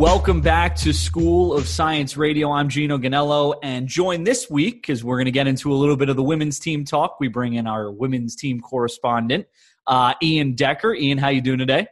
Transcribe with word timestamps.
Welcome 0.00 0.40
back 0.40 0.76
to 0.76 0.94
School 0.94 1.52
of 1.52 1.68
Science 1.68 2.16
Radio. 2.16 2.50
I'm 2.50 2.70
Gino 2.70 2.96
Ganello, 2.96 3.56
and 3.62 3.86
join 3.86 4.24
this 4.24 4.48
week 4.48 4.76
because 4.76 5.04
we're 5.04 5.18
going 5.18 5.26
to 5.26 5.30
get 5.30 5.46
into 5.46 5.70
a 5.70 5.76
little 5.76 5.94
bit 5.94 6.08
of 6.08 6.16
the 6.16 6.22
women's 6.22 6.58
team 6.58 6.86
talk. 6.86 7.18
We 7.20 7.28
bring 7.28 7.52
in 7.52 7.66
our 7.66 7.90
women's 7.90 8.34
team 8.34 8.60
correspondent, 8.60 9.46
uh, 9.86 10.14
Ian 10.22 10.54
Decker. 10.54 10.94
Ian, 10.94 11.18
how 11.18 11.28
you 11.28 11.42
doing 11.42 11.58
today? 11.58 11.86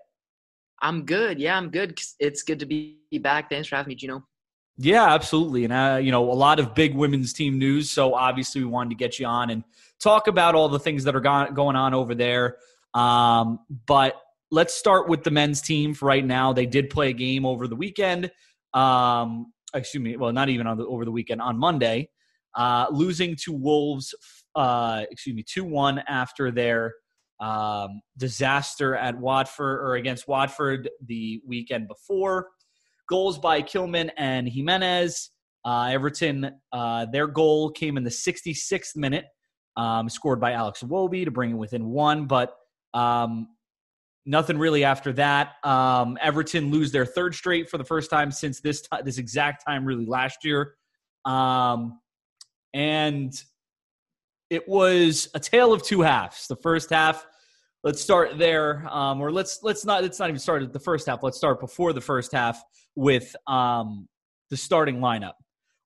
I'm 0.81 1.05
good. 1.05 1.39
Yeah, 1.39 1.59
I'm 1.59 1.69
good. 1.69 2.01
It's 2.19 2.43
good 2.43 2.61
to 2.61 2.67
be 2.67 2.99
back. 3.21 3.51
Thanks 3.51 3.69
for 3.69 3.77
having 3.77 3.91
me, 3.91 3.95
Gino. 3.95 4.25
Yeah, 4.79 5.13
absolutely. 5.13 5.65
And, 5.65 5.73
uh, 5.75 5.99
you 6.01 6.11
know, 6.11 6.33
a 6.33 6.33
lot 6.33 6.61
of 6.61 6.75
big 6.75 6.95
women's 6.95 7.35
team 7.35 7.59
news. 7.59 7.91
So 7.91 8.15
obviously, 8.15 8.63
we 8.63 8.71
wanted 8.71 8.89
to 8.89 8.97
get 8.97 9.19
you 9.19 9.27
on 9.27 9.51
and 9.51 9.65
talk 10.01 10.29
about 10.29 10.55
all 10.55 10.71
the 10.71 10.81
things 10.81 11.05
that 11.05 11.15
are 11.15 11.21
go- 11.21 11.51
going 11.53 11.77
on 11.77 11.93
over 11.93 12.15
there. 12.15 12.57
Um, 12.95 13.59
but 13.87 14.19
let's 14.51 14.75
start 14.75 15.09
with 15.09 15.25
the 15.25 15.31
men's 15.31 15.61
team 15.61 15.95
for 15.95 16.07
right 16.07 16.25
now. 16.25 16.53
They 16.53 16.67
did 16.67 16.91
play 16.91 17.11
a 17.11 17.13
game 17.13 17.45
over 17.45 17.69
the 17.69 17.77
weekend. 17.77 18.31
Um, 18.75 19.53
excuse 19.75 20.03
me. 20.03 20.17
Well, 20.17 20.33
not 20.33 20.49
even 20.49 20.67
on 20.67 20.79
the, 20.79 20.87
over 20.87 21.05
the 21.05 21.11
weekend 21.11 21.41
on 21.41 21.59
Monday, 21.59 22.11
uh, 22.57 22.87
losing 22.91 23.37
to 23.45 23.53
Wolves. 23.53 24.15
Uh, 24.55 25.05
excuse 25.11 25.37
me, 25.37 25.43
two 25.43 25.65
one 25.65 25.99
after 26.09 26.51
their 26.51 26.95
um, 27.41 28.01
disaster 28.17 28.97
at 28.97 29.17
Watford 29.17 29.81
or 29.81 29.95
against 29.95 30.27
Watford 30.27 30.89
the 31.07 31.41
weekend 31.47 31.89
before. 31.89 32.49
Goals 33.09 33.39
by 33.39 33.63
Kilman 33.63 34.11
and 34.17 34.49
Jimenez. 34.49 35.31
Uh, 35.65 35.89
Everton, 35.91 36.51
uh, 36.73 37.07
their 37.07 37.27
goal 37.27 37.71
came 37.71 37.97
in 37.97 38.05
the 38.05 38.11
66th 38.11 38.97
minute, 38.97 39.27
um, 39.77 40.09
scored 40.09 40.41
by 40.41 40.53
Alex 40.53 40.83
Iwobi 40.83 41.25
to 41.25 41.31
bring 41.31 41.51
it 41.51 41.55
within 41.55 41.87
one. 41.87 42.27
But 42.27 42.55
um, 42.95 43.49
nothing 44.29 44.59
really 44.59 44.85
after 44.85 45.13
that. 45.15 45.55
Um, 45.65 46.19
Everton 46.21 46.71
lose 46.71 46.93
their 46.93 47.07
third 47.07 47.35
straight 47.35 47.69
for 47.69 47.79
the 47.79 47.85
first 47.85 48.11
time 48.11 48.31
since 48.31 48.61
this 48.61 48.83
t- 48.83 48.99
this 49.03 49.19
exact 49.19 49.65
time, 49.67 49.85
really 49.85 50.05
last 50.05 50.45
year, 50.45 50.75
um, 51.25 51.99
and 52.75 53.33
it 54.51 54.69
was 54.69 55.29
a 55.35 55.41
tale 55.41 55.73
of 55.73 55.83
two 55.83 56.03
halves. 56.03 56.47
The 56.47 56.57
first 56.57 56.91
half, 56.91 57.27
let's 57.83 58.01
start 58.01 58.39
there, 58.39 58.87
um, 58.91 59.21
or 59.21 59.33
let's 59.33 59.61
let's 59.63 59.85
not 59.85 60.03
let's 60.03 60.19
not 60.19 60.29
even 60.29 60.39
start 60.39 60.63
at 60.63 60.73
the 60.73 60.81
first 60.81 61.07
half. 61.07 61.23
Let's 61.23 61.39
start 61.39 61.59
before 61.59 61.95
the 61.95 62.01
first 62.01 62.31
half 62.33 62.63
with 62.95 63.35
um, 63.47 64.07
the 64.51 64.57
starting 64.57 64.99
lineup. 64.99 65.35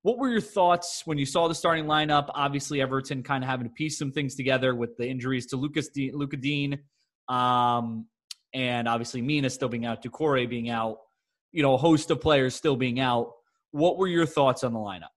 What 0.02 0.18
were 0.18 0.28
your 0.28 0.40
thoughts 0.40 1.02
when 1.04 1.16
you 1.16 1.26
saw 1.26 1.46
the 1.46 1.54
starting 1.54 1.84
lineup? 1.84 2.28
Obviously, 2.34 2.80
Everton 2.80 3.22
kind 3.22 3.44
of 3.44 3.48
having 3.48 3.68
to 3.68 3.72
piece 3.72 3.96
some 3.98 4.10
things 4.10 4.34
together 4.34 4.74
with 4.74 4.96
the 4.96 5.06
injuries 5.06 5.46
to 5.46 5.56
Lucas 5.56 5.90
De- 5.90 6.10
Lucas 6.10 6.40
Digne 6.40 6.80
um, 7.28 8.06
and 8.54 8.88
obviously 8.88 9.22
Mina 9.22 9.50
still 9.50 9.68
being 9.68 9.86
out, 9.86 10.02
Doucouré 10.02 10.48
being 10.48 10.68
out, 10.68 10.98
you 11.52 11.62
know, 11.62 11.74
a 11.74 11.78
host 11.78 12.10
of 12.10 12.20
players 12.20 12.54
still 12.54 12.76
being 12.76 13.00
out. 13.00 13.32
What 13.70 13.98
were 13.98 14.08
your 14.08 14.26
thoughts 14.26 14.64
on 14.64 14.72
the 14.72 14.78
lineup? 14.78 15.08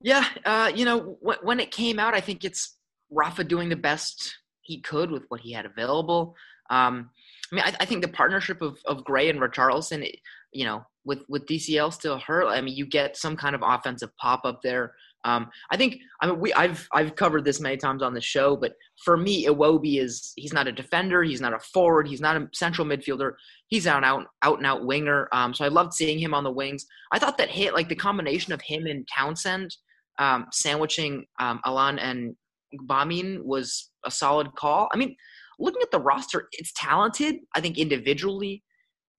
Yeah, 0.00 0.24
uh, 0.44 0.70
you 0.74 0.84
know, 0.84 1.18
when 1.20 1.58
it 1.58 1.70
came 1.70 1.98
out, 1.98 2.14
I 2.14 2.20
think 2.20 2.44
it's 2.44 2.76
Rafa 3.10 3.42
doing 3.42 3.68
the 3.68 3.76
best 3.76 4.36
he 4.62 4.80
could 4.80 5.10
with 5.10 5.24
what 5.28 5.40
he 5.40 5.52
had 5.52 5.66
available. 5.66 6.36
Um, 6.70 7.10
I 7.50 7.54
mean, 7.54 7.64
I, 7.64 7.74
I, 7.80 7.84
think 7.84 8.02
the 8.02 8.08
partnership 8.08 8.60
of, 8.60 8.78
of 8.84 9.04
Gray 9.04 9.30
and 9.30 9.40
Richarlison, 9.40 10.08
you 10.52 10.66
know, 10.66 10.84
with 11.04 11.20
with 11.28 11.46
DCL 11.46 11.92
still 11.94 12.18
hurt. 12.18 12.46
I 12.46 12.60
mean, 12.60 12.76
you 12.76 12.86
get 12.86 13.16
some 13.16 13.36
kind 13.36 13.54
of 13.54 13.62
offensive 13.64 14.14
pop 14.18 14.42
up 14.44 14.60
there. 14.62 14.92
Um, 15.24 15.50
I 15.70 15.76
think 15.76 15.98
I 16.22 16.26
mean 16.26 16.40
we 16.40 16.52
I've 16.54 16.88
I've 16.92 17.16
covered 17.16 17.44
this 17.44 17.60
many 17.60 17.76
times 17.76 18.02
on 18.02 18.14
the 18.14 18.20
show, 18.20 18.56
but 18.56 18.72
for 19.04 19.16
me, 19.16 19.46
Iwobi 19.46 20.00
is 20.00 20.32
he's 20.36 20.52
not 20.52 20.68
a 20.68 20.72
defender, 20.72 21.22
he's 21.22 21.40
not 21.40 21.54
a 21.54 21.58
forward, 21.58 22.06
he's 22.06 22.20
not 22.20 22.36
a 22.36 22.48
central 22.54 22.86
midfielder. 22.86 23.32
He's 23.66 23.86
an 23.86 24.04
out 24.04 24.26
out 24.42 24.58
and 24.58 24.66
out 24.66 24.84
winger. 24.86 25.28
Um, 25.32 25.52
so 25.54 25.64
I 25.64 25.68
loved 25.68 25.92
seeing 25.94 26.18
him 26.18 26.34
on 26.34 26.44
the 26.44 26.52
wings. 26.52 26.86
I 27.12 27.18
thought 27.18 27.38
that 27.38 27.50
hit 27.50 27.74
like 27.74 27.88
the 27.88 27.94
combination 27.94 28.52
of 28.52 28.60
him 28.62 28.86
and 28.86 29.06
Townsend 29.14 29.76
um, 30.18 30.46
sandwiching 30.52 31.26
um, 31.40 31.60
Allan 31.64 31.98
and 31.98 32.34
Gbamin 32.74 33.44
was 33.44 33.90
a 34.04 34.10
solid 34.10 34.54
call. 34.56 34.88
I 34.92 34.96
mean, 34.96 35.16
looking 35.58 35.82
at 35.82 35.90
the 35.90 36.00
roster, 36.00 36.48
it's 36.52 36.72
talented. 36.74 37.36
I 37.54 37.60
think 37.60 37.78
individually, 37.78 38.62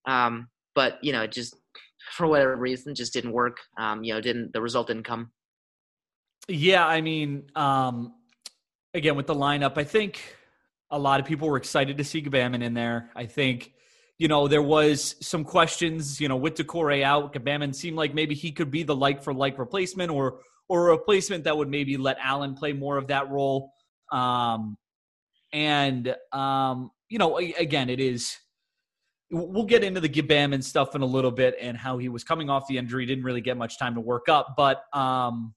um, 0.07 0.47
but 0.75 0.97
you 1.01 1.11
know, 1.11 1.27
just 1.27 1.55
for 2.11 2.27
whatever 2.27 2.55
reason, 2.55 2.95
just 2.95 3.13
didn't 3.13 3.33
work. 3.33 3.57
Um, 3.77 4.03
you 4.03 4.13
know, 4.13 4.21
didn't 4.21 4.53
the 4.53 4.61
result 4.61 4.87
didn't 4.87 5.03
come. 5.03 5.31
Yeah, 6.49 6.85
I 6.85 7.01
mean, 7.01 7.43
um, 7.55 8.15
again 8.95 9.15
with 9.15 9.27
the 9.27 9.35
lineup, 9.35 9.77
I 9.77 9.83
think 9.83 10.35
a 10.89 10.97
lot 10.97 11.19
of 11.19 11.25
people 11.27 11.47
were 11.47 11.57
excited 11.57 11.99
to 11.99 12.03
see 12.03 12.23
Gbamin 12.23 12.63
in 12.63 12.73
there. 12.73 13.11
I 13.15 13.27
think, 13.27 13.73
you 14.17 14.27
know, 14.27 14.47
there 14.47 14.63
was 14.63 15.15
some 15.21 15.43
questions, 15.43 16.19
you 16.19 16.27
know, 16.27 16.37
with 16.37 16.55
Doucouré 16.55 17.03
out, 17.03 17.33
Gbamin 17.33 17.75
seemed 17.75 17.97
like 17.97 18.15
maybe 18.15 18.33
he 18.33 18.51
could 18.51 18.71
be 18.71 18.81
the 18.81 18.95
like 18.95 19.23
for 19.23 19.31
like 19.31 19.59
replacement 19.59 20.09
or 20.09 20.39
or 20.67 20.89
a 20.89 20.91
replacement 20.91 21.43
that 21.43 21.55
would 21.55 21.69
maybe 21.69 21.97
let 21.97 22.17
Allan 22.19 22.55
play 22.55 22.73
more 22.73 22.97
of 22.97 23.07
that 23.07 23.29
role. 23.29 23.71
Um, 24.11 24.75
and 25.53 26.15
um, 26.31 26.89
you 27.09 27.19
know, 27.19 27.37
again, 27.37 27.89
it 27.89 27.99
is. 27.99 28.35
We'll 29.31 29.65
get 29.65 29.83
into 29.83 29.99
the 29.99 30.09
Gbamin 30.09 30.63
stuff 30.63 30.95
in 30.95 31.03
a 31.03 31.05
little 31.05 31.29
bit 31.29 31.55
and 31.61 31.77
how 31.77 31.99
he 31.99 32.09
was 32.09 32.23
coming 32.23 32.49
off 32.49 32.67
the 32.67 32.79
injury, 32.79 33.05
didn't 33.05 33.23
really 33.23 33.41
get 33.41 33.57
much 33.57 33.77
time 33.77 33.93
to 33.93 34.01
work 34.01 34.27
up, 34.27 34.55
but 34.57 34.83
um, 34.91 35.53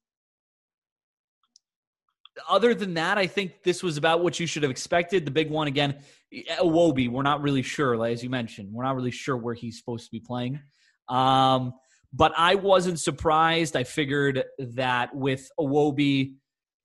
other 2.48 2.75
than 2.75 2.94
that, 2.94 3.19
I 3.19 3.26
think 3.26 3.62
this 3.62 3.82
was 3.82 3.97
about 3.97 4.22
what 4.22 4.41
you 4.41 4.47
should 4.47 4.62
have 4.62 4.70
expected. 4.70 5.25
The 5.25 5.31
big 5.31 5.50
one 5.50 5.69
again, 5.69 5.97
Iwobi. 6.60 7.09
We're 7.09 7.22
not 7.22 7.43
really 7.43 7.62
sure, 7.62 7.97
like, 7.97 8.12
as 8.12 8.22
you 8.22 8.31
mentioned, 8.31 8.72
we're 8.72 8.84
not 8.84 8.97
really 8.97 9.10
sure 9.10 9.37
where 9.37 9.54
he's 9.54 9.78
supposed 9.78 10.06
to 10.06 10.10
be 10.10 10.20
playing. 10.20 10.60
Um, 11.09 11.75
but 12.12 12.32
I 12.37 12.54
wasn't 12.54 13.00
surprised. 13.00 13.76
I 13.76 13.84
figured 13.84 14.44
that 14.59 15.15
with 15.15 15.48
Iwobi, 15.59 16.34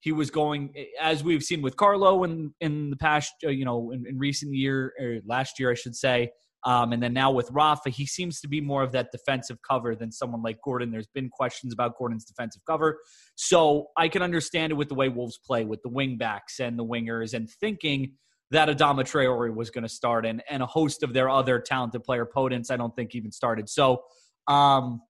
he 0.00 0.12
was 0.12 0.30
going 0.30 0.74
as 1.00 1.24
we've 1.24 1.42
seen 1.42 1.60
with 1.60 1.76
Carlo 1.76 2.24
in 2.24 2.54
in 2.60 2.90
the 2.90 2.96
past, 2.96 3.32
uh, 3.44 3.48
you 3.50 3.64
know, 3.64 3.90
in, 3.90 4.06
in 4.06 4.18
recent 4.18 4.54
year 4.54 4.92
or 5.00 5.18
last 5.26 5.58
year, 5.58 5.70
I 5.70 5.74
should 5.74 5.96
say. 5.96 6.30
Um, 6.68 6.92
and 6.92 7.02
then 7.02 7.14
now 7.14 7.30
with 7.30 7.50
Rafa, 7.50 7.88
he 7.88 8.04
seems 8.04 8.42
to 8.42 8.48
be 8.48 8.60
more 8.60 8.82
of 8.82 8.92
that 8.92 9.10
defensive 9.10 9.56
cover 9.66 9.96
than 9.96 10.12
someone 10.12 10.42
like 10.42 10.58
Gordon. 10.62 10.90
There's 10.90 11.06
been 11.06 11.30
questions 11.30 11.72
about 11.72 11.96
Gordon's 11.96 12.26
defensive 12.26 12.60
cover. 12.66 12.98
So 13.36 13.86
I 13.96 14.08
can 14.08 14.20
understand 14.20 14.72
it 14.72 14.74
with 14.74 14.90
the 14.90 14.94
way 14.94 15.08
Wolves 15.08 15.38
play 15.38 15.64
with 15.64 15.80
the 15.80 15.88
wing 15.88 16.18
backs 16.18 16.60
and 16.60 16.78
the 16.78 16.84
wingers 16.84 17.32
and 17.32 17.48
thinking 17.48 18.12
that 18.50 18.68
Adama 18.68 19.00
Traore 19.00 19.54
was 19.54 19.70
going 19.70 19.84
to 19.84 19.88
start 19.88 20.26
and, 20.26 20.42
and 20.50 20.62
a 20.62 20.66
host 20.66 21.02
of 21.02 21.14
their 21.14 21.30
other 21.30 21.58
talented 21.58 22.04
player, 22.04 22.26
Podence, 22.26 22.70
I 22.70 22.76
don't 22.76 22.94
think 22.94 23.14
even 23.14 23.32
started. 23.32 23.70
So, 23.70 24.02
um, 24.46 25.00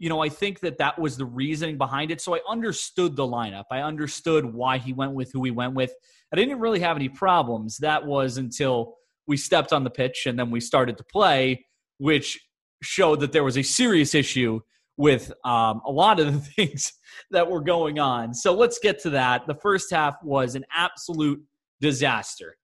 you 0.00 0.08
know, 0.08 0.20
I 0.20 0.30
think 0.30 0.58
that 0.60 0.78
that 0.78 0.98
was 0.98 1.16
the 1.16 1.26
reasoning 1.26 1.78
behind 1.78 2.10
it. 2.10 2.20
So 2.22 2.34
I 2.34 2.40
understood 2.48 3.14
the 3.14 3.22
lineup. 3.22 3.66
I 3.70 3.82
understood 3.82 4.44
why 4.44 4.78
he 4.78 4.92
went 4.92 5.12
with 5.12 5.30
who 5.32 5.44
he 5.44 5.52
went 5.52 5.74
with. 5.74 5.92
I 6.32 6.36
didn't 6.36 6.58
really 6.58 6.80
have 6.80 6.96
any 6.96 7.08
problems. 7.08 7.78
That 7.78 8.04
was 8.04 8.36
until 8.36 8.96
we 9.26 9.36
stepped 9.36 9.72
on 9.72 9.84
the 9.84 9.90
pitch 9.90 10.26
and 10.26 10.38
then 10.38 10.50
we 10.50 10.60
started 10.60 10.96
to 10.98 11.04
play, 11.04 11.64
which 11.98 12.38
showed 12.82 13.20
that 13.20 13.32
there 13.32 13.44
was 13.44 13.56
a 13.56 13.62
serious 13.62 14.14
issue 14.14 14.60
with 14.96 15.32
um, 15.44 15.80
a 15.86 15.90
lot 15.90 16.20
of 16.20 16.32
the 16.32 16.38
things 16.56 16.92
that 17.30 17.48
were 17.48 17.60
going 17.60 17.98
on. 17.98 18.34
So 18.34 18.54
let's 18.54 18.78
get 18.78 19.00
to 19.02 19.10
that. 19.10 19.46
The 19.46 19.54
first 19.54 19.90
half 19.90 20.16
was 20.22 20.54
an 20.54 20.64
absolute 20.74 21.42
disaster. 21.80 22.56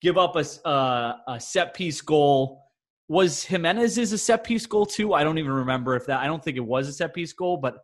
Give 0.00 0.18
up 0.18 0.36
a, 0.36 0.68
uh, 0.68 1.16
a 1.28 1.40
set 1.40 1.74
piece 1.74 2.00
goal. 2.00 2.62
Was 3.08 3.44
Jimenez's 3.44 4.12
a 4.12 4.18
set 4.18 4.44
piece 4.44 4.66
goal 4.66 4.86
too? 4.86 5.14
I 5.14 5.24
don't 5.24 5.38
even 5.38 5.52
remember 5.52 5.96
if 5.96 6.06
that. 6.06 6.20
I 6.20 6.26
don't 6.26 6.42
think 6.42 6.56
it 6.56 6.64
was 6.64 6.88
a 6.88 6.92
set 6.92 7.14
piece 7.14 7.32
goal, 7.32 7.56
but 7.56 7.78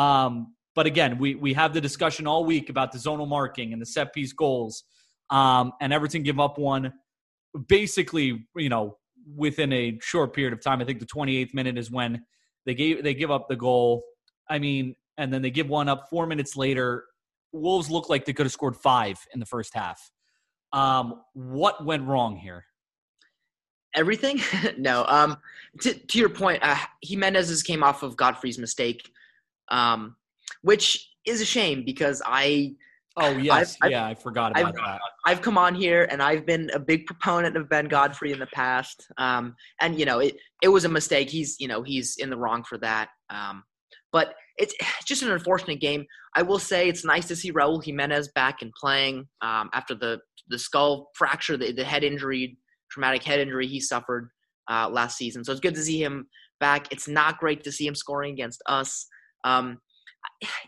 um, 0.00 0.54
but 0.74 0.86
again, 0.86 1.18
we 1.18 1.34
we 1.34 1.54
have 1.54 1.72
the 1.72 1.80
discussion 1.80 2.26
all 2.26 2.44
week 2.44 2.68
about 2.68 2.92
the 2.92 2.98
zonal 2.98 3.26
marking 3.26 3.72
and 3.72 3.80
the 3.80 3.86
set 3.86 4.12
piece 4.12 4.34
goals. 4.34 4.84
Um, 5.30 5.72
and 5.80 5.92
Everton 5.92 6.22
give 6.22 6.38
up 6.38 6.58
one 6.58 6.92
basically, 7.68 8.46
you 8.56 8.68
know, 8.68 8.98
within 9.34 9.72
a 9.72 9.98
short 10.00 10.34
period 10.34 10.52
of 10.52 10.60
time. 10.60 10.80
I 10.80 10.84
think 10.84 11.00
the 11.00 11.06
28th 11.06 11.54
minute 11.54 11.78
is 11.78 11.90
when 11.90 12.22
they 12.64 12.74
gave 12.74 13.02
they 13.02 13.14
give 13.14 13.30
up 13.30 13.48
the 13.48 13.56
goal. 13.56 14.04
I 14.48 14.58
mean, 14.58 14.94
and 15.18 15.32
then 15.32 15.42
they 15.42 15.50
give 15.50 15.68
one 15.68 15.88
up 15.88 16.08
four 16.10 16.26
minutes 16.26 16.56
later. 16.56 17.04
Wolves 17.52 17.90
look 17.90 18.08
like 18.08 18.24
they 18.24 18.32
could 18.32 18.46
have 18.46 18.52
scored 18.52 18.76
five 18.76 19.18
in 19.32 19.40
the 19.40 19.46
first 19.46 19.74
half. 19.74 20.10
Um, 20.72 21.22
what 21.32 21.84
went 21.84 22.04
wrong 22.04 22.36
here? 22.36 22.64
Everything? 23.94 24.40
no. 24.78 25.04
Um, 25.08 25.38
to, 25.80 25.94
to 25.94 26.18
your 26.18 26.28
point, 26.28 26.62
uh, 26.62 26.76
Jimenez's 27.02 27.62
came 27.62 27.82
off 27.82 28.02
of 28.02 28.16
Godfrey's 28.16 28.58
mistake, 28.58 29.10
um, 29.68 30.16
which 30.62 31.08
is 31.24 31.40
a 31.40 31.46
shame 31.46 31.82
because 31.84 32.20
I 32.24 32.74
Oh 33.18 33.30
yes, 33.38 33.76
I've, 33.80 33.90
yeah, 33.90 34.06
I've, 34.06 34.18
I 34.18 34.20
forgot 34.20 34.52
about 34.52 34.66
I've, 34.66 34.74
that. 34.74 35.00
I've 35.24 35.42
come 35.42 35.56
on 35.56 35.74
here 35.74 36.06
and 36.10 36.22
I've 36.22 36.44
been 36.44 36.70
a 36.74 36.78
big 36.78 37.06
proponent 37.06 37.56
of 37.56 37.68
Ben 37.68 37.86
Godfrey 37.86 38.32
in 38.32 38.38
the 38.38 38.46
past, 38.48 39.06
um, 39.16 39.54
and 39.80 39.98
you 39.98 40.04
know 40.04 40.18
it 40.18 40.36
it 40.62 40.68
was 40.68 40.84
a 40.84 40.88
mistake. 40.88 41.30
He's 41.30 41.56
you 41.58 41.68
know 41.68 41.82
he's 41.82 42.16
in 42.18 42.28
the 42.28 42.36
wrong 42.36 42.62
for 42.62 42.76
that. 42.78 43.08
Um, 43.30 43.64
but 44.12 44.34
it's 44.58 44.74
just 45.06 45.22
an 45.22 45.30
unfortunate 45.30 45.80
game. 45.80 46.04
I 46.34 46.42
will 46.42 46.58
say 46.58 46.88
it's 46.88 47.04
nice 47.04 47.26
to 47.28 47.36
see 47.36 47.52
Raul 47.52 47.82
Jimenez 47.82 48.28
back 48.34 48.62
and 48.62 48.72
playing 48.78 49.26
um, 49.40 49.70
after 49.72 49.94
the 49.94 50.20
the 50.48 50.58
skull 50.58 51.10
fracture, 51.14 51.56
the, 51.56 51.72
the 51.72 51.84
head 51.84 52.04
injury, 52.04 52.58
traumatic 52.90 53.22
head 53.22 53.40
injury 53.40 53.66
he 53.66 53.80
suffered 53.80 54.28
uh, 54.70 54.88
last 54.88 55.16
season. 55.16 55.42
So 55.42 55.52
it's 55.52 55.60
good 55.60 55.74
to 55.74 55.82
see 55.82 56.02
him 56.02 56.28
back. 56.60 56.92
It's 56.92 57.08
not 57.08 57.38
great 57.38 57.64
to 57.64 57.72
see 57.72 57.86
him 57.86 57.94
scoring 57.94 58.32
against 58.32 58.62
us. 58.66 59.06
Um, 59.44 59.78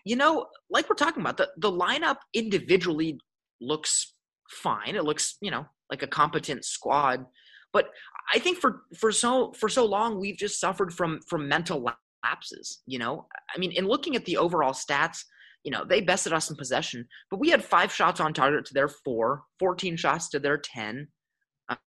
you 0.05 0.17
know, 0.17 0.47
like 0.71 0.89
we're 0.89 0.97
talking 0.97 1.21
about, 1.21 1.37
the, 1.37 1.49
the 1.57 1.71
lineup 1.71 2.17
individually 2.35 3.19
looks 3.61 4.15
fine. 4.51 4.97
It 4.97 5.05
looks, 5.05 5.37
you 5.41 5.51
know, 5.51 5.67
like 5.91 6.03
a 6.03 6.07
competent 6.07 6.65
squad. 6.65 7.27
But 7.73 7.91
I 8.33 8.39
think 8.39 8.59
for 8.59 8.83
for 8.97 9.13
so 9.13 9.53
for 9.53 9.69
so 9.69 9.85
long 9.85 10.19
we've 10.19 10.37
just 10.37 10.59
suffered 10.59 10.93
from 10.93 11.21
from 11.29 11.49
mental 11.49 11.85
lapses. 12.25 12.81
You 12.87 12.99
know, 12.99 13.27
I 13.55 13.59
mean, 13.59 13.73
in 13.73 13.87
looking 13.87 14.17
at 14.17 14.25
the 14.25 14.39
overall 14.39 14.73
stats, 14.73 15.19
you 15.65 15.71
know, 15.71 15.85
they 15.85 16.01
bested 16.01 16.33
us 16.33 16.51
in 16.51 16.57
possession, 16.57 17.07
but 17.31 17.41
we 17.41 17.51
had 17.51 17.65
five 17.65 17.93
shots 17.93 18.21
on 18.21 18.33
target 18.33 18.65
to 18.67 18.75
their 18.75 18.89
four, 18.89 19.43
14 19.59 19.97
shots 19.97 20.29
to 20.31 20.39
their 20.39 20.57
10. 20.57 21.09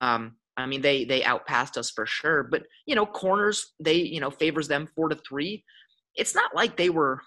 Um, 0.02 0.36
I 0.58 0.66
mean, 0.66 0.82
they 0.82 1.06
they 1.06 1.24
outpassed 1.24 1.78
us 1.78 1.90
for 1.90 2.06
sure. 2.06 2.44
But 2.44 2.64
you 2.86 2.96
know, 2.96 3.06
corners 3.06 3.74
they 3.80 3.96
you 3.96 4.20
know 4.20 4.30
favors 4.30 4.68
them 4.68 4.88
four 4.96 5.10
to 5.10 5.16
three. 5.16 5.64
It's 6.16 6.36
not 6.36 6.56
like 6.56 6.76
they 6.76 6.90
were 6.90 7.22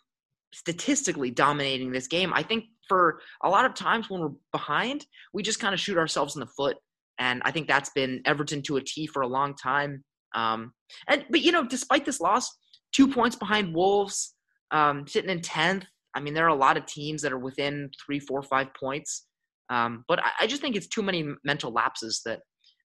statistically 0.54 1.30
dominating 1.30 1.92
this 1.92 2.06
game. 2.06 2.32
I 2.32 2.42
think 2.42 2.64
for 2.88 3.20
a 3.42 3.48
lot 3.48 3.64
of 3.64 3.74
times 3.74 4.08
when 4.08 4.20
we're 4.20 4.30
behind, 4.52 5.06
we 5.32 5.42
just 5.42 5.60
kind 5.60 5.74
of 5.74 5.80
shoot 5.80 5.98
ourselves 5.98 6.36
in 6.36 6.40
the 6.40 6.46
foot, 6.46 6.76
and 7.18 7.42
I 7.44 7.50
think 7.50 7.68
that's 7.68 7.90
been 7.90 8.22
Everton 8.24 8.62
to 8.62 8.76
a 8.76 8.80
T 8.80 9.06
for 9.06 9.22
a 9.22 9.26
long 9.26 9.54
time. 9.54 10.04
Um, 10.34 10.72
and 11.08 11.24
but 11.30 11.42
you 11.42 11.52
know, 11.52 11.66
despite 11.66 12.04
this 12.04 12.20
loss, 12.20 12.50
two 12.92 13.08
points 13.08 13.36
behind 13.36 13.74
Wolves, 13.74 14.34
um, 14.70 15.06
sitting 15.06 15.30
in 15.30 15.40
tenth. 15.40 15.84
I 16.16 16.20
mean, 16.20 16.34
there 16.34 16.44
are 16.44 16.48
a 16.48 16.54
lot 16.54 16.76
of 16.76 16.86
teams 16.86 17.22
that 17.22 17.32
are 17.32 17.38
within 17.38 17.90
three, 18.04 18.20
four, 18.20 18.40
five 18.42 18.68
points. 18.78 19.26
Um, 19.68 20.04
but 20.06 20.20
I, 20.20 20.30
I 20.42 20.46
just 20.46 20.62
think 20.62 20.76
it's 20.76 20.86
too 20.86 21.02
many 21.02 21.26
mental 21.44 21.72
lapses 21.72 22.22
that 22.24 22.40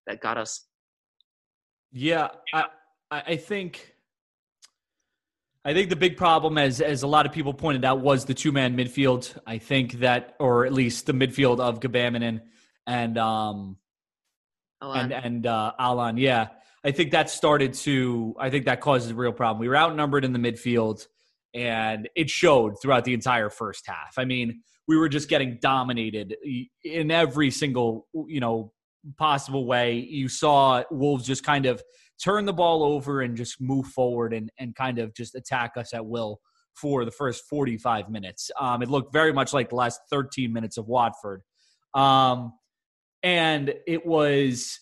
that 0.08 0.22
got 0.22 0.38
us. 0.38 0.66
Yeah, 1.92 2.30
I 2.54 2.66
I 3.12 3.36
think 3.36 3.94
I 5.70 5.74
think 5.76 5.92
the 5.92 5.96
big 5.96 6.18
problem, 6.18 6.58
as 6.58 6.82
as 6.82 7.04
a 7.04 7.08
lot 7.08 7.28
of 7.28 7.32
people 7.32 7.54
pointed 7.54 7.86
out, 7.86 8.00
was 8.02 8.26
the 8.26 8.34
two 8.34 8.52
man 8.52 8.76
midfield. 8.76 9.38
I 9.46 9.60
think 9.60 10.00
that, 10.00 10.36
or 10.40 10.66
at 10.66 10.74
least 10.74 11.06
the 11.06 11.14
midfield 11.14 11.60
of 11.60 11.80
Gbamin 11.80 12.42
and 12.88 13.18
um 13.20 13.78
Allan. 14.82 15.12
and 15.12 15.26
and 15.26 15.46
uh, 15.46 15.74
Allan. 15.78 16.18
Yeah, 16.18 16.48
I 16.84 16.90
think 16.90 17.12
that 17.12 17.30
started 17.30 17.76
to. 17.86 18.34
I 18.40 18.50
think 18.50 18.66
that 18.66 18.82
causes 18.82 19.12
a 19.12 19.14
real 19.14 19.32
problem. 19.32 19.60
We 19.60 19.68
were 19.68 19.78
outnumbered 19.78 20.26
in 20.26 20.34
the 20.34 20.40
midfield, 20.40 21.06
and 21.54 22.10
it 22.16 22.32
showed 22.32 22.82
throughout 22.82 23.06
the 23.06 23.14
entire 23.14 23.52
first 23.52 23.86
half. 23.86 24.16
I 24.18 24.26
mean, 24.26 24.64
we 24.88 24.98
were 24.98 25.08
just 25.08 25.30
getting 25.30 25.60
dominated 25.62 26.36
in 26.84 27.12
every 27.12 27.52
single 27.52 28.08
you 28.28 28.40
know 28.40 28.74
possible 29.18 29.68
way. 29.68 30.00
You 30.00 30.30
saw 30.30 30.82
Wolves 30.90 31.28
just 31.28 31.44
kind 31.44 31.68
of 31.68 31.84
turn 32.24 32.46
the 32.46 32.54
ball 32.54 32.84
over 32.84 33.22
and 33.22 33.38
just 33.38 33.62
move 33.62 33.88
forward 33.88 34.34
and, 34.34 34.52
and 34.60 34.76
kind 34.76 35.00
of 35.00 35.14
just 35.14 35.36
attack 35.36 35.74
us 35.78 35.94
at 35.94 36.06
will 36.06 36.40
for 36.76 37.06
the 37.06 37.12
first 37.12 37.46
45 37.50 38.10
minutes. 38.10 38.52
Um, 38.60 38.82
it 38.82 38.90
looked 38.90 39.14
very 39.14 39.34
much 39.34 39.54
like 39.54 39.70
the 39.70 39.76
last 39.76 40.02
13 40.10 40.52
minutes 40.52 40.78
of 40.78 40.88
Watford. 40.88 41.42
Um, 41.94 42.54
and 43.24 43.74
it 43.86 44.06
was, 44.06 44.80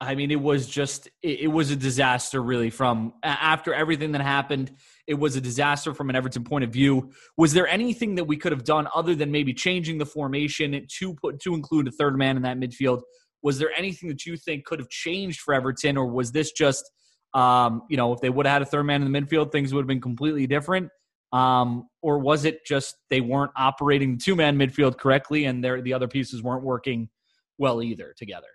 I 0.00 0.16
mean, 0.16 0.30
it 0.32 0.40
was 0.40 0.66
just, 0.66 1.08
it, 1.22 1.40
it 1.40 1.46
was 1.48 1.70
a 1.70 1.76
disaster 1.76 2.42
really 2.42 2.70
from 2.70 3.12
after 3.22 3.72
everything 3.72 4.12
that 4.12 4.22
happened. 4.22 4.72
It 5.06 5.14
was 5.14 5.36
a 5.36 5.40
disaster 5.40 5.94
from 5.94 6.10
an 6.10 6.16
Everton 6.16 6.42
point 6.42 6.64
of 6.64 6.70
view. 6.70 7.12
Was 7.36 7.52
there 7.52 7.68
anything 7.68 8.16
that 8.16 8.24
we 8.24 8.36
could 8.36 8.52
have 8.52 8.64
done 8.64 8.88
other 8.94 9.14
than 9.14 9.30
maybe 9.30 9.54
changing 9.54 9.98
the 9.98 10.06
formation 10.06 10.86
to 10.98 11.14
put 11.14 11.40
to 11.40 11.54
include 11.54 11.86
a 11.86 11.92
third 11.92 12.16
man 12.16 12.36
in 12.36 12.42
that 12.42 12.58
midfield? 12.58 13.02
Was 13.42 13.58
there 13.58 13.70
anything 13.76 14.08
that 14.08 14.24
you 14.24 14.36
think 14.36 14.64
could 14.64 14.78
have 14.78 14.88
changed 14.88 15.40
for 15.40 15.54
Everton, 15.54 15.96
or 15.96 16.06
was 16.06 16.32
this 16.32 16.52
just, 16.52 16.90
um, 17.34 17.82
you 17.88 17.96
know, 17.96 18.12
if 18.12 18.20
they 18.20 18.30
would 18.30 18.46
have 18.46 18.52
had 18.54 18.62
a 18.62 18.66
third 18.66 18.84
man 18.84 19.02
in 19.02 19.10
the 19.10 19.20
midfield, 19.20 19.52
things 19.52 19.72
would 19.74 19.82
have 19.82 19.88
been 19.88 20.00
completely 20.00 20.46
different? 20.46 20.88
Um, 21.32 21.88
or 22.02 22.18
was 22.18 22.44
it 22.44 22.64
just 22.66 22.96
they 23.08 23.22
weren't 23.22 23.52
operating 23.56 24.12
the 24.12 24.18
two 24.18 24.36
man 24.36 24.58
midfield 24.58 24.98
correctly 24.98 25.46
and 25.46 25.64
the 25.64 25.94
other 25.94 26.08
pieces 26.08 26.42
weren't 26.42 26.62
working 26.62 27.08
well 27.58 27.82
either 27.82 28.14
together? 28.16 28.48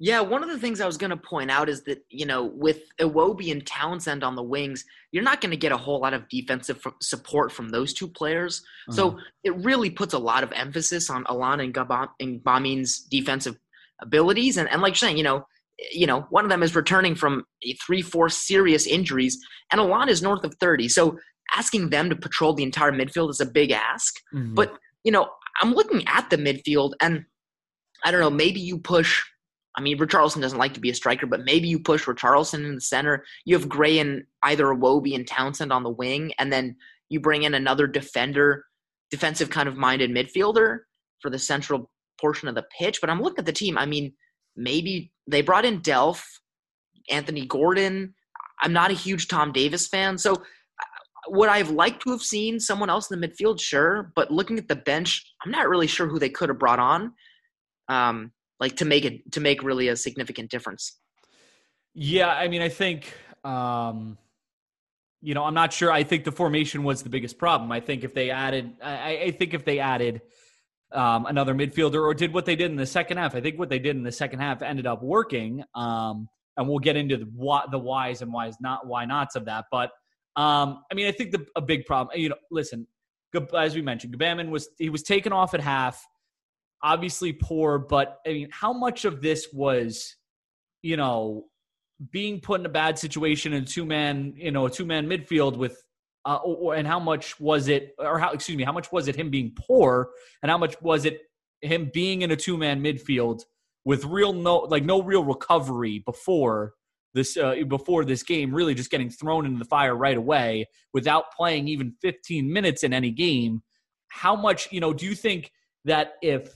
Yeah, 0.00 0.20
one 0.20 0.42
of 0.42 0.50
the 0.50 0.58
things 0.58 0.80
I 0.80 0.86
was 0.86 0.98
going 0.98 1.10
to 1.10 1.16
point 1.16 1.52
out 1.52 1.68
is 1.68 1.84
that, 1.84 2.04
you 2.10 2.26
know, 2.26 2.44
with 2.44 2.80
Iwobi 3.00 3.52
and 3.52 3.64
Townsend 3.64 4.24
on 4.24 4.34
the 4.34 4.42
wings, 4.42 4.84
you're 5.12 5.22
not 5.22 5.40
going 5.40 5.52
to 5.52 5.56
get 5.56 5.70
a 5.70 5.76
whole 5.76 6.00
lot 6.00 6.12
of 6.12 6.28
defensive 6.28 6.84
support 7.00 7.52
from 7.52 7.68
those 7.68 7.94
two 7.94 8.08
players. 8.08 8.60
Uh-huh. 8.88 8.96
So 8.96 9.18
it 9.44 9.56
really 9.64 9.90
puts 9.90 10.12
a 10.12 10.18
lot 10.18 10.42
of 10.42 10.52
emphasis 10.52 11.10
on 11.10 11.24
Allan 11.28 11.60
and 11.60 11.72
Gbamin's 11.72 12.98
defensive 13.02 13.56
abilities. 14.04 14.56
And, 14.56 14.68
and 14.70 14.80
like 14.80 14.92
you're 14.92 15.08
saying, 15.08 15.16
you 15.16 15.24
know, 15.24 15.44
you 15.90 16.06
know, 16.06 16.26
one 16.30 16.44
of 16.44 16.50
them 16.50 16.62
is 16.62 16.76
returning 16.76 17.14
from 17.14 17.44
three, 17.84 18.02
four 18.02 18.28
serious 18.28 18.86
injuries, 18.86 19.38
and 19.72 19.80
Allan 19.80 20.08
is 20.08 20.22
north 20.22 20.44
of 20.44 20.54
30. 20.60 20.88
So 20.88 21.18
asking 21.54 21.90
them 21.90 22.08
to 22.10 22.16
patrol 22.16 22.54
the 22.54 22.62
entire 22.62 22.92
midfield 22.92 23.30
is 23.30 23.40
a 23.40 23.46
big 23.46 23.72
ask. 23.72 24.14
Mm-hmm. 24.32 24.54
But, 24.54 24.72
you 25.02 25.12
know, 25.12 25.28
I'm 25.60 25.74
looking 25.74 26.06
at 26.06 26.30
the 26.30 26.36
midfield, 26.36 26.92
and 27.00 27.24
I 28.04 28.10
don't 28.10 28.20
know, 28.20 28.30
maybe 28.30 28.60
you 28.60 28.78
push. 28.78 29.22
I 29.76 29.80
mean, 29.80 29.98
Richarlison 29.98 30.40
doesn't 30.40 30.58
like 30.58 30.74
to 30.74 30.80
be 30.80 30.90
a 30.90 30.94
striker, 30.94 31.26
but 31.26 31.44
maybe 31.44 31.66
you 31.66 31.80
push 31.80 32.04
Richarlison 32.04 32.64
in 32.64 32.76
the 32.76 32.80
center. 32.80 33.24
You 33.44 33.56
have 33.58 33.68
Gray 33.68 33.98
and 33.98 34.22
either 34.44 34.66
Iwobi 34.66 35.16
and 35.16 35.26
Townsend 35.26 35.72
on 35.72 35.82
the 35.82 35.90
wing, 35.90 36.32
and 36.38 36.52
then 36.52 36.76
you 37.08 37.18
bring 37.18 37.42
in 37.42 37.54
another 37.54 37.88
defender, 37.88 38.64
defensive 39.10 39.50
kind 39.50 39.68
of 39.68 39.76
minded 39.76 40.10
midfielder 40.10 40.80
for 41.20 41.30
the 41.30 41.38
central 41.38 41.90
portion 42.24 42.48
of 42.48 42.54
the 42.54 42.66
pitch. 42.78 42.96
But 43.00 43.10
I'm 43.10 43.22
looking 43.24 43.42
at 43.44 43.46
the 43.46 43.60
team. 43.62 43.76
I 43.84 43.86
mean, 43.94 44.06
maybe 44.56 45.12
they 45.32 45.42
brought 45.42 45.66
in 45.68 45.80
Delph, 45.80 46.24
Anthony 47.10 47.44
Gordon. 47.46 48.14
I'm 48.62 48.72
not 48.72 48.90
a 48.90 48.94
huge 49.06 49.24
Tom 49.28 49.52
Davies 49.52 49.86
fan, 49.94 50.16
so 50.16 50.32
uh, 50.32 50.38
would 51.36 51.50
I 51.56 51.58
have 51.58 51.70
liked 51.70 52.00
to 52.04 52.10
have 52.14 52.22
seen 52.22 52.60
someone 52.60 52.90
else 52.94 53.10
in 53.10 53.20
the 53.20 53.26
midfield? 53.26 53.60
Sure, 53.60 54.12
but 54.18 54.30
looking 54.30 54.58
at 54.58 54.68
the 54.68 54.80
bench, 54.92 55.10
I'm 55.42 55.50
not 55.50 55.68
really 55.68 55.88
sure 55.94 56.06
who 56.08 56.18
they 56.18 56.30
could 56.30 56.48
have 56.48 56.58
brought 56.58 56.78
on, 56.78 57.00
um, 57.88 58.32
like 58.60 58.76
to 58.76 58.84
make 58.84 59.04
it 59.04 59.32
to 59.32 59.40
make 59.40 59.62
really 59.62 59.88
a 59.88 59.96
significant 59.96 60.50
difference. 60.50 60.98
Yeah, 61.94 62.28
I 62.28 62.48
mean, 62.48 62.62
I 62.62 62.70
think, 62.70 63.12
um, 63.44 64.18
you 65.20 65.34
know, 65.34 65.44
I'm 65.44 65.54
not 65.62 65.72
sure. 65.72 65.90
I 66.00 66.04
think 66.04 66.24
the 66.24 66.36
formation 66.42 66.84
was 66.84 67.02
the 67.02 67.12
biggest 67.16 67.36
problem. 67.38 67.72
I 67.78 67.80
think 67.80 68.04
if 68.04 68.12
they 68.14 68.30
added, 68.30 68.66
I, 68.82 69.18
I 69.26 69.30
think 69.38 69.54
if 69.54 69.64
they 69.64 69.78
added 69.78 70.22
um, 70.94 71.26
another 71.26 71.54
midfielder 71.54 72.02
or 72.02 72.14
did 72.14 72.32
what 72.32 72.46
they 72.46 72.56
did 72.56 72.70
in 72.70 72.76
the 72.76 72.86
second 72.86 73.18
half. 73.18 73.34
I 73.34 73.40
think 73.40 73.58
what 73.58 73.68
they 73.68 73.78
did 73.78 73.96
in 73.96 74.02
the 74.02 74.12
second 74.12 74.40
half 74.40 74.62
ended 74.62 74.86
up 74.86 75.02
working. 75.02 75.62
Um, 75.74 76.28
and 76.56 76.68
we'll 76.68 76.78
get 76.78 76.96
into 76.96 77.16
the, 77.16 77.24
why, 77.34 77.64
the 77.70 77.78
whys 77.78 78.22
and 78.22 78.32
whys 78.32 78.56
not 78.60 78.86
why 78.86 79.04
nots 79.04 79.36
of 79.36 79.46
that. 79.46 79.66
But 79.70 79.90
um, 80.36 80.82
I 80.90 80.94
mean, 80.94 81.06
I 81.06 81.12
think 81.12 81.32
the, 81.32 81.46
a 81.56 81.60
big 81.60 81.84
problem. 81.84 82.18
You 82.18 82.30
know, 82.30 82.36
listen, 82.50 82.86
as 83.56 83.74
we 83.74 83.82
mentioned, 83.82 84.16
Gbamin 84.16 84.50
was 84.50 84.68
he 84.78 84.90
was 84.90 85.02
taken 85.02 85.32
off 85.32 85.54
at 85.54 85.60
half. 85.60 86.04
Obviously 86.82 87.32
poor, 87.32 87.78
but 87.78 88.18
I 88.26 88.30
mean, 88.30 88.48
how 88.52 88.72
much 88.72 89.06
of 89.06 89.22
this 89.22 89.48
was, 89.52 90.16
you 90.82 90.98
know, 90.98 91.46
being 92.10 92.40
put 92.40 92.60
in 92.60 92.66
a 92.66 92.70
bad 92.70 92.98
situation 92.98 93.54
in 93.54 93.64
two 93.64 93.86
man, 93.86 94.34
you 94.36 94.50
know, 94.50 94.66
a 94.66 94.70
two 94.70 94.84
man 94.84 95.06
midfield 95.06 95.56
with 95.56 95.82
uh, 96.26 96.36
or, 96.36 96.74
and 96.74 96.86
how 96.86 96.98
much 96.98 97.38
was 97.38 97.68
it, 97.68 97.94
or 97.98 98.18
how, 98.18 98.30
excuse 98.30 98.56
me, 98.56 98.64
how 98.64 98.72
much 98.72 98.90
was 98.90 99.08
it 99.08 99.16
him 99.16 99.30
being 99.30 99.52
poor, 99.56 100.10
and 100.42 100.50
how 100.50 100.58
much 100.58 100.80
was 100.80 101.04
it 101.04 101.22
him 101.60 101.90
being 101.92 102.22
in 102.22 102.30
a 102.30 102.36
two 102.36 102.56
man 102.56 102.82
midfield 102.82 103.42
with 103.84 104.04
real 104.04 104.32
no, 104.32 104.58
like 104.58 104.84
no 104.84 105.02
real 105.02 105.24
recovery 105.24 106.02
before 106.04 106.74
this, 107.12 107.36
uh, 107.36 107.54
before 107.68 108.04
this 108.04 108.22
game, 108.22 108.54
really 108.54 108.74
just 108.74 108.90
getting 108.90 109.10
thrown 109.10 109.46
into 109.46 109.58
the 109.58 109.64
fire 109.64 109.94
right 109.94 110.16
away 110.16 110.68
without 110.92 111.32
playing 111.36 111.68
even 111.68 111.94
15 112.00 112.52
minutes 112.52 112.82
in 112.82 112.92
any 112.92 113.10
game. 113.10 113.62
How 114.08 114.34
much, 114.34 114.70
you 114.72 114.80
know, 114.80 114.92
do 114.92 115.06
you 115.06 115.14
think 115.14 115.52
that 115.84 116.14
if 116.22 116.52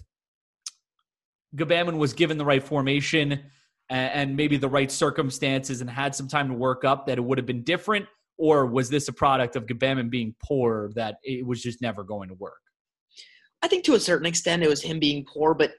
Gbamin 1.57 1.99
was 1.99 2.13
given 2.13 2.39
the 2.39 2.45
right 2.45 2.63
formation 2.63 3.45
and 3.91 4.37
maybe 4.37 4.57
the 4.57 4.69
right 4.69 4.91
circumstances 4.91 5.81
and 5.81 5.89
had 5.89 6.15
some 6.15 6.29
time 6.29 6.49
to 6.49 6.55
work 6.55 6.85
up, 6.85 7.07
that 7.07 7.19
it 7.19 7.23
would 7.23 7.39
have 7.39 7.47
been 7.47 7.63
different? 7.63 8.07
Or 8.39 8.67
was 8.67 8.89
this 8.89 9.09
a 9.09 9.13
product 9.13 9.57
of 9.57 9.67
Gbamin 9.67 10.11
being 10.11 10.35
poor 10.43 10.91
that 10.95 11.17
it 11.23 11.47
was 11.47 11.63
just 11.63 11.83
never 11.83 12.03
going 12.03 12.29
to 12.29 12.35
work? 12.35 12.61
I 13.63 13.69
think 13.69 13.85
to 13.85 13.95
a 13.95 14.01
certain 14.01 14.27
extent 14.27 14.63
it 14.63 14.69
was 14.69 14.83
him 14.83 15.01
being 15.01 15.25
poor, 15.25 15.55
but 15.55 15.73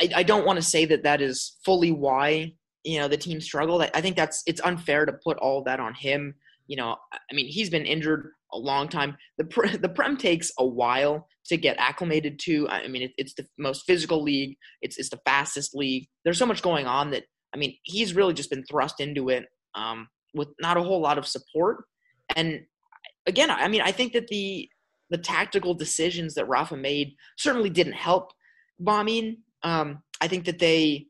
I, 0.00 0.10
I 0.16 0.22
don't 0.22 0.46
want 0.46 0.56
to 0.56 0.62
say 0.62 0.84
that 0.86 1.02
that 1.02 1.20
is 1.20 1.56
fully 1.64 1.92
why 1.92 2.54
you 2.84 2.98
know 2.98 3.08
the 3.08 3.16
team 3.16 3.40
struggled. 3.40 3.82
I, 3.82 3.90
I 3.94 4.00
think 4.00 4.16
that's 4.16 4.42
it's 4.46 4.60
unfair 4.60 5.06
to 5.06 5.12
put 5.12 5.38
all 5.38 5.62
that 5.64 5.80
on 5.80 5.94
him. 5.94 6.34
You 6.66 6.76
know, 6.76 6.96
I 7.12 7.34
mean, 7.34 7.46
he's 7.46 7.70
been 7.70 7.84
injured 7.84 8.30
a 8.52 8.58
long 8.58 8.88
time. 8.88 9.16
The 9.38 9.78
the 9.80 9.88
Prem 9.88 10.16
takes 10.16 10.52
a 10.58 10.66
while 10.66 11.26
to 11.46 11.56
get 11.56 11.76
acclimated 11.78 12.38
to. 12.40 12.68
I 12.68 12.88
mean, 12.88 13.02
it, 13.02 13.12
it's 13.18 13.34
the 13.34 13.46
most 13.58 13.84
physical 13.86 14.22
league. 14.22 14.56
It's 14.82 14.98
it's 14.98 15.10
the 15.10 15.20
fastest 15.24 15.74
league. 15.74 16.06
There's 16.24 16.38
so 16.38 16.46
much 16.46 16.62
going 16.62 16.86
on 16.86 17.10
that 17.10 17.24
I 17.54 17.56
mean, 17.56 17.76
he's 17.84 18.14
really 18.14 18.34
just 18.34 18.50
been 18.50 18.64
thrust 18.64 19.00
into 19.00 19.28
it 19.28 19.46
um, 19.74 20.08
with 20.34 20.48
not 20.60 20.76
a 20.76 20.82
whole 20.82 21.00
lot 21.00 21.18
of 21.18 21.26
support. 21.26 21.84
And 22.36 22.64
again, 23.26 23.50
I 23.50 23.68
mean, 23.68 23.82
I 23.82 23.92
think 23.92 24.12
that 24.12 24.28
the 24.28 24.68
the 25.10 25.18
tactical 25.18 25.74
decisions 25.74 26.34
that 26.34 26.48
Rafa 26.48 26.76
made 26.76 27.14
certainly 27.36 27.70
didn't 27.70 27.92
help 27.92 28.32
Gbamin. 28.82 29.36
Um, 29.62 30.02
I 30.20 30.28
think 30.28 30.44
that 30.46 30.58
they, 30.58 31.06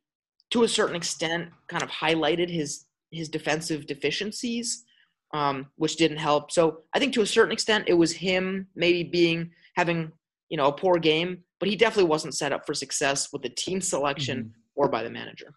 to 0.50 0.64
a 0.64 0.68
certain 0.68 0.96
extent, 0.96 1.48
kind 1.68 1.82
of 1.82 1.90
highlighted 1.90 2.50
his 2.50 2.86
his 3.10 3.28
defensive 3.28 3.86
deficiencies, 3.86 4.84
um, 5.32 5.66
which 5.76 5.96
didn't 5.96 6.16
help. 6.16 6.50
So 6.50 6.80
I 6.92 6.98
think 6.98 7.14
to 7.14 7.22
a 7.22 7.26
certain 7.26 7.52
extent 7.52 7.84
it 7.86 7.94
was 7.94 8.12
him 8.12 8.66
maybe 8.74 9.04
being 9.04 9.50
having 9.76 10.12
you 10.48 10.56
know 10.56 10.66
a 10.66 10.72
poor 10.72 10.98
game, 10.98 11.38
but 11.60 11.68
he 11.68 11.76
definitely 11.76 12.10
wasn't 12.10 12.34
set 12.34 12.52
up 12.52 12.66
for 12.66 12.74
success 12.74 13.32
with 13.32 13.42
the 13.42 13.48
team 13.48 13.80
selection 13.80 14.38
mm-hmm. 14.38 14.50
or 14.74 14.88
by 14.88 15.02
the 15.02 15.10
manager. 15.10 15.54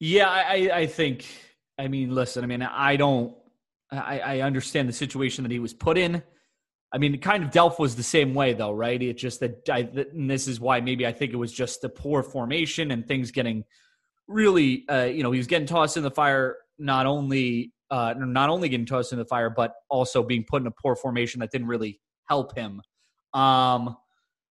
Yeah, 0.00 0.30
I, 0.30 0.70
I 0.72 0.86
think. 0.86 1.26
I 1.78 1.88
mean, 1.88 2.14
listen. 2.14 2.42
I 2.42 2.46
mean, 2.46 2.62
I 2.62 2.96
don't. 2.96 3.34
I, 3.92 4.18
I 4.18 4.40
understand 4.40 4.88
the 4.88 4.92
situation 4.92 5.42
that 5.44 5.50
he 5.50 5.58
was 5.58 5.74
put 5.74 5.98
in. 5.98 6.22
I 6.92 6.98
mean, 6.98 7.18
kind 7.20 7.44
of 7.44 7.50
Delph 7.50 7.78
was 7.78 7.94
the 7.94 8.02
same 8.02 8.34
way, 8.34 8.52
though, 8.52 8.72
right? 8.72 9.00
It 9.00 9.14
just 9.16 9.40
that, 9.40 9.68
I, 9.68 9.88
and 10.12 10.28
this 10.28 10.48
is 10.48 10.60
why 10.60 10.80
maybe 10.80 11.06
I 11.06 11.12
think 11.12 11.32
it 11.32 11.36
was 11.36 11.52
just 11.52 11.82
the 11.82 11.88
poor 11.88 12.22
formation 12.22 12.90
and 12.90 13.06
things 13.06 13.30
getting 13.30 13.64
really, 14.26 14.84
uh, 14.88 15.04
you 15.04 15.22
know, 15.22 15.30
he 15.30 15.38
was 15.38 15.46
getting 15.46 15.66
tossed 15.66 15.96
in 15.96 16.02
the 16.02 16.10
fire, 16.10 16.56
not 16.78 17.06
only 17.06 17.72
uh, 17.90 18.14
not 18.16 18.50
only 18.50 18.68
getting 18.68 18.86
tossed 18.86 19.12
in 19.12 19.18
the 19.18 19.24
fire, 19.24 19.50
but 19.50 19.74
also 19.88 20.22
being 20.22 20.44
put 20.48 20.62
in 20.62 20.66
a 20.66 20.70
poor 20.70 20.94
formation 20.94 21.40
that 21.40 21.50
didn't 21.50 21.66
really 21.66 22.00
help 22.28 22.56
him. 22.56 22.80
Um, 23.34 23.96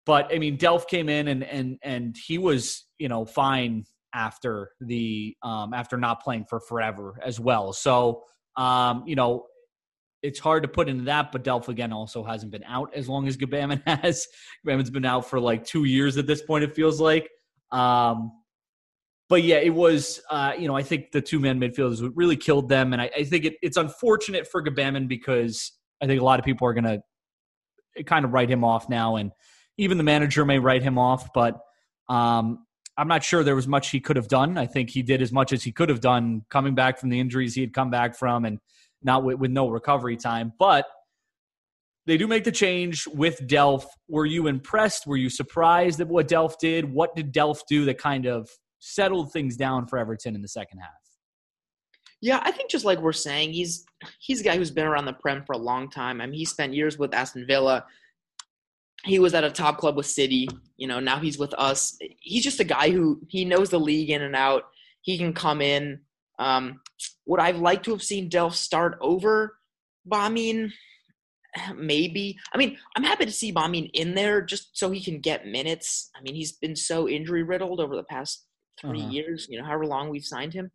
but 0.07 0.33
I 0.33 0.39
mean, 0.39 0.57
Delph 0.57 0.87
came 0.89 1.09
in 1.09 1.29
and 1.29 1.45
and 1.45 1.79
and 1.83 2.17
he 2.27 2.39
was, 2.39 2.87
you 2.99 3.09
know, 3.09 3.25
fine 3.25 3.85
after 4.15 4.71
the 4.81 5.37
um, 5.43 5.75
after 5.75 5.97
not 5.97 6.23
playing 6.23 6.47
for 6.49 6.61
forever 6.61 7.21
as 7.25 7.39
well. 7.39 7.73
So, 7.73 8.23
um, 8.57 9.05
you 9.07 9.17
know, 9.17 9.47
it's 10.23 10.39
hard 10.39 10.63
to 10.63 10.69
put 10.69 10.89
into 10.89 11.05
that, 11.05 11.31
but 11.31 11.45
Delph 11.45 11.69
again 11.69 11.93
also 11.93 12.25
hasn't 12.25 12.51
been 12.51 12.65
out 12.65 12.93
as 12.95 13.09
long 13.09 13.29
as 13.29 13.37
Gbamin 13.37 13.83
has. 13.87 14.27
Gbamin's 14.67 14.91
been 14.91 15.05
out 15.05 15.29
for 15.29 15.39
like 15.39 15.65
two 15.65 15.85
years 15.85 16.17
at 16.17 16.27
this 16.27 16.43
point, 16.43 16.65
it 16.65 16.75
feels 16.75 17.01
like. 17.01 17.29
Um, 17.71 18.33
but 19.29 19.43
yeah, 19.43 19.57
it 19.57 19.75
was, 19.75 20.21
uh, 20.31 20.53
you 20.59 20.69
know, 20.69 20.77
I 20.77 20.83
think 20.83 21.11
the 21.13 21.21
two 21.21 21.41
man 21.41 21.61
midfielders 21.61 22.11
really 22.15 22.37
killed 22.37 22.69
them. 22.69 22.93
And 22.93 23.03
I, 23.03 23.11
I 23.17 23.25
think 23.25 23.45
it, 23.45 23.55
it's 23.61 23.77
unfortunate 23.77 24.47
for 24.47 24.63
Gbamin 24.63 25.09
because 25.09 25.73
I 26.01 26.07
think 26.07 26.21
a 26.21 26.25
lot 26.25 26.39
of 26.39 26.45
people 26.45 26.67
are 26.67 26.75
going 26.75 26.85
to 26.85 28.05
kind 28.05 28.25
of 28.25 28.33
write 28.33 28.51
him 28.51 28.65
off 28.65 28.89
now. 28.89 29.17
And 29.17 29.33
even 29.79 29.99
the 29.99 30.05
manager 30.05 30.45
may 30.45 30.59
write 30.59 30.83
him 30.83 30.99
off, 30.99 31.33
but 31.33 31.59
um, 32.09 32.66
I'm 32.99 33.09
not 33.09 33.23
sure 33.23 33.45
there 33.45 33.57
was 33.57 33.69
much 33.69 33.91
he 33.91 34.01
could 34.01 34.17
have 34.17 34.29
done. 34.29 34.57
I 34.57 34.67
think 34.67 34.91
he 34.91 35.03
did 35.03 35.21
as 35.21 35.33
much 35.33 35.53
as 35.53 35.63
he 35.63 35.73
could 35.73 35.89
have 35.89 36.01
done 36.01 36.43
coming 36.51 36.75
back 36.75 36.99
from 36.99 37.11
the 37.11 37.21
injuries 37.21 37.55
he 37.55 37.61
had 37.61 37.75
come 37.75 37.91
back 37.91 38.17
from 38.17 38.45
and 38.45 38.59
not 39.03 39.25
with, 39.25 39.39
with 39.39 39.51
no 39.51 39.69
recovery 39.69 40.17
time. 40.17 40.53
But 40.59 40.87
they 42.07 42.17
do 42.17 42.27
make 42.27 42.45
the 42.45 42.53
change 42.53 43.07
with 43.09 43.47
Delph. 43.47 43.85
Were 44.09 44.27
you 44.27 44.47
impressed? 44.47 45.07
Were 45.07 45.17
you 45.17 45.29
surprised 45.29 46.01
at 46.01 46.09
what 46.09 46.29
Delph 46.29 46.59
did? 46.59 46.91
What 46.91 47.15
did 47.15 47.35
Delph 47.35 47.61
do 47.69 47.85
that 47.85 47.99
kind 47.99 48.27
of 48.27 48.49
settled 48.79 49.33
things 49.33 49.57
down 49.57 49.87
for 49.87 49.99
Everton 49.99 50.35
in 50.35 50.43
the 50.43 50.49
second 50.49 50.79
half? 50.79 50.91
Yeah, 52.23 52.41
I 52.43 52.51
think 52.51 52.71
just 52.71 52.85
like 52.85 53.01
we're 53.01 53.13
saying, 53.13 53.53
he's 53.53 53.85
he's 54.21 54.41
a 54.41 54.45
guy 54.45 54.57
who's 54.57 54.71
been 54.71 54.87
around 54.87 55.05
the 55.05 55.13
Prem 55.13 55.45
for 55.45 55.53
a 55.53 55.59
long 55.59 55.91
time. 55.91 56.21
I 56.21 56.27
mean, 56.27 56.39
he 56.39 56.47
spent 56.47 56.73
years 56.73 56.99
with 56.99 57.13
Aston 57.13 57.47
Villa 57.47 57.85
he 59.07 59.19
was 59.19 59.35
at 59.35 59.45
a 59.45 59.51
top 59.51 59.79
club 59.79 59.97
with 59.97 60.07
City. 60.07 60.49
You 60.77 60.89
know, 60.89 61.01
now 61.01 61.19
he's 61.19 61.39
with 61.39 61.55
us. 61.55 61.97
He's 62.21 62.43
just 62.43 62.61
a 62.61 62.65
guy 62.65 62.91
who 62.91 63.21
he 63.29 63.45
knows 63.45 63.71
the 63.71 63.81
league 63.81 64.11
in 64.11 64.23
and 64.23 64.35
out. 64.35 64.65
He 65.03 65.17
can 65.17 65.33
come 65.33 65.63
in. 65.63 66.01
Um, 66.39 66.81
would 67.25 67.41
I've 67.41 67.59
liked 67.59 67.85
to 67.85 67.93
have 67.93 68.03
seen 68.03 68.29
Delph 68.29 68.55
start 68.55 68.99
over 69.01 69.57
Gbamin? 70.09 70.73
Maybe. 71.77 72.37
I 72.53 72.59
mean, 72.59 72.77
I'm 72.97 73.05
happy 73.05 73.25
to 73.25 73.33
see 73.33 73.53
Gbamin 73.53 73.91
in 73.95 74.15
there 74.15 74.43
just 74.43 74.77
so 74.77 74.91
he 74.91 75.03
can 75.03 75.21
get 75.21 75.47
minutes. 75.47 76.11
I 76.17 76.21
mean, 76.23 76.35
he's 76.35 76.53
been 76.53 76.77
so 76.77 77.09
injury 77.09 77.45
riddled 77.45 77.81
over 77.81 77.95
the 77.95 78.05
past 78.05 78.45
3 78.81 79.01
uh-huh. 79.01 79.11
years. 79.11 79.47
You 79.49 79.59
know, 79.59 79.65
however 79.65 79.87
long 79.87 80.11
we've 80.11 80.25
signed 80.25 80.53
him. 80.53 80.71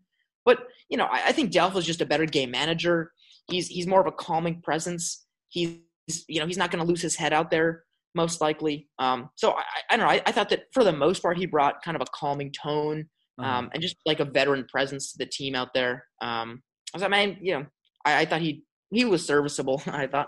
But 0.45 0.63
you 0.89 0.97
know, 0.97 1.05
I, 1.05 1.27
I 1.27 1.31
think 1.33 1.51
Delph 1.51 1.75
is 1.75 1.85
just 1.85 2.01
a 2.01 2.05
better 2.05 2.25
game 2.25 2.51
manager. 2.51 3.11
He's 3.49 3.67
he's 3.67 3.87
more 3.87 3.99
of 3.99 4.07
a 4.07 4.11
calming 4.11 4.61
presence. 4.61 5.25
He's 5.49 5.79
you 6.27 6.39
know 6.39 6.47
he's 6.47 6.57
not 6.57 6.71
going 6.71 6.83
to 6.83 6.89
lose 6.89 7.01
his 7.01 7.15
head 7.15 7.33
out 7.33 7.51
there 7.51 7.83
most 8.15 8.41
likely. 8.41 8.87
Um, 8.99 9.29
so 9.35 9.51
I, 9.51 9.63
I, 9.89 9.97
don't 9.97 10.05
know. 10.05 10.11
I, 10.11 10.21
I, 10.25 10.31
thought 10.31 10.49
that 10.49 10.63
for 10.73 10.83
the 10.83 10.91
most 10.91 11.21
part, 11.21 11.37
he 11.37 11.45
brought 11.45 11.81
kind 11.81 11.95
of 11.95 12.01
a 12.01 12.05
calming 12.13 12.51
tone 12.51 13.05
uh-huh. 13.39 13.47
um, 13.47 13.65
uh-huh. 13.65 13.69
and 13.73 13.81
just 13.81 13.97
like 14.05 14.19
a 14.19 14.25
veteran 14.25 14.65
presence 14.69 15.11
to 15.11 15.17
the 15.17 15.25
team 15.25 15.55
out 15.55 15.73
there. 15.73 16.05
Um, 16.21 16.61
I 16.93 16.97
was 16.97 17.01
like, 17.01 17.11
man, 17.11 17.37
you 17.41 17.53
know, 17.53 17.65
I, 18.05 18.21
I 18.21 18.25
thought 18.25 18.41
he 18.41 18.63
he 18.91 19.05
was 19.05 19.25
serviceable. 19.25 19.81
I 19.87 20.07
thought. 20.07 20.27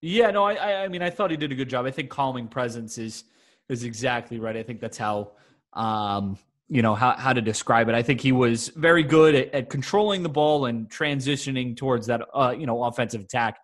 Yeah, 0.00 0.30
no, 0.32 0.44
I 0.44 0.84
I 0.84 0.88
mean, 0.88 1.02
I 1.02 1.10
thought 1.10 1.30
he 1.30 1.36
did 1.36 1.52
a 1.52 1.54
good 1.54 1.68
job. 1.68 1.86
I 1.86 1.90
think 1.90 2.10
calming 2.10 2.48
presence 2.48 2.98
is 2.98 3.24
is 3.68 3.84
exactly 3.84 4.40
right. 4.40 4.56
I 4.56 4.62
think 4.62 4.80
that's 4.80 4.98
how 4.98 5.32
um, 5.74 6.36
you 6.68 6.82
know 6.82 6.94
how 6.94 7.12
how 7.16 7.32
to 7.32 7.40
describe 7.40 7.88
it. 7.88 7.94
I 7.94 8.02
think 8.02 8.20
he 8.20 8.32
was 8.32 8.68
very 8.68 9.04
good 9.04 9.34
at, 9.34 9.54
at 9.54 9.70
controlling 9.70 10.22
the 10.24 10.28
ball 10.28 10.66
and 10.66 10.88
transitioning 10.90 11.76
towards 11.76 12.06
that 12.08 12.22
uh, 12.34 12.54
you 12.56 12.66
know 12.66 12.82
offensive 12.82 13.20
attack 13.20 13.58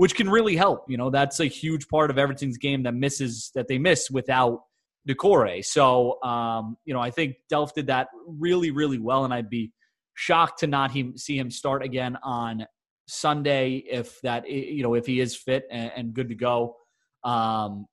which 0.00 0.14
can 0.14 0.30
really 0.30 0.56
help. 0.56 0.86
You 0.88 0.96
know, 0.96 1.10
that's 1.10 1.40
a 1.40 1.44
huge 1.44 1.86
part 1.88 2.10
of 2.10 2.16
Everton's 2.16 2.56
game 2.56 2.84
that 2.84 2.94
misses 2.94 3.50
that 3.54 3.68
they 3.68 3.76
miss 3.76 4.10
without 4.10 4.60
Doucouré. 5.06 5.62
So, 5.62 6.22
um, 6.22 6.78
you 6.86 6.94
know, 6.94 7.00
I 7.00 7.10
think 7.10 7.36
Delph 7.52 7.74
did 7.74 7.88
that 7.88 8.08
really, 8.26 8.70
really 8.70 8.96
well, 8.96 9.26
and 9.26 9.34
I'd 9.34 9.50
be 9.50 9.72
shocked 10.14 10.60
to 10.60 10.66
not 10.66 10.90
he, 10.90 11.12
see 11.16 11.36
him 11.36 11.50
start 11.50 11.82
again 11.82 12.16
on 12.22 12.64
Sunday 13.08 13.74
if 13.74 14.18
that 14.22 14.48
you 14.48 14.82
know 14.82 14.94
if 14.94 15.04
he 15.04 15.20
is 15.20 15.36
fit 15.36 15.64
and, 15.70 15.92
and 15.94 16.14
good 16.14 16.30
to 16.30 16.34
go. 16.34 16.76
Um, 17.22 17.84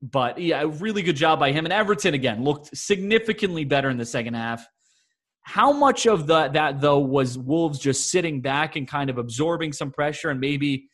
but 0.00 0.38
yeah, 0.38 0.64
really 0.78 1.02
good 1.02 1.16
job 1.16 1.38
by 1.38 1.52
him. 1.52 1.66
And 1.66 1.72
Everton 1.74 2.14
again 2.14 2.44
looked 2.44 2.74
significantly 2.74 3.66
better 3.66 3.90
in 3.90 3.98
the 3.98 4.06
second 4.06 4.34
half. 4.34 4.66
How 5.42 5.70
much 5.70 6.06
of 6.06 6.26
the, 6.26 6.48
that 6.48 6.80
though 6.80 7.00
was 7.00 7.36
Wolves 7.36 7.78
just 7.78 8.10
sitting 8.10 8.40
back 8.40 8.76
and 8.76 8.88
kind 8.88 9.10
of 9.10 9.18
absorbing 9.18 9.74
some 9.74 9.90
pressure 9.90 10.30
and 10.30 10.40
maybe 10.40 10.88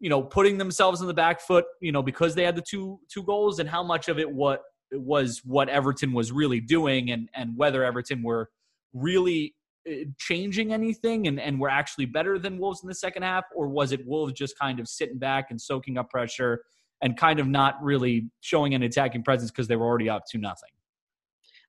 you 0.00 0.10
know, 0.10 0.22
putting 0.22 0.58
themselves 0.58 1.00
in 1.00 1.06
the 1.06 1.14
back 1.14 1.40
foot, 1.40 1.64
you 1.80 1.92
know, 1.92 2.02
because 2.02 2.34
they 2.34 2.44
had 2.44 2.56
the 2.56 2.62
two 2.62 3.00
two 3.12 3.22
goals, 3.22 3.58
and 3.58 3.68
how 3.68 3.82
much 3.82 4.08
of 4.08 4.18
it 4.18 4.30
what 4.30 4.62
was 4.92 5.42
what 5.44 5.68
Everton 5.68 6.12
was 6.12 6.32
really 6.32 6.60
doing, 6.60 7.10
and 7.10 7.28
and 7.34 7.56
whether 7.56 7.84
Everton 7.84 8.22
were 8.22 8.50
really 8.92 9.54
uh, 9.88 10.04
changing 10.18 10.72
anything 10.72 11.26
and, 11.26 11.40
and 11.40 11.60
were 11.60 11.68
actually 11.68 12.06
better 12.06 12.38
than 12.38 12.58
Wolves 12.58 12.82
in 12.82 12.88
the 12.88 12.94
second 12.94 13.22
half, 13.22 13.44
or 13.54 13.68
was 13.68 13.92
it 13.92 14.06
Wolves 14.06 14.32
just 14.32 14.58
kind 14.58 14.80
of 14.80 14.88
sitting 14.88 15.18
back 15.18 15.50
and 15.50 15.60
soaking 15.60 15.98
up 15.98 16.10
pressure 16.10 16.62
and 17.02 17.16
kind 17.16 17.38
of 17.38 17.46
not 17.46 17.74
really 17.82 18.30
showing 18.40 18.74
an 18.74 18.82
attacking 18.82 19.22
presence 19.22 19.50
because 19.50 19.68
they 19.68 19.76
were 19.76 19.86
already 19.86 20.08
up 20.08 20.22
to 20.30 20.38
nothing? 20.38 20.70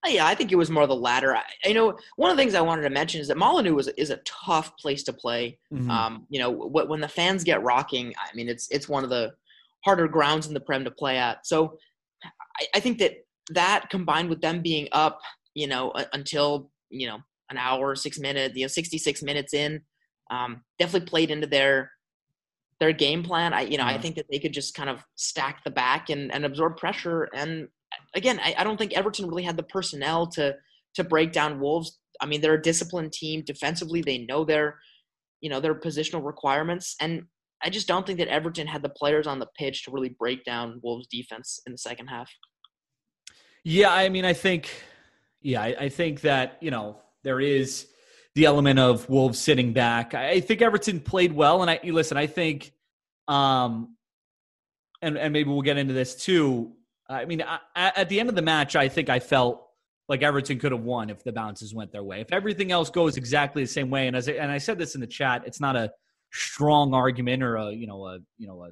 Uh, 0.05 0.09
yeah, 0.09 0.25
I 0.25 0.35
think 0.35 0.51
it 0.51 0.55
was 0.55 0.69
more 0.69 0.87
the 0.87 0.95
latter. 0.95 1.35
I, 1.35 1.43
I, 1.65 1.73
know 1.73 1.97
one 2.15 2.31
of 2.31 2.37
the 2.37 2.41
things 2.41 2.55
I 2.55 2.61
wanted 2.61 2.83
to 2.83 2.89
mention 2.89 3.19
is 3.19 3.27
that 3.27 3.37
Molineux 3.37 3.77
is, 3.77 3.87
is 3.89 4.11
a 4.11 4.17
tough 4.17 4.77
place 4.77 5.03
to 5.03 5.13
play. 5.13 5.59
Mm-hmm. 5.73 5.91
Um, 5.91 6.25
you 6.29 6.39
know, 6.39 6.49
when 6.51 7.01
the 7.01 7.07
fans 7.07 7.43
get 7.43 7.63
rocking, 7.63 8.13
I 8.17 8.33
mean, 8.35 8.47
it's 8.47 8.69
it's 8.71 8.87
one 8.87 9.03
of 9.03 9.09
the 9.09 9.33
harder 9.83 10.07
grounds 10.07 10.47
in 10.47 10.53
the 10.53 10.59
Prem 10.61 10.85
to 10.85 10.91
play 10.91 11.17
at. 11.17 11.45
So 11.45 11.77
I, 12.23 12.65
I 12.75 12.79
think 12.79 12.99
that 12.99 13.25
that 13.51 13.89
combined 13.89 14.29
with 14.29 14.41
them 14.41 14.61
being 14.61 14.87
up, 14.93 15.19
you 15.53 15.67
know, 15.67 15.93
until 16.13 16.71
you 16.89 17.07
know 17.07 17.19
an 17.49 17.57
hour, 17.57 17.95
six 17.95 18.19
minutes, 18.19 18.55
you 18.55 18.63
know, 18.63 18.69
sixty 18.69 18.97
six 18.97 19.21
minutes 19.21 19.53
in, 19.53 19.81
um, 20.31 20.63
definitely 20.77 21.09
played 21.09 21.29
into 21.29 21.47
their 21.47 21.91
their 22.79 22.93
game 22.93 23.21
plan. 23.21 23.53
I 23.53 23.61
you 23.61 23.77
know, 23.77 23.85
I 23.85 23.97
think 23.97 24.15
that 24.15 24.27
they 24.31 24.39
could 24.39 24.53
just 24.53 24.75
kind 24.75 24.89
of 24.89 25.03
stack 25.15 25.63
the 25.65 25.71
back 25.71 26.09
and, 26.09 26.31
and 26.31 26.45
absorb 26.45 26.77
pressure 26.77 27.27
and 27.33 27.67
again, 28.15 28.39
I, 28.43 28.55
I 28.57 28.63
don't 28.63 28.77
think 28.77 28.93
Everton 28.93 29.27
really 29.27 29.43
had 29.43 29.57
the 29.57 29.63
personnel 29.63 30.27
to 30.27 30.55
to 30.95 31.03
break 31.03 31.31
down 31.31 31.59
Wolves. 31.59 31.99
I 32.21 32.25
mean, 32.25 32.41
they're 32.41 32.55
a 32.55 32.61
disciplined 32.61 33.13
team 33.13 33.43
defensively. 33.45 34.01
They 34.01 34.19
know 34.19 34.43
their, 34.43 34.79
you 35.41 35.49
know, 35.49 35.59
their 35.59 35.75
positional 35.75 36.25
requirements, 36.25 36.95
and 36.99 37.23
I 37.63 37.69
just 37.69 37.87
don't 37.87 38.05
think 38.05 38.19
that 38.19 38.27
Everton 38.27 38.67
had 38.67 38.81
the 38.81 38.89
players 38.89 39.27
on 39.27 39.39
the 39.39 39.47
pitch 39.57 39.83
to 39.83 39.91
really 39.91 40.09
break 40.09 40.43
down 40.43 40.79
Wolves' 40.83 41.07
defense 41.07 41.59
in 41.65 41.71
the 41.71 41.77
second 41.77 42.07
half. 42.07 42.29
Yeah, 43.63 43.91
I 43.91 44.09
mean, 44.09 44.25
I 44.25 44.33
think, 44.33 44.71
yeah, 45.41 45.61
I, 45.61 45.75
I 45.81 45.89
think 45.89 46.21
that 46.21 46.57
you 46.61 46.71
know 46.71 46.97
there 47.23 47.39
is 47.39 47.87
the 48.35 48.45
element 48.45 48.79
of 48.79 49.09
Wolves 49.09 49.39
sitting 49.39 49.73
back. 49.73 50.13
I 50.13 50.39
think 50.39 50.61
Everton 50.61 50.99
played 51.01 51.33
well, 51.33 51.61
and 51.61 51.69
I 51.69 51.79
listen. 51.83 52.17
I 52.17 52.27
think, 52.27 52.71
um, 53.27 53.95
and 55.01 55.17
and 55.17 55.33
maybe 55.33 55.49
we'll 55.49 55.61
get 55.61 55.77
into 55.77 55.93
this 55.93 56.15
too. 56.15 56.73
I 57.09 57.25
mean, 57.25 57.41
I, 57.41 57.59
at 57.75 58.07
the 58.07 58.19
end 58.19 58.29
of 58.29 58.35
the 58.35 58.41
match, 58.43 58.75
I 58.75 58.87
think 58.87 59.09
I 59.09 59.19
felt 59.19 59.65
like 60.07 60.21
Everton 60.21 60.59
could 60.59 60.71
have 60.71 60.83
won 60.83 61.09
if 61.09 61.23
the 61.23 61.31
bounces 61.31 61.73
went 61.73 61.91
their 61.91 62.03
way. 62.03 62.21
If 62.21 62.31
everything 62.31 62.71
else 62.71 62.89
goes 62.89 63.17
exactly 63.17 63.63
the 63.63 63.67
same 63.67 63.89
way, 63.89 64.07
and 64.07 64.15
as 64.15 64.29
I, 64.29 64.33
and 64.33 64.51
I 64.51 64.59
said 64.59 64.77
this 64.77 64.95
in 64.95 65.01
the 65.01 65.07
chat, 65.07 65.43
it's 65.45 65.59
not 65.59 65.75
a 65.75 65.91
strong 66.31 66.93
argument 66.93 67.41
or 67.41 67.55
a 67.55 67.71
you 67.71 67.87
know 67.87 68.05
a 68.05 68.19
you 68.37 68.47
know 68.47 68.63
a 68.63 68.69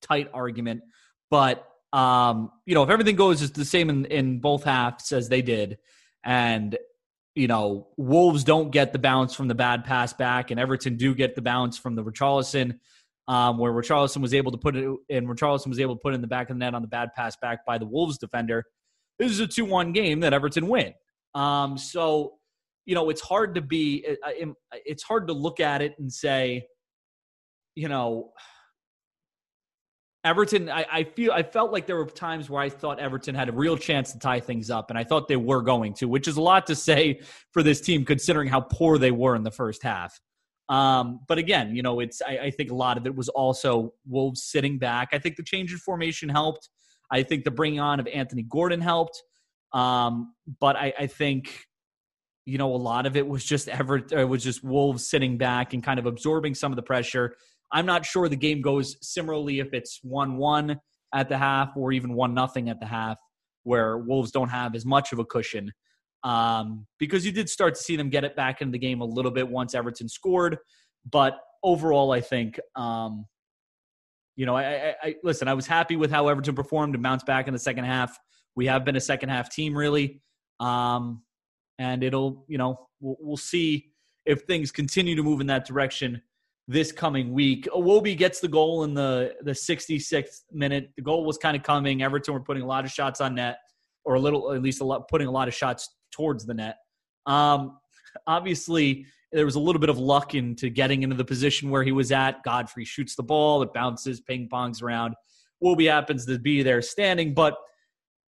tight 0.00 0.28
argument, 0.34 0.82
but 1.30 1.68
um, 1.92 2.50
you 2.66 2.74
know 2.74 2.82
if 2.82 2.90
everything 2.90 3.16
goes 3.16 3.50
the 3.52 3.64
same 3.64 3.88
in, 3.88 4.04
in 4.06 4.40
both 4.40 4.64
halves 4.64 5.12
as 5.12 5.28
they 5.28 5.42
did, 5.42 5.78
and 6.24 6.76
you 7.36 7.46
know 7.46 7.88
Wolves 7.96 8.42
don't 8.42 8.70
get 8.70 8.92
the 8.92 8.98
bounce 8.98 9.34
from 9.34 9.46
the 9.46 9.54
bad 9.54 9.84
pass 9.84 10.12
back, 10.12 10.50
and 10.50 10.58
Everton 10.58 10.96
do 10.96 11.14
get 11.14 11.36
the 11.36 11.42
bounce 11.42 11.78
from 11.78 11.94
the 11.94 12.02
Richarlison 12.02 12.78
um, 13.28 13.58
where 13.58 13.72
Richarlison 13.72 14.20
was 14.20 14.34
able 14.34 14.52
to 14.52 14.58
put 14.58 14.76
it, 14.76 14.88
and 15.10 15.28
Richarlison 15.28 15.68
was 15.68 15.80
able 15.80 15.94
to 15.96 16.00
put 16.00 16.14
in 16.14 16.20
the 16.20 16.26
back 16.26 16.50
of 16.50 16.56
the 16.56 16.60
net 16.60 16.74
on 16.74 16.82
the 16.82 16.88
bad 16.88 17.10
pass 17.14 17.36
back 17.40 17.64
by 17.66 17.78
the 17.78 17.86
Wolves 17.86 18.18
defender. 18.18 18.64
This 19.18 19.30
is 19.30 19.40
a 19.40 19.46
2 19.46 19.64
1 19.64 19.92
game 19.92 20.20
that 20.20 20.32
Everton 20.32 20.68
win. 20.68 20.92
Um, 21.34 21.78
so, 21.78 22.34
you 22.84 22.94
know, 22.94 23.10
it's 23.10 23.20
hard 23.20 23.54
to 23.54 23.60
be, 23.60 24.04
it's 24.84 25.02
hard 25.02 25.28
to 25.28 25.32
look 25.32 25.60
at 25.60 25.82
it 25.82 25.94
and 25.98 26.12
say, 26.12 26.66
you 27.74 27.88
know, 27.88 28.32
Everton, 30.24 30.68
I, 30.68 30.86
I, 30.90 31.04
feel 31.04 31.32
I 31.32 31.42
felt 31.42 31.72
like 31.72 31.86
there 31.86 31.96
were 31.96 32.06
times 32.06 32.48
where 32.48 32.62
I 32.62 32.68
thought 32.68 33.00
Everton 33.00 33.34
had 33.34 33.48
a 33.48 33.52
real 33.52 33.76
chance 33.76 34.12
to 34.12 34.18
tie 34.20 34.38
things 34.38 34.70
up, 34.70 34.90
and 34.90 34.98
I 34.98 35.02
thought 35.02 35.26
they 35.26 35.36
were 35.36 35.62
going 35.62 35.94
to, 35.94 36.06
which 36.06 36.28
is 36.28 36.36
a 36.36 36.40
lot 36.40 36.66
to 36.68 36.76
say 36.76 37.20
for 37.50 37.62
this 37.62 37.80
team 37.80 38.04
considering 38.04 38.46
how 38.48 38.60
poor 38.60 38.98
they 38.98 39.10
were 39.10 39.34
in 39.34 39.42
the 39.42 39.50
first 39.50 39.82
half. 39.82 40.20
Um, 40.68 41.20
but 41.28 41.38
again, 41.38 41.74
you 41.74 41.82
know, 41.82 42.00
it's 42.00 42.22
I, 42.22 42.38
I, 42.38 42.50
think 42.50 42.70
a 42.70 42.74
lot 42.74 42.96
of 42.96 43.06
it 43.06 43.14
was 43.14 43.28
also 43.28 43.92
Wolves 44.06 44.44
sitting 44.44 44.78
back. 44.78 45.08
I 45.12 45.18
think 45.18 45.36
the 45.36 45.42
change 45.42 45.72
in 45.72 45.78
formation 45.78 46.28
helped. 46.28 46.68
I 47.10 47.24
think 47.24 47.44
the 47.44 47.50
bringing 47.50 47.80
on 47.80 48.00
of 48.00 48.06
Anthony 48.06 48.42
Gordon 48.42 48.80
helped. 48.80 49.22
Um, 49.74 50.34
but 50.60 50.76
I, 50.76 50.94
I 50.98 51.06
think 51.08 51.66
you 52.46 52.58
know 52.58 52.74
a 52.74 52.76
lot 52.76 53.06
of 53.06 53.16
it 53.16 53.26
was 53.26 53.44
just 53.44 53.68
Everton. 53.68 54.18
It 54.18 54.28
was 54.28 54.42
just 54.42 54.62
Wolves 54.62 55.06
sitting 55.06 55.36
back 55.36 55.74
and 55.74 55.82
kind 55.82 55.98
of 55.98 56.06
absorbing 56.06 56.54
some 56.54 56.72
of 56.72 56.76
the 56.76 56.82
pressure 56.82 57.34
I'm 57.72 57.86
not 57.86 58.04
sure 58.04 58.28
the 58.28 58.36
game 58.36 58.60
goes 58.60 58.96
similarly 59.00 59.58
if 59.58 59.72
it's 59.72 59.98
1 60.02 60.36
1 60.36 60.78
at 61.14 61.28
the 61.28 61.38
half 61.38 61.72
or 61.76 61.92
even 61.92 62.14
1 62.14 62.34
nothing 62.34 62.68
at 62.68 62.78
the 62.80 62.86
half, 62.86 63.18
where 63.64 63.98
Wolves 63.98 64.30
don't 64.30 64.50
have 64.50 64.74
as 64.74 64.84
much 64.84 65.12
of 65.12 65.18
a 65.18 65.24
cushion. 65.24 65.72
Um, 66.24 66.86
because 66.98 67.26
you 67.26 67.32
did 67.32 67.48
start 67.48 67.74
to 67.74 67.80
see 67.80 67.96
them 67.96 68.08
get 68.08 68.24
it 68.24 68.36
back 68.36 68.60
into 68.60 68.72
the 68.72 68.78
game 68.78 69.00
a 69.00 69.04
little 69.04 69.30
bit 69.30 69.48
once 69.48 69.74
Everton 69.74 70.08
scored. 70.08 70.58
But 71.10 71.38
overall, 71.62 72.12
I 72.12 72.20
think, 72.20 72.60
um, 72.76 73.26
you 74.36 74.46
know, 74.46 74.56
I, 74.56 74.62
I, 74.62 74.94
I 75.02 75.14
listen, 75.22 75.48
I 75.48 75.54
was 75.54 75.66
happy 75.66 75.96
with 75.96 76.10
how 76.10 76.28
Everton 76.28 76.54
performed 76.54 76.94
and 76.94 77.02
bounced 77.02 77.26
back 77.26 77.48
in 77.48 77.52
the 77.52 77.58
second 77.58 77.84
half. 77.84 78.16
We 78.54 78.66
have 78.66 78.84
been 78.84 78.96
a 78.96 79.00
second 79.00 79.30
half 79.30 79.50
team, 79.50 79.76
really. 79.76 80.22
Um, 80.60 81.22
and 81.78 82.04
it'll, 82.04 82.44
you 82.48 82.58
know, 82.58 82.88
we'll, 83.00 83.16
we'll 83.20 83.36
see 83.36 83.92
if 84.26 84.42
things 84.42 84.70
continue 84.70 85.16
to 85.16 85.22
move 85.22 85.40
in 85.40 85.46
that 85.48 85.66
direction 85.66 86.22
this 86.68 86.92
coming 86.92 87.32
week. 87.32 87.66
Iwobi 87.74 88.16
gets 88.16 88.40
the 88.40 88.48
goal 88.48 88.84
in 88.84 88.94
the 88.94 89.34
the 89.42 89.50
66th 89.50 90.42
minute. 90.52 90.90
The 90.96 91.02
goal 91.02 91.24
was 91.24 91.38
kind 91.38 91.56
of 91.56 91.62
coming. 91.62 92.02
Everton 92.02 92.34
were 92.34 92.40
putting 92.40 92.62
a 92.62 92.66
lot 92.66 92.84
of 92.84 92.90
shots 92.92 93.20
on 93.20 93.34
net, 93.34 93.58
or 94.04 94.14
a 94.14 94.20
little, 94.20 94.52
at 94.52 94.62
least 94.62 94.80
a 94.80 94.84
lot, 94.84 95.08
putting 95.08 95.26
a 95.26 95.30
lot 95.30 95.48
of 95.48 95.54
shots 95.54 95.88
towards 96.12 96.46
the 96.46 96.54
net. 96.54 96.76
Um, 97.26 97.78
obviously, 98.26 99.06
there 99.32 99.44
was 99.44 99.54
a 99.54 99.60
little 99.60 99.80
bit 99.80 99.88
of 99.88 99.98
luck 99.98 100.34
into 100.34 100.68
getting 100.68 101.02
into 101.02 101.16
the 101.16 101.24
position 101.24 101.70
where 101.70 101.82
he 101.82 101.92
was 101.92 102.12
at. 102.12 102.42
Godfrey 102.42 102.84
shoots 102.84 103.16
the 103.16 103.22
ball, 103.22 103.62
it 103.62 103.72
bounces, 103.72 104.20
ping 104.20 104.48
pongs 104.52 104.82
around. 104.82 105.14
Iwobi 105.62 105.90
happens 105.90 106.26
to 106.26 106.38
be 106.38 106.62
there 106.62 106.82
standing, 106.82 107.34
but 107.34 107.56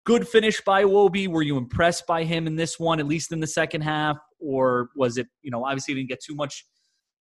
good 0.06 0.26
finish 0.26 0.60
by 0.62 0.84
Iwobi. 0.84 1.28
Were 1.28 1.42
you 1.42 1.58
impressed 1.58 2.06
by 2.06 2.24
him 2.24 2.46
in 2.46 2.56
this 2.56 2.78
one, 2.78 3.00
at 3.00 3.06
least 3.06 3.32
in 3.32 3.40
the 3.40 3.46
second 3.46 3.82
half, 3.82 4.16
or 4.38 4.88
was 4.96 5.18
it? 5.18 5.26
You 5.42 5.50
know, 5.50 5.64
obviously, 5.64 5.94
he 5.94 6.00
didn't 6.00 6.10
get 6.10 6.22
too 6.22 6.34
much 6.34 6.64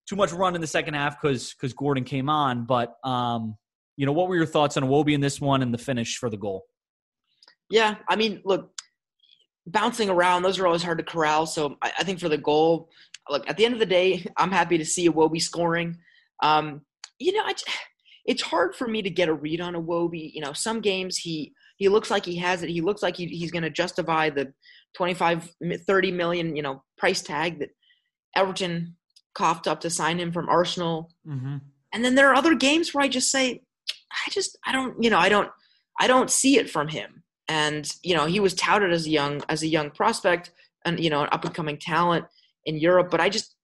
too 0.07 0.17
much 0.17 0.33
run 0.33 0.55
in 0.55 0.61
the 0.61 0.67
second 0.67 0.95
half 0.95 1.21
because 1.21 1.55
because 1.55 1.73
Gordon 1.73 2.05
came 2.05 2.29
on. 2.29 2.67
But 2.67 2.95
um, 3.05 3.57
you 3.97 4.07
know, 4.07 4.13
what 4.13 4.29
were 4.29 4.37
your 4.37 4.47
thoughts 4.47 4.77
on 4.77 4.85
Iwobi 4.85 5.15
in 5.15 5.21
this 5.21 5.41
one 5.41 5.63
and 5.63 5.73
the 5.73 5.79
finish 5.79 6.19
for 6.19 6.31
the 6.31 6.37
goal? 6.37 6.65
Yeah, 7.71 7.97
I 8.09 8.17
mean, 8.17 8.43
look, 8.45 8.72
bouncing 9.67 10.11
around, 10.11 10.43
those 10.43 10.59
are 10.59 10.67
always 10.67 10.83
hard 10.83 10.99
to 10.99 11.05
corral. 11.05 11.47
So 11.47 11.77
I, 11.83 11.93
I 11.99 12.05
think 12.05 12.21
for 12.21 12.29
the 12.29 12.39
goal, 12.39 12.91
look, 13.29 13.49
at 13.49 13.57
the 13.57 13.65
end 13.65 13.75
of 13.75 13.81
the 13.81 13.87
day, 13.87 14.27
I'm 14.37 14.51
happy 14.51 14.79
to 14.79 14.85
see 14.85 15.09
Iwobi 15.09 15.41
scoring. 15.41 15.99
Um, 16.43 16.83
you 17.19 17.33
know, 17.33 17.43
I, 17.45 17.55
it's 18.25 18.43
hard 18.43 18.75
for 18.75 18.87
me 18.87 19.03
to 19.03 19.11
get 19.11 19.29
a 19.29 19.35
read 19.35 19.61
on 19.61 19.75
Iwobi. 19.75 20.33
You 20.33 20.41
know, 20.41 20.53
some 20.53 20.81
games 20.81 21.17
he 21.17 21.53
he 21.77 21.89
looks 21.89 22.11
like 22.11 22.25
he 22.25 22.37
has 22.37 22.63
it. 22.63 22.71
He 22.71 22.81
looks 22.81 23.03
like 23.03 23.17
he, 23.17 23.27
he's 23.27 23.51
going 23.51 23.65
to 23.65 23.71
justify 23.71 24.31
the 24.31 24.53
25, 24.95 25.51
30 25.85 26.13
million, 26.13 26.55
you 26.55 26.63
know, 26.63 26.85
price 26.97 27.23
tag 27.23 27.59
that 27.59 27.71
Everton 28.37 28.97
coughed 29.35 29.67
up 29.67 29.81
to 29.81 29.91
sign 29.91 30.21
him 30.21 30.31
from 30.31 30.49
Arsenal. 30.49 31.11
Mm-hmm. 31.27 31.57
And 31.93 32.05
then 32.05 32.15
there 32.15 32.31
are 32.31 32.35
other 32.35 32.55
games 32.55 32.95
where 32.95 33.03
I 33.03 33.09
just 33.09 33.31
say, 33.31 33.63
I 34.13 34.31
just 34.31 34.59
I 34.65 34.73
don't 34.73 35.03
you 35.03 35.11
know 35.11 35.19
I 35.19 35.29
don't 35.29 35.51
I 35.99 36.07
don't 36.07 36.31
see 36.31 36.59
it 36.59 36.71
from 36.71 36.89
him. 36.89 37.23
And 37.53 37.85
you 38.03 38.15
know 38.17 38.27
he 38.35 38.41
was 38.41 38.55
touted 38.55 38.93
as 38.93 39.05
a 39.07 39.11
young 39.11 39.43
as 39.49 39.63
a 39.63 39.67
young 39.77 39.91
prospect 39.91 40.53
and 40.87 40.99
you 40.99 41.11
know 41.11 41.23
an 41.23 41.29
up 41.33 41.45
and 41.45 41.55
coming 41.55 41.77
talent 41.77 42.25
in 42.65 42.77
Europe, 42.79 43.11
but 43.11 43.21
I 43.21 43.29
just 43.29 43.55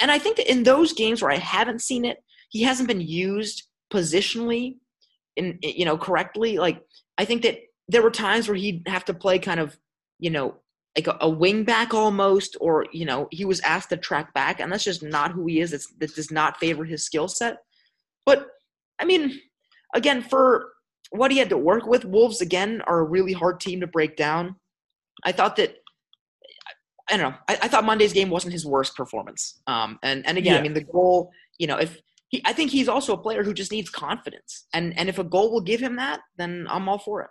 and 0.00 0.10
I 0.10 0.18
think 0.18 0.36
that 0.36 0.50
in 0.50 0.62
those 0.62 0.92
games 0.92 1.20
where 1.20 1.32
I 1.32 1.38
haven't 1.56 1.80
seen 1.82 2.04
it, 2.04 2.18
he 2.50 2.62
hasn't 2.62 2.88
been 2.88 3.00
used 3.00 3.64
positionally 3.92 4.76
in 5.36 5.58
you 5.62 5.84
know 5.84 5.98
correctly. 5.98 6.58
Like 6.58 6.78
I 7.18 7.24
think 7.24 7.42
that 7.42 7.58
there 7.88 8.02
were 8.02 8.10
times 8.26 8.46
where 8.46 8.56
he'd 8.56 8.86
have 8.86 9.04
to 9.06 9.14
play 9.14 9.38
kind 9.38 9.58
of 9.58 9.76
you 10.18 10.30
know 10.30 10.60
like 10.96 11.06
a, 11.06 11.16
a 11.20 11.28
wing 11.28 11.64
back 11.64 11.94
almost, 11.94 12.56
or 12.60 12.86
you 12.92 13.04
know, 13.04 13.28
he 13.30 13.44
was 13.44 13.60
asked 13.60 13.90
to 13.90 13.96
track 13.96 14.34
back, 14.34 14.60
and 14.60 14.72
that's 14.72 14.84
just 14.84 15.02
not 15.02 15.32
who 15.32 15.46
he 15.46 15.60
is. 15.60 15.72
It's, 15.72 15.92
that 15.98 16.14
does 16.14 16.30
not 16.30 16.58
favor 16.58 16.84
his 16.84 17.04
skill 17.04 17.28
set. 17.28 17.58
But 18.26 18.46
I 18.98 19.04
mean, 19.04 19.40
again, 19.94 20.22
for 20.22 20.68
what 21.10 21.30
he 21.30 21.38
had 21.38 21.50
to 21.50 21.58
work 21.58 21.86
with, 21.86 22.04
Wolves 22.04 22.40
again 22.40 22.82
are 22.86 23.00
a 23.00 23.04
really 23.04 23.32
hard 23.32 23.60
team 23.60 23.80
to 23.80 23.86
break 23.86 24.16
down. 24.16 24.56
I 25.24 25.32
thought 25.32 25.56
that 25.56 25.76
I 27.10 27.16
don't 27.16 27.32
know. 27.32 27.38
I, 27.48 27.58
I 27.62 27.68
thought 27.68 27.84
Monday's 27.84 28.12
game 28.12 28.30
wasn't 28.30 28.52
his 28.52 28.64
worst 28.64 28.96
performance. 28.96 29.60
Um, 29.66 29.98
and 30.02 30.26
and 30.26 30.38
again, 30.38 30.54
yeah. 30.54 30.60
I 30.60 30.62
mean, 30.62 30.74
the 30.74 30.84
goal. 30.84 31.32
You 31.58 31.66
know, 31.66 31.76
if 31.76 32.00
he, 32.28 32.40
I 32.44 32.52
think 32.52 32.70
he's 32.70 32.88
also 32.88 33.14
a 33.14 33.18
player 33.18 33.42
who 33.42 33.52
just 33.52 33.72
needs 33.72 33.90
confidence, 33.90 34.66
and 34.72 34.96
and 34.96 35.08
if 35.08 35.18
a 35.18 35.24
goal 35.24 35.52
will 35.52 35.60
give 35.60 35.80
him 35.80 35.96
that, 35.96 36.20
then 36.36 36.66
I'm 36.70 36.88
all 36.88 36.98
for 36.98 37.22
it. 37.22 37.30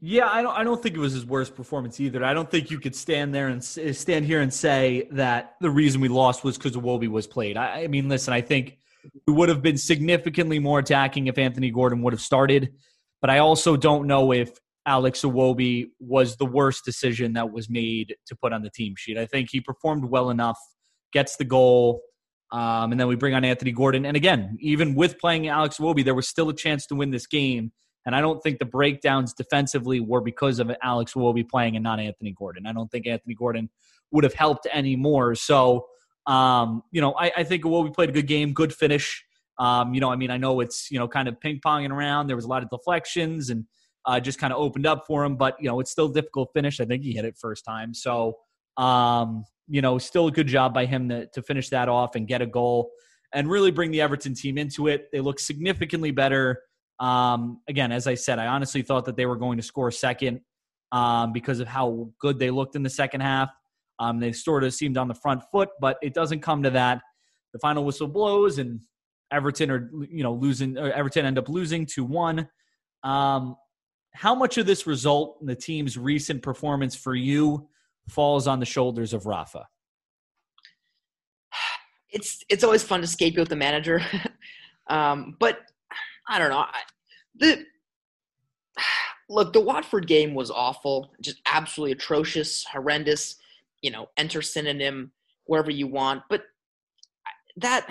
Yeah, 0.00 0.28
I 0.30 0.42
don't. 0.42 0.56
I 0.56 0.64
don't 0.64 0.82
think 0.82 0.94
it 0.94 1.00
was 1.00 1.12
his 1.12 1.26
worst 1.26 1.54
performance 1.54 2.00
either. 2.00 2.24
I 2.24 2.32
don't 2.32 2.50
think 2.50 2.70
you 2.70 2.78
could 2.78 2.94
stand 2.94 3.34
there 3.34 3.48
and 3.48 3.62
stand 3.62 4.24
here 4.24 4.40
and 4.40 4.52
say 4.52 5.08
that 5.10 5.56
the 5.60 5.70
reason 5.70 6.00
we 6.00 6.08
lost 6.08 6.44
was 6.44 6.56
because 6.56 6.72
Iwobi 6.72 7.08
was 7.08 7.26
played. 7.26 7.56
I, 7.56 7.82
I, 7.82 7.86
mean, 7.88 8.08
listen, 8.08 8.32
I 8.32 8.40
think 8.40 8.78
we 9.26 9.34
would 9.34 9.50
have 9.50 9.60
been 9.60 9.76
significantly 9.76 10.58
more 10.58 10.78
attacking 10.78 11.26
if 11.26 11.36
Anthony 11.36 11.70
Gordon 11.70 12.00
would 12.02 12.14
have 12.14 12.22
started. 12.22 12.72
But 13.20 13.30
I 13.30 13.38
also 13.38 13.76
don't 13.76 14.06
know 14.06 14.32
if 14.32 14.50
Alex 14.86 15.22
Iwobi 15.22 15.90
was 15.98 16.36
the 16.36 16.46
worst 16.46 16.84
decision 16.84 17.34
that 17.34 17.52
was 17.52 17.68
made 17.68 18.16
to 18.26 18.36
put 18.36 18.52
on 18.52 18.62
the 18.62 18.70
team 18.70 18.94
sheet. 18.96 19.18
I 19.18 19.26
think 19.26 19.50
he 19.50 19.60
performed 19.60 20.04
well 20.06 20.30
enough, 20.30 20.58
gets 21.12 21.36
the 21.36 21.44
goal, 21.44 22.00
um, 22.50 22.92
and 22.92 23.00
then 23.00 23.06
we 23.06 23.16
bring 23.16 23.34
on 23.34 23.44
Anthony 23.44 23.72
Gordon. 23.72 24.06
And 24.06 24.16
again, 24.16 24.56
even 24.60 24.94
with 24.94 25.18
playing 25.18 25.48
Alex 25.48 25.78
Iwobi, 25.78 26.04
there 26.04 26.14
was 26.14 26.28
still 26.28 26.48
a 26.48 26.54
chance 26.54 26.86
to 26.86 26.94
win 26.94 27.10
this 27.10 27.26
game 27.26 27.72
and 28.06 28.14
I 28.14 28.20
don't 28.20 28.42
think 28.42 28.58
the 28.58 28.64
breakdowns 28.64 29.34
defensively 29.34 30.00
were 30.00 30.20
because 30.20 30.58
of 30.58 30.70
Alex 30.82 31.14
Iwobi 31.14 31.48
playing 31.48 31.76
and 31.76 31.82
not 31.82 32.00
Anthony 32.00 32.32
Gordon. 32.32 32.66
I 32.66 32.72
don't 32.72 32.90
think 32.90 33.06
Anthony 33.06 33.34
Gordon 33.34 33.68
would 34.10 34.24
have 34.24 34.34
helped 34.34 34.66
any 34.72 34.96
more. 34.96 35.34
So, 35.34 35.86
um, 36.26 36.82
you 36.90 37.00
know, 37.00 37.14
I, 37.18 37.32
I 37.38 37.44
think 37.44 37.64
Iwobi 37.64 37.94
played 37.94 38.08
a 38.08 38.12
good 38.12 38.26
game, 38.26 38.52
good 38.52 38.72
finish. 38.72 39.24
Um, 39.60 39.94
you 39.94 40.00
know, 40.00 40.10
I 40.10 40.16
mean, 40.16 40.30
I 40.30 40.38
know 40.38 40.58
it's, 40.58 40.90
you 40.90 40.98
know, 40.98 41.06
kind 41.06 41.28
of 41.28 41.38
ping 41.40 41.60
ponging 41.64 41.90
around. 41.90 42.26
There 42.26 42.34
was 42.34 42.46
a 42.46 42.48
lot 42.48 42.64
of 42.64 42.70
deflections 42.70 43.50
and 43.50 43.64
uh, 44.06 44.18
just 44.18 44.40
kind 44.40 44.52
of 44.52 44.58
opened 44.58 44.86
up 44.86 45.04
for 45.06 45.24
him, 45.24 45.36
but, 45.36 45.56
you 45.60 45.68
know, 45.68 45.78
it's 45.78 45.92
still 45.92 46.08
difficult 46.08 46.48
finish. 46.52 46.80
I 46.80 46.86
think 46.86 47.04
he 47.04 47.12
hit 47.12 47.24
it 47.24 47.36
first 47.38 47.64
time. 47.64 47.94
So, 47.94 48.38
um, 48.76 49.44
you 49.68 49.82
know, 49.82 49.98
still 49.98 50.26
a 50.26 50.32
good 50.32 50.48
job 50.48 50.74
by 50.74 50.86
him 50.86 51.08
to, 51.10 51.26
to 51.34 51.42
finish 51.42 51.68
that 51.68 51.88
off 51.88 52.16
and 52.16 52.26
get 52.26 52.42
a 52.42 52.46
goal 52.46 52.90
and 53.32 53.48
really 53.48 53.70
bring 53.70 53.92
the 53.92 54.00
Everton 54.00 54.34
team 54.34 54.58
into 54.58 54.88
it. 54.88 55.08
They 55.12 55.20
look 55.20 55.38
significantly 55.38 56.10
better 56.10 56.62
um, 57.00 57.62
again, 57.66 57.92
as 57.92 58.06
I 58.06 58.14
said, 58.14 58.38
I 58.38 58.46
honestly 58.46 58.82
thought 58.82 59.06
that 59.06 59.16
they 59.16 59.26
were 59.26 59.36
going 59.36 59.56
to 59.56 59.62
score 59.62 59.90
second 59.90 60.42
um, 60.92 61.32
because 61.32 61.58
of 61.58 61.66
how 61.66 62.10
good 62.20 62.38
they 62.38 62.50
looked 62.50 62.76
in 62.76 62.82
the 62.82 62.90
second 62.90 63.22
half. 63.22 63.48
Um, 63.98 64.20
they 64.20 64.32
sort 64.32 64.64
of 64.64 64.74
seemed 64.74 64.98
on 64.98 65.08
the 65.08 65.14
front 65.14 65.42
foot, 65.50 65.70
but 65.80 65.96
it 66.02 66.14
doesn't 66.14 66.40
come 66.40 66.62
to 66.62 66.70
that. 66.70 67.00
The 67.54 67.58
final 67.58 67.84
whistle 67.84 68.06
blows, 68.06 68.58
and 68.58 68.80
Everton 69.32 69.70
are 69.70 69.90
you 70.10 70.22
know 70.22 70.34
losing. 70.34 70.76
Everton 70.76 71.24
end 71.24 71.38
up 71.38 71.48
losing 71.48 71.86
to 71.86 72.04
one. 72.04 72.48
Um, 73.02 73.56
how 74.12 74.34
much 74.34 74.58
of 74.58 74.66
this 74.66 74.86
result 74.86 75.38
in 75.40 75.46
the 75.46 75.54
team's 75.54 75.96
recent 75.96 76.42
performance 76.42 76.96
for 76.96 77.14
you 77.14 77.68
falls 78.08 78.46
on 78.46 78.58
the 78.60 78.66
shoulders 78.66 79.12
of 79.12 79.26
Rafa? 79.26 79.66
It's 82.12 82.42
it's 82.48 82.64
always 82.64 82.82
fun 82.82 83.02
to 83.02 83.06
scapegoat 83.06 83.48
the 83.48 83.54
manager, 83.54 84.02
um, 84.88 85.36
but 85.38 85.60
I 86.28 86.40
don't 86.40 86.50
know. 86.50 86.64
The 87.36 87.64
look, 89.28 89.52
the 89.52 89.60
Watford 89.60 90.08
game 90.08 90.34
was 90.34 90.50
awful, 90.50 91.12
just 91.20 91.40
absolutely 91.46 91.92
atrocious, 91.92 92.64
horrendous. 92.64 93.36
You 93.80 93.92
know, 93.92 94.08
enter 94.16 94.42
synonym 94.42 95.12
wherever 95.44 95.70
you 95.70 95.86
want, 95.86 96.22
but 96.28 96.42
that, 97.56 97.86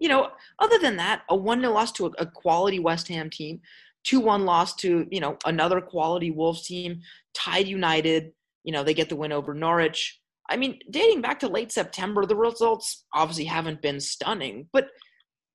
you 0.00 0.08
know, 0.08 0.30
other 0.58 0.78
than 0.78 0.96
that, 0.96 1.22
a 1.28 1.36
one 1.36 1.60
0 1.60 1.72
loss 1.72 1.92
to 1.92 2.06
a, 2.06 2.10
a 2.18 2.26
quality 2.26 2.80
West 2.80 3.06
Ham 3.08 3.28
team, 3.28 3.60
two 4.02 4.18
one 4.18 4.44
loss 4.44 4.74
to 4.76 5.06
you 5.10 5.20
know 5.20 5.36
another 5.44 5.80
quality 5.80 6.30
Wolves 6.30 6.66
team, 6.66 7.00
tied 7.34 7.68
United. 7.68 8.32
You 8.64 8.72
know, 8.72 8.82
they 8.82 8.94
get 8.94 9.08
the 9.10 9.16
win 9.16 9.30
over 9.30 9.54
Norwich. 9.54 10.18
I 10.48 10.56
mean, 10.56 10.80
dating 10.90 11.20
back 11.20 11.38
to 11.40 11.48
late 11.48 11.70
September, 11.70 12.26
the 12.26 12.34
results 12.34 13.04
obviously 13.14 13.44
haven't 13.44 13.82
been 13.82 14.00
stunning, 14.00 14.68
but 14.72 14.88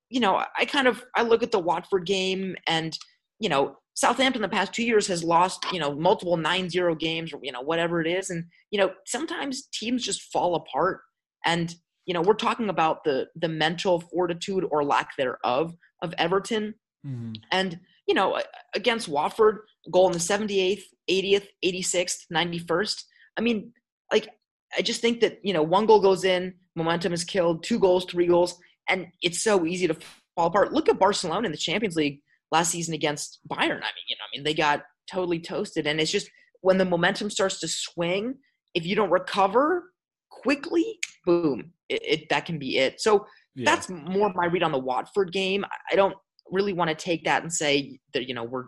you 0.10 0.20
know, 0.20 0.42
I 0.58 0.66
kind 0.66 0.88
of 0.88 1.04
I 1.16 1.24
look 1.24 1.42
at 1.42 1.52
the 1.52 1.60
Watford 1.60 2.06
game 2.06 2.56
and 2.68 2.98
you 3.40 3.50
know 3.50 3.78
Southampton 3.96 4.44
the 4.44 4.50
past 4.50 4.74
two 4.74 4.84
years 4.84 5.08
has 5.08 5.24
lost, 5.24 5.66
you 5.72 5.80
know, 5.80 5.96
multiple 5.96 6.38
9-0 6.38 7.00
games 7.00 7.34
or, 7.34 7.40
you 7.42 7.52
know, 7.52 7.62
whatever 7.62 8.02
it 8.02 8.08
is. 8.08 8.30
And, 8.30 8.44
you 8.70 8.78
know, 8.78 8.92
sometimes 9.06 9.68
teams 9.74 10.04
just 10.04 10.34
fall 10.34 10.56
apart. 10.56 11.00
And, 11.46 11.74
you 12.06 12.14
know, 12.14 12.22
we're 12.22 12.34
talking 12.34 12.70
about 12.70 13.04
the 13.04 13.28
the 13.36 13.48
mental 13.48 14.00
fortitude 14.00 14.66
or 14.70 14.84
lack 14.84 15.16
thereof 15.18 15.76
of 16.02 16.14
Everton. 16.18 16.76
Mm-hmm. 17.06 17.34
And, 17.52 17.80
you 18.08 18.14
know, 18.14 18.42
against 18.74 19.08
Watford, 19.08 19.60
goal 19.92 20.08
in 20.08 20.14
the 20.14 20.20
78th, 20.20 20.84
80th, 21.10 21.48
86th, 21.64 22.18
91st. 22.34 23.04
I 23.38 23.42
mean, 23.42 23.74
like, 24.12 24.30
I 24.78 24.82
just 24.82 25.02
think 25.02 25.22
that, 25.22 25.40
you 25.44 25.54
know, 25.54 25.64
one 25.64 25.86
goal 25.86 26.00
goes 26.00 26.24
in, 26.24 26.56
momentum 26.76 27.14
is 27.14 27.24
killed, 27.24 27.64
two 27.64 27.80
goals, 27.80 28.06
three 28.06 28.28
goals, 28.28 28.60
and 28.90 29.08
it's 29.22 29.42
so 29.42 29.66
easy 29.66 29.88
to 29.88 29.96
fall 30.36 30.48
apart. 30.48 30.74
Look 30.74 30.90
at 30.90 31.00
Barcelona 31.00 31.46
in 31.46 31.52
the 31.52 31.58
Champions 31.58 31.96
League 31.96 32.22
last 32.52 32.72
season 32.72 32.94
against 32.94 33.40
Bayern. 33.50 33.60
I 33.60 33.92
mean, 33.94 34.06
you 34.08 34.16
know, 34.16 34.26
I 34.26 34.32
mean, 34.36 34.44
they 34.44 34.54
got 34.54 34.84
totally 35.10 35.40
toasted, 35.40 35.88
and 35.88 36.00
it's 36.00 36.12
just 36.12 36.30
when 36.62 36.78
the 36.78 36.86
momentum 36.86 37.30
starts 37.30 37.60
to 37.60 37.68
swing, 37.68 38.36
if 38.74 38.86
you 38.86 38.96
don't 38.96 39.12
recover 39.12 39.92
quickly, 40.30 41.00
boom, 41.26 41.74
it, 41.90 42.02
it 42.04 42.30
that 42.30 42.46
can 42.46 42.60
be 42.60 42.78
it. 42.78 43.02
So 43.02 43.26
yeah. 43.56 43.66
that's 43.66 43.90
more 43.90 44.32
my 44.34 44.46
read 44.46 44.64
on 44.64 44.72
the 44.72 44.80
Watford 44.80 45.32
game. 45.32 45.66
I 45.92 45.96
don't 45.96 46.16
really 46.52 46.74
want 46.74 46.90
to 46.90 46.96
take 46.96 47.26
that 47.26 47.44
and 47.44 47.52
say 47.52 48.00
that 48.14 48.28
you 48.28 48.34
know 48.34 48.44
we're 48.44 48.66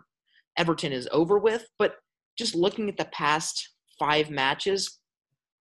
Everton 0.56 0.92
is 0.92 1.08
over 1.12 1.38
with, 1.38 1.66
but 1.78 1.96
just 2.36 2.54
looking 2.54 2.88
at 2.88 2.96
the 2.96 3.06
past 3.06 3.70
five 3.98 4.30
matches, 4.30 4.98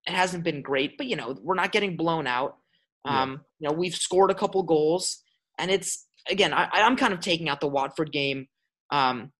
it 0.05 0.13
hasn't 0.13 0.43
been 0.43 0.61
great. 0.61 0.97
But 0.97 1.07
you 1.07 1.15
know, 1.15 1.35
we're 1.41 1.55
not 1.55 1.71
getting 1.71 1.97
blown 1.97 2.27
out. 2.27 2.57
Um, 3.05 3.41
You 3.59 3.69
know, 3.69 3.73
we've 3.73 3.95
scored 3.95 4.31
a 4.31 4.35
couple 4.35 4.61
goals, 4.63 5.23
and 5.57 5.71
it's 5.71 6.07
again, 6.29 6.53
I, 6.53 6.67
I'm 6.73 6.97
kind 6.97 7.13
of 7.13 7.19
taking 7.19 7.49
out 7.49 7.61
the 7.61 7.67
Watford 7.67 8.11
game. 8.11 8.47
Um, 8.91 9.31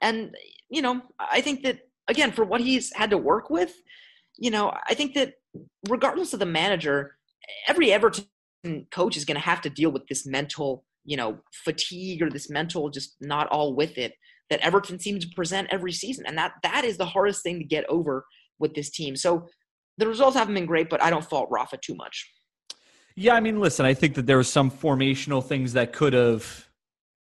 and, 0.00 0.34
you 0.70 0.82
know, 0.82 1.02
I 1.18 1.40
think 1.40 1.62
that, 1.62 1.80
again, 2.08 2.32
for 2.32 2.44
what 2.44 2.60
he's 2.60 2.92
had 2.94 3.10
to 3.10 3.18
work 3.18 3.50
with, 3.50 3.72
you 4.36 4.50
know, 4.50 4.72
I 4.88 4.94
think 4.94 5.14
that 5.14 5.34
regardless 5.88 6.32
of 6.32 6.38
the 6.38 6.46
manager, 6.46 7.16
every 7.66 7.92
Everton 7.92 8.26
coach 8.90 9.16
is 9.16 9.24
going 9.24 9.36
to 9.36 9.40
have 9.40 9.60
to 9.62 9.70
deal 9.70 9.90
with 9.90 10.06
this 10.08 10.26
mental, 10.26 10.84
you 11.04 11.16
know, 11.16 11.38
fatigue 11.52 12.22
or 12.22 12.30
this 12.30 12.50
mental 12.50 12.90
just 12.90 13.16
not 13.20 13.46
all 13.48 13.74
with 13.74 13.98
it 13.98 14.14
that 14.50 14.60
Everton 14.60 14.98
seems 14.98 15.24
to 15.24 15.34
present 15.34 15.68
every 15.70 15.92
season. 15.92 16.24
And 16.26 16.36
that 16.38 16.52
that 16.62 16.84
is 16.84 16.96
the 16.96 17.06
hardest 17.06 17.42
thing 17.42 17.58
to 17.58 17.64
get 17.64 17.84
over 17.88 18.24
with 18.58 18.74
this 18.74 18.90
team. 18.90 19.16
So 19.16 19.46
the 19.98 20.06
results 20.06 20.36
haven't 20.36 20.54
been 20.54 20.66
great, 20.66 20.88
but 20.88 21.02
I 21.02 21.10
don't 21.10 21.24
fault 21.24 21.48
Rafa 21.50 21.78
too 21.78 21.94
much. 21.94 22.30
Yeah, 23.16 23.34
I 23.34 23.40
mean, 23.40 23.58
listen, 23.58 23.84
I 23.84 23.94
think 23.94 24.14
that 24.14 24.26
there 24.26 24.36
were 24.36 24.44
some 24.44 24.70
formational 24.70 25.44
things 25.44 25.72
that 25.72 25.92
could 25.92 26.12
have 26.12 26.68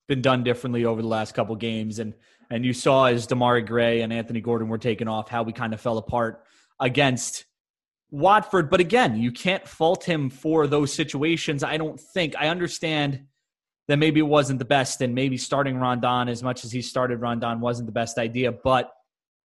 been 0.08 0.22
done 0.22 0.44
differently 0.44 0.86
over 0.86 1.02
the 1.02 1.08
last 1.08 1.34
couple 1.34 1.56
games, 1.56 2.00
and 2.00 2.14
and 2.52 2.64
you 2.64 2.72
saw 2.72 3.06
as 3.06 3.28
Demarai 3.28 3.66
Gray 3.66 4.02
and 4.02 4.14
Anthony 4.14 4.40
Gordon 4.40 4.70
were 4.70 4.78
taken 4.78 5.08
off 5.08 5.28
how 5.28 5.44
we 5.44 5.52
kind 5.52 5.74
of 5.74 5.82
fell 5.82 5.98
apart 5.98 6.44
against 6.80 7.46
Watford. 8.12 8.70
But 8.70 8.80
again, 8.80 9.18
you 9.18 9.32
can't 9.32 9.68
fault 9.68 10.04
him 10.04 10.30
for 10.30 10.68
those 10.68 10.94
situations. 10.94 11.64
I 11.64 11.78
don't 11.78 12.00
think 12.00 12.36
I 12.38 12.48
understand 12.48 13.26
that 13.88 13.98
maybe 13.98 14.20
it 14.20 14.24
wasn't 14.24 14.60
the 14.60 14.66
best, 14.66 15.02
and 15.02 15.16
maybe 15.16 15.38
starting 15.38 15.78
Rondon 15.78 16.28
as 16.28 16.44
much 16.44 16.66
as 16.66 16.72
he 16.72 16.82
started 16.82 17.22
Rondon 17.22 17.60
wasn't 17.62 17.86
the 17.88 17.94
best 17.94 18.18
idea, 18.18 18.52
but. 18.52 18.92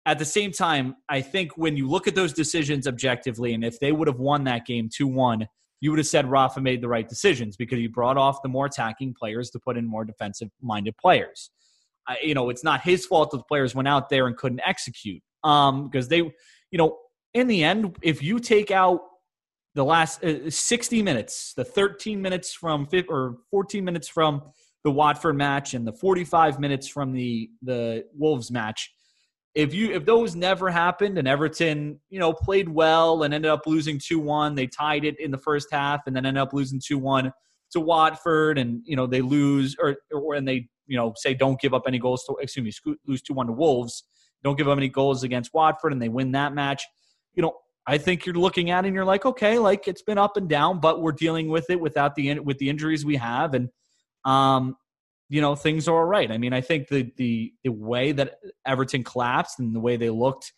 At 0.06 0.20
the 0.20 0.24
same 0.24 0.54
time, 0.54 0.96
I 1.10 1.20
think 1.20 1.58
when 1.58 1.76
you 1.76 1.90
look 1.90 2.08
at 2.08 2.16
those 2.16 2.32
decisions 2.32 2.88
objectively, 2.88 3.54
and 3.54 3.62
if 3.62 3.78
they 3.82 3.92
would 3.92 4.08
have 4.08 4.20
won 4.20 4.46
that 4.46 4.66
game 4.66 4.88
2 4.90 5.06
1, 5.06 5.50
you 5.80 5.92
would 5.92 6.00
have 6.00 6.08
said 6.08 6.30
Rafa 6.30 6.62
made 6.62 6.82
the 6.82 6.88
right 6.88 7.08
decisions 7.08 7.56
because 7.56 7.78
he 7.78 7.88
brought 7.88 8.18
off 8.18 8.42
the 8.42 8.50
more 8.50 8.66
attacking 8.66 9.14
players 9.14 9.50
to 9.52 9.60
put 9.60 9.78
in 9.78 9.86
more 9.86 10.06
defensive 10.06 10.50
minded 10.62 10.98
players. 10.98 11.52
I, 12.08 12.18
you 12.24 12.34
know, 12.34 12.50
it's 12.50 12.64
not 12.64 12.82
his 12.82 13.06
fault 13.06 13.32
that 13.32 13.38
the 13.38 13.44
players 13.44 13.76
went 13.76 13.88
out 13.88 14.10
there 14.10 14.28
and 14.28 14.36
couldn't 14.36 14.62
execute 14.66 15.22
um, 15.44 15.90
because 15.90 16.08
they, 16.08 16.18
you 16.18 16.34
know, 16.78 16.98
in 17.34 17.48
the 17.48 17.64
end, 17.64 17.98
if 18.02 18.24
you 18.24 18.40
take 18.40 18.72
out 18.72 19.02
the 19.76 19.84
last 19.84 20.24
uh, 20.24 20.50
60 20.50 21.04
minutes, 21.04 21.54
the 21.56 21.64
13 21.64 22.22
minutes 22.22 22.54
from 22.54 22.88
or 23.10 23.38
14 23.52 23.84
minutes 23.86 24.08
from 24.08 24.42
the 24.84 24.92
Watford 24.92 25.36
match 25.36 25.74
and 25.74 25.86
the 25.86 25.94
45 25.94 26.60
minutes 26.60 26.88
from 26.88 27.14
the 27.14 27.50
the 27.62 28.06
Wolves 28.14 28.50
match, 28.50 28.92
if 29.58 29.74
you 29.74 29.92
if 29.92 30.06
those 30.06 30.36
never 30.36 30.70
happened 30.70 31.18
and 31.18 31.28
Everton, 31.28 32.00
you 32.10 32.20
know, 32.20 32.32
played 32.32 32.70
well 32.70 33.24
and 33.24 33.34
ended 33.34 33.50
up 33.50 33.66
losing 33.66 33.98
2-1, 33.98 34.56
they 34.56 34.68
tied 34.68 35.04
it 35.04 35.20
in 35.20 35.32
the 35.32 35.38
first 35.38 35.68
half 35.72 36.02
and 36.06 36.16
then 36.16 36.26
ended 36.26 36.42
up 36.42 36.54
losing 36.54 36.80
2-1 36.80 37.32
to 37.72 37.80
Watford 37.80 38.58
and, 38.58 38.82
you 38.86 38.96
know, 38.96 39.08
they 39.08 39.22
lose 39.22 39.76
or 39.80 39.98
or 40.12 40.36
and 40.36 40.48
they, 40.48 40.68
you 40.86 40.96
know, 40.96 41.14
say 41.18 41.34
don't 41.34 41.60
give 41.60 41.74
up 41.74 41.84
any 41.88 42.00
goals 42.00 42.24
to 42.26 42.36
excuse 42.40 42.86
me, 42.86 42.96
lose 43.08 43.22
2-1 43.24 43.48
to 43.48 43.52
Wolves, 43.52 44.04
don't 44.44 44.58
give 44.58 44.70
up 44.70 44.78
any 44.78 44.90
goals 44.90 45.24
against 45.24 45.54
Watford 45.54 45.92
and 45.92 46.02
they 46.02 46.10
win 46.10 46.32
that 46.34 46.54
match. 46.54 46.84
You 47.38 47.44
know, 47.44 47.54
I 47.88 47.98
think 47.98 48.26
you're 48.26 48.36
looking 48.36 48.70
at 48.70 48.84
it 48.84 48.90
and 48.90 48.96
you're 48.96 49.06
like, 49.06 49.26
okay, 49.26 49.58
like 49.58 49.88
it's 49.88 50.02
been 50.02 50.18
up 50.18 50.36
and 50.36 50.50
down, 50.50 50.82
but 50.82 51.02
we're 51.02 51.14
dealing 51.14 51.48
with 51.48 51.70
it 51.70 51.80
without 51.80 52.16
the 52.16 52.40
with 52.40 52.58
the 52.58 52.70
injuries 52.70 53.06
we 53.06 53.16
have 53.16 53.54
and 53.54 53.70
um 54.26 54.76
you 55.30 55.42
know 55.42 55.56
things 55.56 55.88
are 55.88 55.96
all 55.96 56.06
right. 56.06 56.32
I 56.32 56.38
mean, 56.38 56.54
I 56.54 56.62
think 56.62 56.88
the 56.88 57.12
the 57.18 57.54
the 57.64 57.72
way 57.72 58.12
that 58.14 58.36
Everton 58.66 59.04
collapsed 59.04 59.60
and 59.60 59.76
the 59.76 59.80
way 59.80 59.98
they 59.98 60.10
looked 60.10 60.54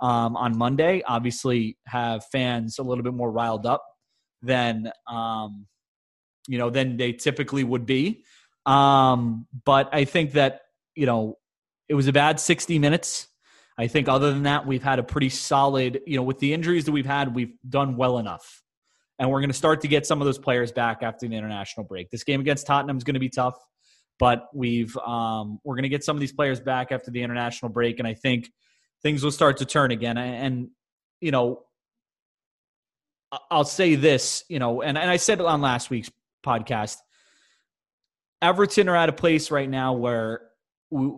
um, 0.00 0.36
on 0.36 0.56
Monday 0.56 1.02
obviously 1.06 1.78
have 1.86 2.24
fans 2.26 2.78
a 2.78 2.82
little 2.82 3.04
bit 3.04 3.14
more 3.14 3.30
riled 3.30 3.66
up 3.66 3.84
than 4.42 4.90
um, 5.08 5.66
you 6.46 6.58
know 6.58 6.70
than 6.70 6.96
they 6.96 7.12
typically 7.12 7.64
would 7.64 7.86
be. 7.86 8.24
Um, 8.66 9.46
but 9.64 9.88
I 9.92 10.04
think 10.04 10.32
that 10.32 10.62
you 10.94 11.06
know 11.06 11.38
it 11.88 11.94
was 11.94 12.06
a 12.06 12.12
bad 12.12 12.38
60 12.38 12.78
minutes. 12.78 13.28
I 13.78 13.86
think 13.86 14.08
other 14.08 14.32
than 14.32 14.44
that, 14.44 14.66
we've 14.66 14.82
had 14.82 14.98
a 14.98 15.02
pretty 15.02 15.30
solid. 15.30 16.00
You 16.06 16.16
know, 16.16 16.22
with 16.22 16.38
the 16.38 16.52
injuries 16.52 16.84
that 16.84 16.92
we've 16.92 17.06
had, 17.06 17.34
we've 17.34 17.54
done 17.68 17.96
well 17.96 18.18
enough, 18.18 18.62
and 19.18 19.30
we're 19.30 19.40
going 19.40 19.50
to 19.50 19.56
start 19.56 19.80
to 19.82 19.88
get 19.88 20.06
some 20.06 20.20
of 20.20 20.26
those 20.26 20.38
players 20.38 20.72
back 20.72 21.02
after 21.02 21.26
the 21.26 21.36
international 21.36 21.84
break. 21.84 22.10
This 22.10 22.24
game 22.24 22.40
against 22.40 22.66
Tottenham 22.66 22.96
is 22.96 23.04
going 23.04 23.14
to 23.14 23.20
be 23.20 23.30
tough 23.30 23.56
but 24.22 24.48
we've 24.54 24.96
um, 24.98 25.58
we're 25.64 25.74
going 25.74 25.82
to 25.82 25.88
get 25.88 26.04
some 26.04 26.16
of 26.16 26.20
these 26.20 26.32
players 26.32 26.60
back 26.60 26.92
after 26.92 27.10
the 27.10 27.22
international 27.22 27.72
break, 27.72 27.98
and 27.98 28.06
I 28.06 28.14
think 28.14 28.48
things 29.02 29.24
will 29.24 29.32
start 29.32 29.56
to 29.56 29.64
turn 29.64 29.90
again. 29.90 30.16
And 30.16 30.68
you 31.20 31.32
know, 31.32 31.62
I'll 33.50 33.64
say 33.64 33.94
this, 33.94 34.44
you 34.48 34.58
know, 34.58 34.82
and, 34.82 34.96
and 34.98 35.10
I 35.10 35.16
said 35.16 35.40
it 35.40 35.46
on 35.46 35.60
last 35.60 35.90
week's 35.90 36.10
podcast. 36.44 36.98
Everton 38.40 38.88
are 38.88 38.96
at 38.96 39.08
a 39.08 39.12
place 39.12 39.50
right 39.50 39.68
now 39.68 39.94
where 39.94 40.42
Uh, 40.94 41.10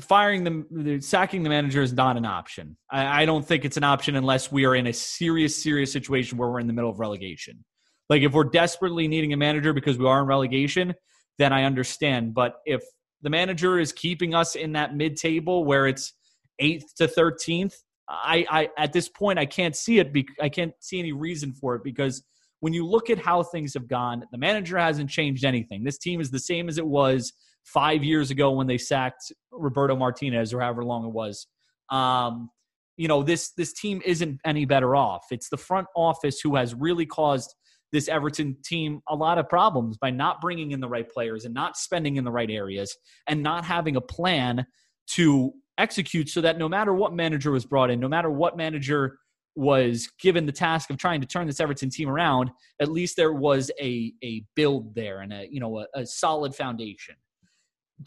firing 0.00 0.44
them, 0.44 1.00
sacking 1.00 1.42
the 1.42 1.48
manager 1.48 1.82
is 1.82 1.92
not 1.92 2.16
an 2.16 2.26
option. 2.26 2.76
I, 2.90 3.22
I, 3.22 3.24
don't 3.26 3.46
think 3.46 3.64
it's 3.64 3.76
an 3.76 3.84
option 3.84 4.16
unless 4.16 4.52
we 4.52 4.66
are 4.66 4.74
in 4.74 4.86
a 4.86 4.92
serious, 4.92 5.62
serious 5.62 5.92
situation 5.92 6.36
where 6.36 6.50
we're 6.50 6.60
in 6.60 6.66
the 6.66 6.72
middle 6.72 6.90
of 6.90 6.98
relegation. 6.98 7.64
Like 8.10 8.22
if 8.22 8.32
we're 8.32 8.44
desperately 8.44 9.08
needing 9.08 9.32
a 9.32 9.36
manager 9.36 9.72
because 9.72 9.98
we 9.98 10.06
are 10.06 10.20
in 10.20 10.26
relegation, 10.26 10.94
then 11.38 11.52
I 11.52 11.64
understand. 11.64 12.34
But 12.34 12.56
if 12.66 12.82
the 13.22 13.30
manager 13.30 13.78
is 13.78 13.92
keeping 13.92 14.34
us 14.34 14.56
in 14.56 14.72
that 14.72 14.94
mid 14.94 15.16
table 15.16 15.64
where 15.64 15.86
it's 15.86 16.12
eighth 16.58 16.94
to 16.96 17.06
13th, 17.06 17.74
I, 18.08 18.46
I 18.50 18.68
at 18.76 18.92
this 18.92 19.08
point 19.08 19.38
I 19.38 19.46
can't 19.46 19.74
see 19.74 19.98
it. 19.98 20.12
Be, 20.12 20.28
I 20.40 20.50
can't 20.50 20.72
see 20.80 20.98
any 20.98 21.12
reason 21.12 21.54
for 21.54 21.74
it 21.76 21.82
because 21.82 22.22
when 22.60 22.72
you 22.72 22.86
look 22.86 23.10
at 23.10 23.18
how 23.18 23.42
things 23.42 23.74
have 23.74 23.88
gone, 23.88 24.24
the 24.32 24.38
manager 24.38 24.78
hasn't 24.78 25.08
changed 25.10 25.44
anything. 25.44 25.82
This 25.82 25.98
team 25.98 26.20
is 26.20 26.30
the 26.30 26.38
same 26.38 26.68
as 26.68 26.78
it 26.78 26.86
was 26.86 27.32
five 27.64 28.04
years 28.04 28.30
ago 28.30 28.52
when 28.52 28.66
they 28.66 28.78
sacked 28.78 29.32
Roberto 29.50 29.96
Martinez 29.96 30.52
or 30.52 30.60
however 30.60 30.84
long 30.84 31.06
it 31.06 31.12
was. 31.12 31.46
Um, 31.90 32.50
you 32.96 33.08
know 33.08 33.22
this 33.22 33.52
this 33.56 33.72
team 33.72 34.00
isn't 34.04 34.40
any 34.44 34.64
better 34.64 34.94
off. 34.94 35.26
It's 35.30 35.48
the 35.48 35.56
front 35.56 35.88
office 35.96 36.40
who 36.40 36.54
has 36.54 36.74
really 36.74 37.06
caused 37.06 37.54
this 37.92 38.08
Everton 38.08 38.56
team 38.64 39.00
a 39.08 39.14
lot 39.14 39.38
of 39.38 39.48
problems 39.48 39.96
by 39.98 40.10
not 40.10 40.40
bringing 40.40 40.72
in 40.72 40.80
the 40.80 40.88
right 40.88 41.08
players 41.08 41.44
and 41.44 41.54
not 41.54 41.76
spending 41.76 42.16
in 42.16 42.24
the 42.24 42.30
right 42.30 42.50
areas 42.50 42.96
and 43.28 43.42
not 43.42 43.64
having 43.64 43.96
a 43.96 44.00
plan 44.00 44.66
to 45.06 45.52
execute 45.78 46.28
so 46.28 46.40
that 46.40 46.58
no 46.58 46.68
matter 46.68 46.92
what 46.92 47.14
manager 47.14 47.50
was 47.50 47.64
brought 47.64 47.90
in, 47.90 48.00
no 48.00 48.08
matter 48.08 48.30
what 48.30 48.56
manager 48.56 49.18
was 49.56 50.08
given 50.20 50.46
the 50.46 50.52
task 50.52 50.90
of 50.90 50.98
trying 50.98 51.20
to 51.20 51.26
turn 51.26 51.46
this 51.46 51.60
Everton 51.60 51.90
team 51.90 52.08
around, 52.08 52.50
at 52.80 52.90
least 52.90 53.16
there 53.16 53.32
was 53.32 53.70
a 53.80 54.12
a 54.22 54.44
build 54.56 54.94
there 54.94 55.20
and 55.20 55.32
a 55.32 55.48
you 55.50 55.60
know 55.60 55.78
a, 55.78 55.86
a 55.94 56.06
solid 56.06 56.54
foundation. 56.54 57.14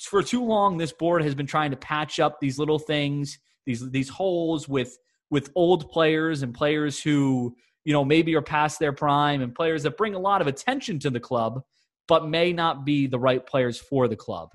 For 0.02 0.22
too 0.22 0.44
long, 0.44 0.78
this 0.78 0.92
board 0.92 1.24
has 1.24 1.36
been 1.36 1.48
trying 1.48 1.72
to 1.72 1.78
patch 1.78 2.20
up 2.20 2.40
these 2.40 2.60
little 2.60 2.80
things, 2.80 3.40
these 3.66 3.90
these 3.92 4.10
holes 4.10 4.68
with 4.68 4.98
with 5.30 5.50
old 5.56 5.90
players 5.90 6.42
and 6.42 6.54
players 6.54 7.02
who 7.02 7.56
you 7.88 7.94
know, 7.94 8.04
maybe 8.04 8.36
are 8.36 8.42
past 8.42 8.80
their 8.80 8.92
prime 8.92 9.42
and 9.42 9.56
players 9.56 9.84
that 9.84 9.96
bring 9.96 10.14
a 10.14 10.20
lot 10.20 10.42
of 10.42 10.48
attention 10.48 11.00
to 11.00 11.10
the 11.10 11.22
club, 11.22 11.62
but 12.10 12.28
may 12.28 12.52
not 12.52 12.84
be 12.86 13.08
the 13.08 13.18
right 13.18 13.46
players 13.46 13.80
for 13.80 14.10
the 14.10 14.16
club. 14.18 14.50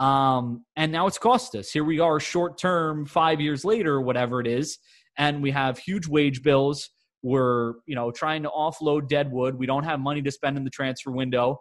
Um, 0.00 0.64
and 0.74 0.90
now 0.90 1.06
it's 1.06 1.16
cost 1.16 1.54
us. 1.54 1.70
Here 1.70 1.84
we 1.84 2.00
are, 2.00 2.18
short 2.18 2.58
term, 2.58 3.06
five 3.06 3.40
years 3.40 3.64
later, 3.64 4.00
whatever 4.00 4.40
it 4.40 4.48
is, 4.48 4.78
and 5.16 5.40
we 5.40 5.52
have 5.52 5.78
huge 5.78 6.08
wage 6.08 6.42
bills. 6.42 6.90
We're, 7.22 7.74
you 7.86 7.94
know, 7.94 8.10
trying 8.10 8.42
to 8.42 8.48
offload 8.48 9.06
Deadwood. 9.06 9.54
We 9.54 9.66
don't 9.66 9.84
have 9.84 10.00
money 10.00 10.20
to 10.20 10.32
spend 10.32 10.56
in 10.56 10.64
the 10.64 10.70
transfer 10.70 11.12
window. 11.12 11.60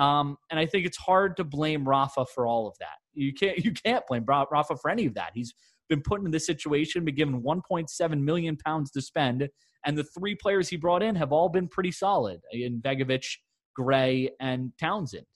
Um, 0.00 0.38
and 0.50 0.58
I 0.58 0.64
think 0.64 0.86
it's 0.86 0.96
hard 0.96 1.36
to 1.36 1.44
blame 1.44 1.86
Rafa 1.86 2.24
for 2.24 2.46
all 2.46 2.66
of 2.66 2.74
that. 2.78 2.96
You 3.12 3.34
can't 3.34 3.58
you 3.64 3.72
can't 3.72 4.04
blame 4.08 4.24
Rafa 4.26 4.76
for 4.76 4.90
any 4.90 5.06
of 5.06 5.14
that. 5.14 5.32
He's 5.34 5.52
been 5.88 6.00
put 6.00 6.24
in 6.24 6.30
this 6.30 6.46
situation, 6.46 7.04
been 7.04 7.14
given 7.14 7.42
1.7 7.42 8.20
million 8.20 8.56
pounds 8.56 8.90
to 8.92 9.02
spend, 9.02 9.48
and 9.84 9.98
the 9.98 10.04
three 10.04 10.34
players 10.34 10.68
he 10.68 10.76
brought 10.76 11.02
in 11.02 11.16
have 11.16 11.32
all 11.32 11.50
been 11.50 11.68
pretty 11.68 11.92
solid 11.92 12.40
in 12.50 12.80
Begovic, 12.80 13.26
Gray, 13.74 14.30
and 14.40 14.72
Townsend. 14.78 15.26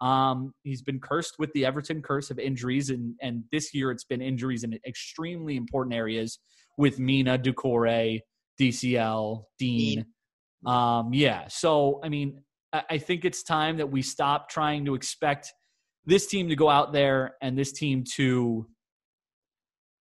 Um, 0.00 0.54
he's 0.64 0.82
been 0.82 0.98
cursed 0.98 1.34
with 1.38 1.52
the 1.52 1.64
Everton 1.64 2.02
curse 2.02 2.30
of 2.30 2.38
injuries, 2.40 2.90
and 2.90 3.14
and 3.22 3.44
this 3.52 3.72
year 3.72 3.92
it's 3.92 4.04
been 4.04 4.22
injuries 4.22 4.64
in 4.64 4.76
extremely 4.84 5.56
important 5.56 5.94
areas 5.94 6.40
with 6.78 6.98
Mina, 6.98 7.38
Doucouré, 7.38 8.20
DCL, 8.58 9.44
Digne. 9.58 10.04
Um, 10.66 11.12
yeah, 11.12 11.46
so 11.48 12.00
I 12.02 12.08
mean, 12.08 12.42
I, 12.72 12.98
think 12.98 13.24
it's 13.24 13.42
time 13.42 13.78
that 13.78 13.90
we 13.90 14.02
stop 14.02 14.48
trying 14.48 14.84
to 14.84 14.94
expect 14.94 15.52
this 16.06 16.26
team 16.26 16.48
to 16.48 16.56
go 16.56 16.68
out 16.68 16.92
there 16.92 17.34
and 17.42 17.58
this 17.58 17.72
team 17.72 18.04
to 18.14 18.66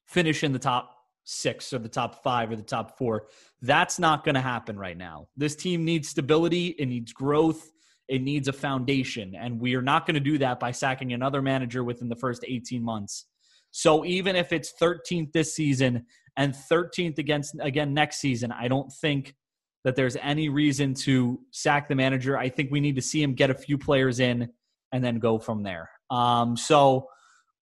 finish 0.07 0.43
in 0.43 0.53
the 0.53 0.59
top 0.59 0.95
six 1.23 1.73
or 1.73 1.79
the 1.79 1.89
top 1.89 2.23
five 2.23 2.51
or 2.51 2.55
the 2.55 2.63
top 2.63 2.97
four. 2.97 3.27
That's 3.61 3.99
not 3.99 4.23
going 4.23 4.35
to 4.35 4.41
happen 4.41 4.77
right 4.77 4.97
now. 4.97 5.27
This 5.37 5.55
team 5.55 5.85
needs 5.85 6.09
stability, 6.09 6.75
it 6.79 6.87
needs 6.87 7.13
growth, 7.13 7.71
it 8.07 8.21
needs 8.21 8.47
a 8.47 8.53
foundation. 8.53 9.35
And 9.35 9.59
we 9.59 9.75
are 9.75 9.81
not 9.81 10.05
going 10.05 10.15
to 10.15 10.19
do 10.19 10.37
that 10.39 10.59
by 10.59 10.71
sacking 10.71 11.13
another 11.13 11.41
manager 11.41 11.83
within 11.83 12.09
the 12.09 12.15
first 12.15 12.43
18 12.47 12.83
months. 12.83 13.25
So 13.71 14.03
even 14.05 14.35
if 14.35 14.51
it's 14.51 14.73
13th 14.81 15.31
this 15.31 15.53
season 15.53 16.05
and 16.35 16.53
13th 16.53 17.19
against 17.19 17.55
again 17.61 17.93
next 17.93 18.19
season, 18.19 18.51
I 18.51 18.67
don't 18.67 18.91
think 18.91 19.35
that 19.83 19.95
there's 19.95 20.15
any 20.17 20.49
reason 20.49 20.93
to 20.93 21.39
sack 21.51 21.87
the 21.87 21.95
manager. 21.95 22.37
I 22.37 22.49
think 22.49 22.71
we 22.71 22.79
need 22.79 22.95
to 22.95 23.01
see 23.01 23.21
him 23.21 23.33
get 23.33 23.49
a 23.49 23.53
few 23.53 23.77
players 23.77 24.19
in 24.19 24.49
and 24.91 25.03
then 25.03 25.19
go 25.19 25.39
from 25.39 25.63
there. 25.63 25.89
Um, 26.09 26.57
so, 26.57 27.07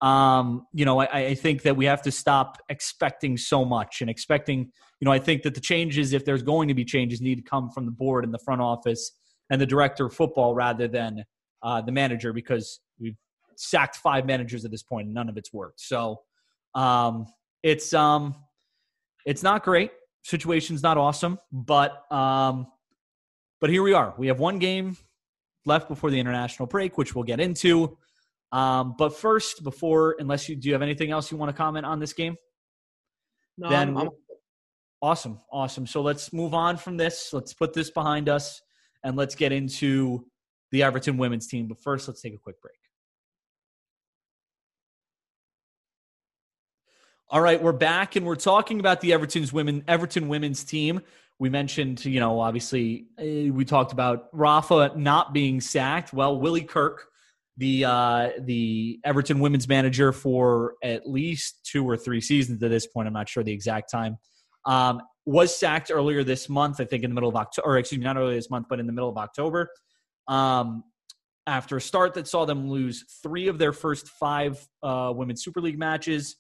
um, 0.01 0.67
you 0.73 0.85
know, 0.85 1.01
I, 1.01 1.07
I, 1.13 1.35
think 1.35 1.63
that 1.63 1.77
we 1.77 1.87
have 1.87 2.03
to 2.03 2.13
stop 2.13 2.59
expecting 2.69 3.37
so 3.37 3.65
much 3.65 4.03
and 4.03 4.11
expecting, 4.11 4.71
you 5.01 5.05
know, 5.05 5.11
I 5.11 5.19
think 5.19 5.43
that 5.43 5.55
the 5.55 5.61
changes, 5.61 6.13
if 6.13 6.25
there's 6.25 6.43
going 6.43 6.69
to 6.69 6.75
be 6.75 6.85
changes, 6.85 7.21
need 7.21 7.37
to 7.37 7.43
come 7.43 7.71
from 7.71 7.87
the 7.87 7.91
board 7.91 8.25
and 8.25 8.33
the 8.33 8.39
front 8.39 8.61
office 8.61 9.13
and 9.51 9.61
the 9.61 9.67
director 9.67 10.07
of 10.07 10.15
football 10.15 10.55
rather 10.55 10.87
than 10.87 11.25
uh, 11.63 11.81
the 11.81 11.93
manager 11.93 12.33
because 12.33 12.81
we've 13.01 13.17
sacked 13.57 13.97
five 13.97 14.27
managers 14.27 14.65
at 14.65 14.71
this 14.71 14.83
point 14.83 15.07
and 15.07 15.15
none 15.15 15.29
of 15.29 15.37
it's 15.37 15.53
worked. 15.53 15.81
So 15.81 16.21
um, 16.75 17.27
it's 17.63 17.93
um, 17.95 18.37
it's 19.25 19.43
not 19.43 19.65
great. 19.65 19.91
Situation's 20.27 20.83
not 20.83 20.99
awesome, 20.99 21.39
but 21.53 22.11
um, 22.11 22.67
but 23.61 23.71
here 23.71 23.85
we 23.85 23.93
are. 23.93 24.13
We 24.19 24.27
have 24.27 24.41
one 24.41 24.59
game 24.59 24.97
left 25.65 25.87
before 25.87 26.11
the 26.11 26.19
international 26.19 26.67
break, 26.67 26.99
which 26.99 27.15
we'll 27.15 27.23
get 27.23 27.39
into. 27.39 27.97
Um, 28.51 28.97
but 28.99 29.17
first, 29.17 29.63
before 29.63 30.17
unless 30.19 30.49
you 30.49 30.57
do 30.57 30.67
you 30.67 30.75
have 30.75 30.83
anything 30.83 31.13
else 31.13 31.31
you 31.31 31.37
want 31.37 31.51
to 31.51 31.57
comment 31.57 31.87
on 31.87 32.01
this 32.01 32.13
game? 32.13 32.35
No, 33.57 33.69
then 33.69 33.97
I'm, 33.97 34.11
awesome, 35.01 35.39
awesome. 35.53 35.87
So 35.87 36.03
let's 36.03 36.33
move 36.33 36.55
on 36.55 36.77
from 36.77 36.97
this. 36.97 37.33
Let's 37.33 37.55
put 37.55 37.73
this 37.73 37.91
behind 37.91 38.29
us 38.29 38.61
and 39.05 39.17
let's 39.17 39.37
get 39.37 39.53
into 39.53 40.27
the 40.73 40.83
Everton 40.83 41.19
women's 41.19 41.47
team. 41.47 41.69
But 41.69 41.81
first, 41.81 42.09
let's 42.09 42.21
take 42.21 42.35
a 42.35 42.39
quick 42.39 42.61
break. 42.61 42.75
All 47.29 47.41
right, 47.41 47.61
we're 47.61 47.73
back 47.73 48.15
and 48.15 48.25
we're 48.25 48.37
talking 48.37 48.79
about 48.79 49.01
the 49.01 49.13
Everton's 49.13 49.53
women 49.53 49.83
Everton 49.89 50.29
women's 50.29 50.63
team. 50.63 51.01
We 51.41 51.51
mentioned, 51.51 52.05
you 52.05 52.21
know, 52.21 52.39
obviously 52.39 53.07
eh, 53.19 53.51
we 53.51 53.65
talked 53.65 53.93
about 53.93 54.29
Rafa 54.33 54.93
not 54.95 55.33
being 55.33 55.61
sacked. 55.61 56.13
Well, 56.13 56.39
Willie 56.39 56.63
Kirk, 56.63 57.09
the 57.57 57.85
uh, 57.85 58.29
the 58.39 59.01
Everton 59.05 59.41
women's 59.41 59.67
manager 59.67 60.13
for 60.13 60.75
at 60.85 61.09
least 61.09 61.65
two 61.65 61.85
or 61.85 61.97
three 61.97 62.21
seasons 62.21 62.63
at 62.63 62.71
this 62.71 62.87
point. 62.87 63.09
I'm 63.09 63.15
not 63.15 63.29
sure 63.29 63.43
the 63.43 63.51
exact 63.51 63.91
time. 63.91 64.19
Um, 64.65 65.03
was 65.25 65.55
sacked 65.55 65.91
earlier 65.93 66.23
this 66.23 66.49
month, 66.49 66.81
I 66.81 66.85
think 66.85 67.03
in 67.03 67.11
the 67.11 67.15
middle 67.15 67.29
of 67.29 67.35
October, 67.35 67.67
or 67.67 67.79
excuse 67.79 67.99
me, 67.99 68.05
not 68.05 68.17
earlier 68.17 68.37
this 68.37 68.51
month, 68.51 68.67
but 68.71 68.79
in 68.79 68.87
the 68.87 68.93
middle 68.93 69.11
of 69.11 69.17
October. 69.17 69.69
Um, 70.29 70.85
after 71.49 71.79
a 71.79 71.81
start 71.81 72.15
that 72.15 72.29
saw 72.29 72.45
them 72.45 72.71
lose 72.71 73.05
three 73.21 73.49
of 73.49 73.59
their 73.59 73.73
first 73.73 74.11
five 74.11 74.65
uh, 74.85 75.13
Women's 75.15 75.43
Super 75.43 75.61
League 75.61 75.79
matches 75.79 76.37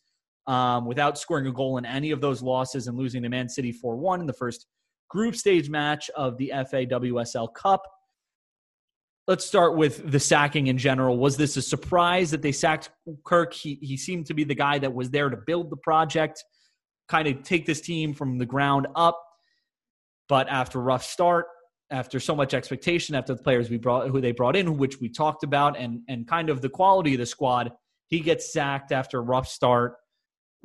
um, 0.47 0.87
without 0.87 1.19
scoring 1.19 1.47
a 1.47 1.53
goal 1.53 1.79
in 1.79 1.85
any 1.85 2.11
of 2.11 2.21
those 2.21 2.43
losses 2.43 2.87
and 2.87 2.97
losing 2.97 3.23
to 3.23 3.29
Man 3.29 3.49
City 3.49 3.73
4 3.73 3.97
1 3.97 4.21
in 4.21 4.27
the 4.27 4.33
first 4.33 4.67
group 5.09 5.37
stage 5.37 5.69
match 5.69 6.11
of 6.17 6.37
the 6.39 6.53
FAWSL 6.55 7.55
Cup. 7.55 7.83
Let's 9.27 9.45
start 9.45 9.77
with 9.77 10.11
the 10.11 10.21
sacking 10.21 10.69
in 10.69 10.79
general. 10.79 11.19
Was 11.19 11.37
this 11.37 11.57
a 11.57 11.63
surprise 11.63 12.31
that 12.31 12.43
they 12.43 12.53
sacked 12.53 12.91
Kirk? 13.25 13.53
He, 13.53 13.79
he 13.83 13.97
seemed 13.97 14.27
to 14.27 14.35
be 14.35 14.45
the 14.45 14.55
guy 14.55 14.79
that 14.79 14.95
was 14.95 15.11
there 15.11 15.29
to 15.29 15.37
build 15.37 15.71
the 15.71 15.77
project 15.77 16.45
kind 17.09 17.29
of 17.29 17.43
take 17.43 17.67
this 17.67 17.81
team 17.81 18.15
from 18.15 18.39
the 18.39 18.47
ground 18.47 18.87
up. 18.95 19.23
But 20.29 20.49
after 20.49 20.79
a 20.79 20.83
rough 20.83 21.05
start, 21.05 21.47
after 21.91 22.19
so 22.19 22.35
much 22.35 22.53
expectation, 22.53 23.15
after 23.15 23.35
the 23.35 23.43
players 23.43 23.71
we 23.71 23.77
brought, 23.77 24.09
who 24.09 24.21
they 24.21 24.33
brought 24.33 24.57
in, 24.57 24.77
which 24.77 25.01
we 25.01 25.09
talked 25.09 25.45
about, 25.45 25.79
and 25.79 26.01
and 26.09 26.27
kind 26.27 26.51
of 26.51 26.61
the 26.61 26.69
quality 26.69 27.15
of 27.15 27.21
the 27.21 27.27
squad, 27.27 27.71
he 28.09 28.21
gets 28.21 28.53
sacked 28.53 28.91
after 28.91 29.19
a 29.19 29.23
rough 29.23 29.47
start. 29.47 29.95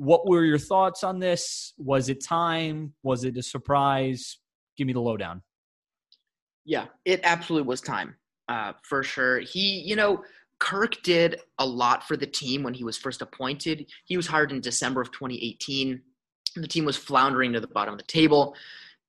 What 0.02 0.26
were 0.26 0.44
your 0.44 0.58
thoughts 0.58 1.04
on 1.04 1.20
this? 1.20 1.74
Was 1.78 2.08
it 2.08 2.24
time? 2.24 2.94
Was 3.02 3.24
it 3.24 3.36
a 3.36 3.42
surprise? 3.42 4.38
Give 4.76 4.86
me 4.86 4.92
the 4.92 5.00
lowdown. 5.00 5.42
Yeah, 6.64 6.86
it 7.04 7.20
absolutely 7.24 7.68
was 7.68 7.80
time, 7.80 8.16
uh, 8.48 8.72
for 8.82 9.02
sure. 9.02 9.40
He, 9.40 9.80
you 9.80 9.96
know, 9.96 10.22
Kirk 10.58 11.02
did 11.02 11.40
a 11.58 11.66
lot 11.66 12.06
for 12.06 12.16
the 12.16 12.26
team 12.26 12.62
when 12.62 12.74
he 12.74 12.84
was 12.84 12.96
first 12.96 13.20
appointed. 13.20 13.86
He 14.04 14.16
was 14.16 14.26
hired 14.26 14.52
in 14.52 14.60
December 14.60 15.00
of 15.00 15.10
2018 15.12 16.00
the 16.54 16.68
team 16.68 16.84
was 16.84 16.96
floundering 16.96 17.52
to 17.52 17.60
the 17.60 17.66
bottom 17.66 17.94
of 17.94 17.98
the 17.98 18.06
table, 18.06 18.54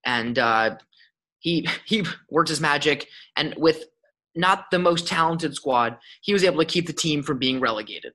and 0.05 0.39
uh, 0.39 0.75
he 1.39 1.67
he 1.85 2.05
worked 2.29 2.49
his 2.49 2.61
magic, 2.61 3.07
and 3.35 3.53
with 3.57 3.85
not 4.35 4.71
the 4.71 4.79
most 4.79 5.07
talented 5.07 5.53
squad, 5.53 5.97
he 6.21 6.33
was 6.33 6.43
able 6.43 6.57
to 6.57 6.65
keep 6.65 6.87
the 6.87 6.93
team 6.93 7.21
from 7.21 7.37
being 7.37 7.59
relegated. 7.59 8.13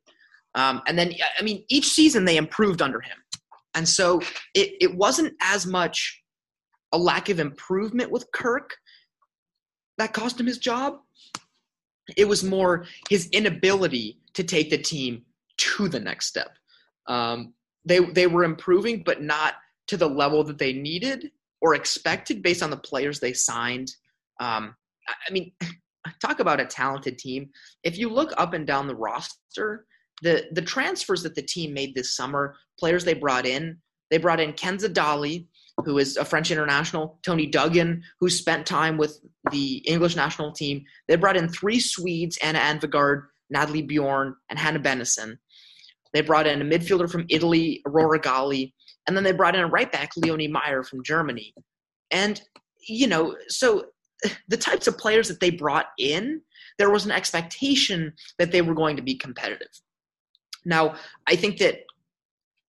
Um, 0.58 0.82
and 0.88 0.98
then, 0.98 1.14
I 1.38 1.42
mean, 1.42 1.64
each 1.68 1.88
season 1.88 2.24
they 2.24 2.36
improved 2.36 2.82
under 2.82 3.00
him, 3.00 3.16
and 3.74 3.88
so 3.88 4.20
it 4.54 4.72
it 4.80 4.94
wasn't 4.96 5.34
as 5.40 5.66
much 5.66 6.20
a 6.92 6.98
lack 6.98 7.28
of 7.28 7.38
improvement 7.38 8.10
with 8.10 8.26
Kirk 8.32 8.74
that 9.98 10.12
cost 10.12 10.40
him 10.40 10.46
his 10.46 10.58
job. 10.58 10.98
It 12.16 12.26
was 12.26 12.42
more 12.42 12.86
his 13.08 13.28
inability 13.30 14.18
to 14.34 14.42
take 14.42 14.70
the 14.70 14.78
team 14.78 15.22
to 15.58 15.88
the 15.88 16.00
next 16.00 16.26
step. 16.26 16.56
Um, 17.06 17.54
they 17.84 18.00
they 18.00 18.26
were 18.26 18.42
improving, 18.42 19.04
but 19.04 19.22
not 19.22 19.54
to 19.86 19.96
the 19.96 20.08
level 20.08 20.42
that 20.42 20.58
they 20.58 20.72
needed 20.72 21.30
or 21.60 21.74
expected 21.76 22.42
based 22.42 22.64
on 22.64 22.70
the 22.70 22.76
players 22.76 23.20
they 23.20 23.32
signed. 23.32 23.94
Um, 24.40 24.74
I 25.08 25.32
mean, 25.32 25.52
talk 26.20 26.40
about 26.40 26.60
a 26.60 26.66
talented 26.66 27.16
team. 27.16 27.50
If 27.84 27.96
you 27.96 28.08
look 28.08 28.32
up 28.36 28.54
and 28.54 28.66
down 28.66 28.88
the 28.88 28.96
roster, 28.96 29.86
the 30.22 30.46
the 30.52 30.62
transfers 30.62 31.22
that 31.22 31.34
the 31.34 31.42
team 31.42 31.72
made 31.72 31.94
this 31.94 32.16
summer, 32.16 32.56
players 32.78 33.04
they 33.04 33.14
brought 33.14 33.46
in, 33.46 33.78
they 34.10 34.18
brought 34.18 34.40
in 34.40 34.52
Kenza 34.52 34.92
Dali, 34.92 35.46
who 35.84 35.98
is 35.98 36.16
a 36.16 36.24
French 36.24 36.50
international, 36.50 37.18
Toni 37.22 37.46
Duggan, 37.46 38.02
who 38.20 38.28
spent 38.28 38.66
time 38.66 38.96
with 38.96 39.20
the 39.50 39.76
English 39.86 40.16
national 40.16 40.52
team. 40.52 40.84
They 41.06 41.16
brought 41.16 41.36
in 41.36 41.48
three 41.48 41.80
Swedes, 41.80 42.38
Anna 42.42 42.58
Anvegard, 42.58 43.26
Natalie 43.50 43.82
Bjorn, 43.82 44.34
and 44.50 44.58
Hanna 44.58 44.80
Bennison. 44.80 45.38
They 46.12 46.22
brought 46.22 46.46
in 46.46 46.62
a 46.62 46.64
midfielder 46.64 47.10
from 47.10 47.26
Italy, 47.28 47.82
Aurora 47.86 48.18
Galli, 48.18 48.74
and 49.06 49.16
then 49.16 49.24
they 49.24 49.32
brought 49.32 49.54
in 49.54 49.62
a 49.62 49.68
right 49.68 49.90
back, 49.90 50.10
Leonie 50.16 50.48
Maier 50.48 50.86
from 50.86 51.02
Germany. 51.04 51.54
And, 52.10 52.40
you 52.86 53.06
know, 53.06 53.36
so 53.48 53.86
the 54.48 54.56
types 54.56 54.86
of 54.86 54.98
players 54.98 55.28
that 55.28 55.40
they 55.40 55.50
brought 55.50 55.86
in, 55.98 56.40
there 56.78 56.90
was 56.90 57.04
an 57.04 57.12
expectation 57.12 58.12
that 58.38 58.52
they 58.52 58.62
were 58.62 58.74
going 58.74 58.96
to 58.96 59.02
be 59.02 59.14
competitive. 59.14 59.68
Now, 60.68 60.96
I 61.26 61.34
think 61.34 61.58
that 61.58 61.80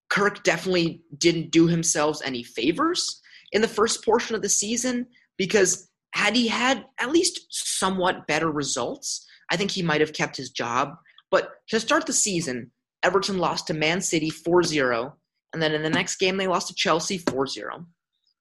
Kirk 0.09 0.43
definitely 0.43 1.03
didn't 1.17 1.51
do 1.51 1.67
himself 1.67 2.19
any 2.23 2.43
favors 2.43 3.21
in 3.51 3.61
the 3.61 3.67
first 3.67 4.03
portion 4.03 4.35
of 4.35 4.41
the 4.41 4.49
season 4.49 5.05
because 5.37 5.89
had 6.15 6.35
he 6.35 6.47
had 6.47 6.85
at 6.99 7.11
least 7.11 7.41
somewhat 7.49 8.25
better 8.25 8.49
results, 8.49 9.27
I 9.51 9.57
think 9.57 9.69
he 9.69 9.83
might 9.83 10.01
have 10.01 10.13
kept 10.13 10.37
his 10.37 10.49
job. 10.49 10.95
But 11.29 11.49
to 11.67 11.79
start 11.79 12.05
the 12.05 12.13
season, 12.13 12.71
Everton 13.03 13.37
lost 13.37 13.67
to 13.67 13.73
Man 13.73 14.01
City 14.01 14.29
4 14.29 14.63
0. 14.63 15.15
And 15.53 15.61
then 15.61 15.73
in 15.73 15.83
the 15.83 15.89
next 15.89 16.15
game, 16.15 16.37
they 16.37 16.47
lost 16.47 16.69
to 16.69 16.75
Chelsea 16.75 17.17
4 17.17 17.47
0. 17.47 17.85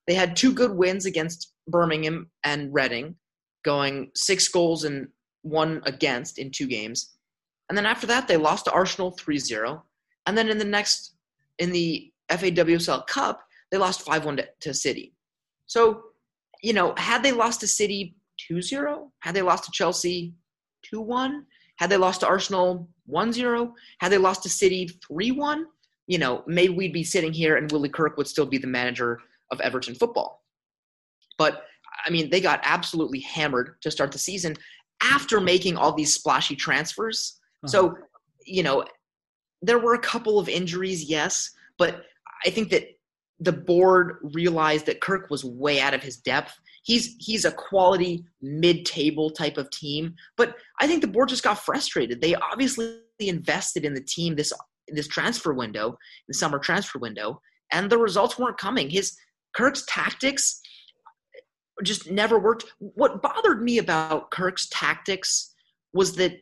They 0.06 0.14
had 0.14 0.36
two 0.36 0.54
good 0.54 0.72
wins 0.72 1.04
against 1.04 1.52
Birmingham 1.66 2.30
and 2.44 2.72
Reading, 2.72 3.16
going 3.64 4.10
six 4.14 4.48
goals 4.48 4.84
and 4.84 5.08
one 5.42 5.82
against 5.84 6.38
in 6.38 6.50
two 6.50 6.66
games. 6.66 7.17
And 7.68 7.76
then 7.76 7.86
after 7.86 8.06
that, 8.06 8.28
they 8.28 8.36
lost 8.36 8.64
to 8.64 8.72
Arsenal 8.72 9.10
3 9.12 9.38
0. 9.38 9.84
And 10.26 10.36
then 10.36 10.48
in 10.48 10.58
the 10.58 10.64
next, 10.64 11.14
in 11.58 11.70
the 11.72 12.12
FAWSL 12.30 13.06
Cup, 13.06 13.42
they 13.70 13.78
lost 13.78 14.02
5 14.02 14.24
1 14.24 14.40
to, 14.60 14.74
City. 14.74 15.14
So, 15.66 16.02
you 16.62 16.72
know, 16.72 16.94
had 16.96 17.22
they 17.22 17.32
lost 17.32 17.60
to 17.60 17.66
City 17.66 18.16
2 18.48 18.62
0, 18.62 19.12
had 19.20 19.34
they 19.34 19.42
lost 19.42 19.64
to 19.64 19.70
Chelsea 19.72 20.34
2 20.84 21.00
1, 21.00 21.44
had 21.78 21.90
they 21.90 21.96
lost 21.96 22.20
to 22.20 22.26
Arsenal 22.26 22.88
1-0, 23.08 23.72
had 24.00 24.12
they 24.12 24.18
lost 24.18 24.42
to 24.42 24.48
City 24.48 24.90
3-1, 25.10 25.62
you 26.06 26.18
know, 26.18 26.42
maybe 26.46 26.74
we'd 26.74 26.92
be 26.92 27.04
sitting 27.04 27.32
here 27.32 27.56
and 27.56 27.70
Willie 27.70 27.88
Kirk 27.88 28.16
would 28.16 28.26
still 28.26 28.46
be 28.46 28.58
the 28.58 28.66
manager 28.66 29.20
of 29.50 29.60
Everton 29.60 29.94
football. 29.94 30.42
But 31.36 31.62
I 32.04 32.10
mean, 32.10 32.30
they 32.30 32.40
got 32.40 32.60
absolutely 32.64 33.20
hammered 33.20 33.76
to 33.82 33.90
start 33.90 34.12
the 34.12 34.18
season 34.18 34.56
after 35.02 35.40
making 35.40 35.76
all 35.76 35.92
these 35.92 36.14
splashy 36.14 36.56
transfers. 36.56 37.37
Uh-huh. 37.64 37.68
So, 37.68 37.94
you 38.46 38.62
know, 38.62 38.84
there 39.62 39.78
were 39.78 39.94
a 39.94 39.98
couple 39.98 40.38
of 40.38 40.48
injuries, 40.48 41.04
yes, 41.04 41.50
but 41.78 42.04
I 42.44 42.50
think 42.50 42.70
that 42.70 42.84
the 43.40 43.52
board 43.52 44.18
realized 44.34 44.86
that 44.86 45.00
Kirk 45.00 45.30
was 45.30 45.44
way 45.44 45.80
out 45.80 45.94
of 45.94 46.02
his 46.02 46.16
depth. 46.16 46.58
He's 46.82 47.16
he's 47.18 47.44
a 47.44 47.52
quality 47.52 48.24
mid-table 48.40 49.30
type 49.30 49.58
of 49.58 49.70
team, 49.70 50.14
but 50.36 50.56
I 50.80 50.86
think 50.86 51.02
the 51.02 51.08
board 51.08 51.28
just 51.28 51.44
got 51.44 51.58
frustrated. 51.64 52.20
They 52.20 52.34
obviously 52.34 53.00
invested 53.20 53.84
in 53.84 53.94
the 53.94 54.00
team 54.00 54.36
this 54.36 54.52
this 54.88 55.08
transfer 55.08 55.52
window, 55.52 55.98
the 56.28 56.34
summer 56.34 56.58
transfer 56.58 56.98
window, 56.98 57.40
and 57.72 57.90
the 57.90 57.98
results 57.98 58.38
weren't 58.38 58.58
coming. 58.58 58.90
His 58.90 59.16
Kirk's 59.54 59.84
tactics 59.86 60.60
just 61.84 62.10
never 62.10 62.38
worked. 62.38 62.64
What 62.78 63.22
bothered 63.22 63.62
me 63.62 63.78
about 63.78 64.30
Kirk's 64.30 64.68
tactics 64.70 65.54
was 65.92 66.16
that 66.16 66.38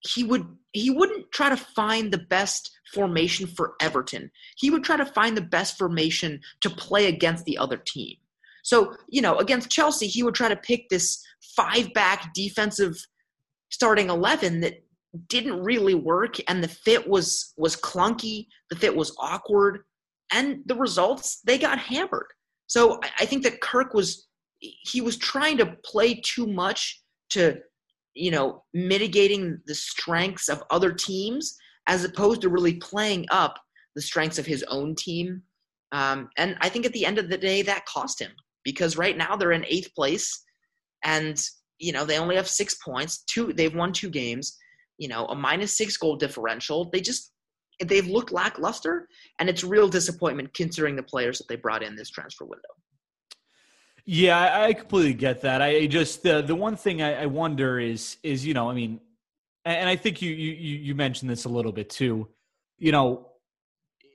he 0.00 0.24
would 0.24 0.46
he 0.72 0.90
wouldn't 0.90 1.30
try 1.32 1.48
to 1.48 1.56
find 1.56 2.12
the 2.12 2.18
best 2.18 2.70
formation 2.94 3.46
for 3.46 3.74
Everton. 3.80 4.30
He 4.56 4.70
would 4.70 4.84
try 4.84 4.96
to 4.96 5.06
find 5.06 5.36
the 5.36 5.42
best 5.42 5.76
formation 5.76 6.40
to 6.60 6.70
play 6.70 7.06
against 7.06 7.44
the 7.44 7.58
other 7.58 7.76
team. 7.76 8.16
So, 8.62 8.94
you 9.08 9.22
know, 9.22 9.36
against 9.38 9.70
Chelsea, 9.70 10.06
he 10.06 10.22
would 10.22 10.34
try 10.34 10.48
to 10.48 10.56
pick 10.56 10.88
this 10.88 11.22
five 11.56 11.92
back 11.92 12.32
defensive 12.34 12.96
starting 13.70 14.10
11 14.10 14.60
that 14.60 14.84
didn't 15.28 15.62
really 15.62 15.94
work 15.94 16.36
and 16.48 16.62
the 16.62 16.68
fit 16.68 17.08
was 17.08 17.52
was 17.56 17.76
clunky, 17.76 18.46
the 18.70 18.76
fit 18.76 18.94
was 18.94 19.14
awkward, 19.18 19.80
and 20.32 20.60
the 20.66 20.76
results 20.76 21.40
they 21.44 21.58
got 21.58 21.78
hammered. 21.78 22.28
So, 22.66 23.00
I 23.18 23.26
think 23.26 23.42
that 23.42 23.60
Kirk 23.60 23.94
was 23.94 24.28
he 24.60 25.00
was 25.00 25.16
trying 25.16 25.58
to 25.58 25.76
play 25.84 26.20
too 26.22 26.46
much 26.46 27.02
to 27.30 27.60
you 28.14 28.30
know 28.30 28.64
mitigating 28.74 29.60
the 29.66 29.74
strengths 29.74 30.48
of 30.48 30.62
other 30.70 30.92
teams 30.92 31.56
as 31.86 32.04
opposed 32.04 32.40
to 32.42 32.48
really 32.48 32.74
playing 32.74 33.26
up 33.30 33.58
the 33.94 34.02
strengths 34.02 34.38
of 34.38 34.46
his 34.46 34.62
own 34.64 34.94
team. 34.94 35.42
Um, 35.92 36.28
and 36.36 36.56
i 36.60 36.68
think 36.68 36.86
at 36.86 36.92
the 36.92 37.04
end 37.04 37.18
of 37.18 37.28
the 37.28 37.36
day 37.36 37.62
that 37.62 37.84
cost 37.84 38.20
him 38.20 38.30
because 38.62 38.96
right 38.96 39.16
now 39.16 39.34
they're 39.34 39.50
in 39.50 39.64
eighth 39.66 39.92
place 39.94 40.44
and 41.02 41.42
you 41.80 41.92
know 41.92 42.04
they 42.04 42.18
only 42.18 42.36
have 42.36 42.48
six 42.48 42.76
points 42.76 43.24
two 43.24 43.52
they've 43.52 43.74
won 43.74 43.92
two 43.92 44.08
games 44.08 44.56
you 45.00 45.08
know 45.08 45.24
a 45.26 45.34
minus 45.34 45.76
six 45.76 45.96
goal 45.96 46.14
differential. 46.14 46.88
They 46.90 47.00
just 47.00 47.32
they've 47.86 48.06
looked 48.06 48.30
lackluster 48.30 49.08
and 49.40 49.48
it's 49.48 49.64
real 49.64 49.88
disappointment 49.88 50.54
considering 50.54 50.94
the 50.94 51.02
players 51.02 51.38
that 51.38 51.48
they 51.48 51.56
brought 51.56 51.82
in 51.82 51.96
this 51.96 52.10
transfer 52.10 52.44
window 52.44 52.68
yeah, 54.04 54.64
I 54.64 54.72
completely 54.72 55.14
get 55.14 55.42
that. 55.42 55.62
I 55.62 55.86
just 55.86 56.22
the 56.22 56.42
the 56.42 56.54
one 56.54 56.76
thing 56.76 57.02
I, 57.02 57.22
I 57.22 57.26
wonder 57.26 57.78
is 57.78 58.16
is 58.22 58.44
you 58.46 58.54
know 58.54 58.70
I 58.70 58.74
mean, 58.74 59.00
and 59.64 59.88
I 59.88 59.96
think 59.96 60.22
you 60.22 60.30
you 60.32 60.76
you 60.76 60.94
mentioned 60.94 61.30
this 61.30 61.44
a 61.44 61.48
little 61.48 61.72
bit 61.72 61.90
too. 61.90 62.28
You 62.78 62.92
know, 62.92 63.28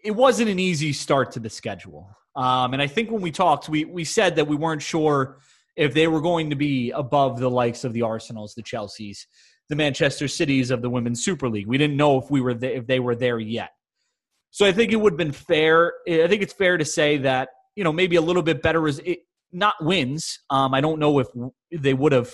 it 0.03 0.11
wasn't 0.11 0.49
an 0.49 0.59
easy 0.59 0.93
start 0.93 1.31
to 1.33 1.39
the 1.39 1.49
schedule, 1.49 2.09
um, 2.35 2.73
and 2.73 2.81
I 2.81 2.87
think 2.87 3.11
when 3.11 3.21
we 3.21 3.31
talked, 3.31 3.69
we 3.69 3.85
we 3.85 4.03
said 4.03 4.35
that 4.37 4.47
we 4.47 4.55
weren't 4.55 4.81
sure 4.81 5.37
if 5.75 5.93
they 5.93 6.07
were 6.07 6.21
going 6.21 6.49
to 6.49 6.55
be 6.55 6.91
above 6.91 7.39
the 7.39 7.49
likes 7.49 7.83
of 7.83 7.93
the 7.93 8.01
Arsenals, 8.01 8.53
the 8.55 8.63
Chelseas, 8.63 9.25
the 9.69 9.75
Manchester 9.75 10.27
Cities 10.27 10.71
of 10.71 10.81
the 10.81 10.89
Women's 10.89 11.23
Super 11.23 11.49
League. 11.49 11.67
We 11.67 11.77
didn't 11.77 11.97
know 11.97 12.17
if 12.17 12.31
we 12.31 12.41
were 12.41 12.53
th- 12.53 12.77
if 12.77 12.87
they 12.87 12.99
were 12.99 13.15
there 13.15 13.39
yet. 13.39 13.71
So 14.51 14.65
I 14.65 14.71
think 14.71 14.93
it 14.93 14.95
would 14.95 15.13
have 15.13 15.17
been 15.17 15.31
fair. 15.31 15.93
I 16.07 16.27
think 16.27 16.41
it's 16.41 16.53
fair 16.53 16.77
to 16.77 16.85
say 16.85 17.17
that 17.17 17.49
you 17.75 17.83
know 17.83 17.91
maybe 17.91 18.15
a 18.15 18.21
little 18.21 18.43
bit 18.43 18.61
better 18.61 18.87
is 18.87 19.01
not 19.55 19.75
wins. 19.81 20.39
Um, 20.49 20.73
I 20.73 20.81
don't 20.81 20.99
know 20.99 21.19
if 21.19 21.27
they 21.71 21.93
would 21.93 22.11
have 22.11 22.31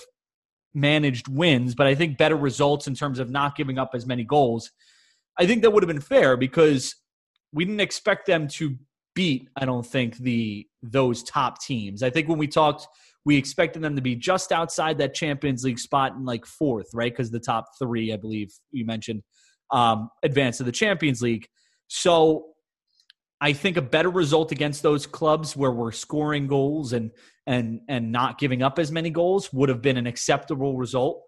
managed 0.74 1.28
wins, 1.28 1.76
but 1.76 1.88
I 1.88 1.96
think 1.96 2.18
better 2.18 2.36
results 2.36 2.88
in 2.88 2.96
terms 2.96 3.20
of 3.20 3.30
not 3.30 3.56
giving 3.56 3.78
up 3.78 3.92
as 3.94 4.06
many 4.06 4.24
goals. 4.24 4.72
I 5.38 5.46
think 5.46 5.62
that 5.62 5.72
would 5.72 5.84
have 5.84 5.88
been 5.88 6.02
fair 6.02 6.36
because 6.36 6.96
we 7.54 7.64
didn't 7.64 7.80
expect 7.82 8.26
them 8.26 8.48
to 8.50 8.76
beat. 9.14 9.50
I 9.56 9.66
don't 9.66 9.86
think 9.86 10.18
the 10.18 10.68
those 10.82 11.24
top 11.24 11.62
teams. 11.62 12.02
I 12.02 12.10
think 12.10 12.28
when 12.28 12.40
we 12.40 12.48
talked, 12.48 12.88
we 13.24 13.38
expected 13.38 13.84
them 13.84 13.96
to 13.96 14.02
be 14.02 14.16
just 14.16 14.52
outside 14.52 14.98
that 14.98 15.14
Champions 15.14 15.64
League 15.64 15.80
spot 15.80 16.14
in 16.16 16.26
like 16.26 16.46
fourth, 16.46 16.88
right? 16.94 17.12
Because 17.12 17.30
the 17.30 17.40
top 17.40 17.66
three, 17.78 18.12
I 18.12 18.18
believe 18.18 18.52
you 18.72 18.86
mentioned, 18.86 19.22
um, 19.70 20.10
advance 20.24 20.58
to 20.58 20.64
the 20.64 20.72
Champions 20.72 21.22
League. 21.22 21.48
So 21.88 22.51
I 23.42 23.54
think 23.54 23.76
a 23.76 23.82
better 23.82 24.10
result 24.10 24.52
against 24.52 24.84
those 24.84 25.08
clubs 25.08 25.58
where 25.58 25.72
we're 25.72 25.92
scoring 25.92 26.48
goals 26.48 26.94
and 26.94 27.10
and 27.48 27.82
and 27.90 28.12
not 28.12 28.38
giving 28.38 28.62
up 28.62 28.78
as 28.78 28.92
many 28.92 29.10
goals 29.10 29.52
would 29.52 29.68
have 29.68 29.82
been 29.82 29.98
an 29.98 30.06
acceptable 30.06 30.78
result. 30.78 31.24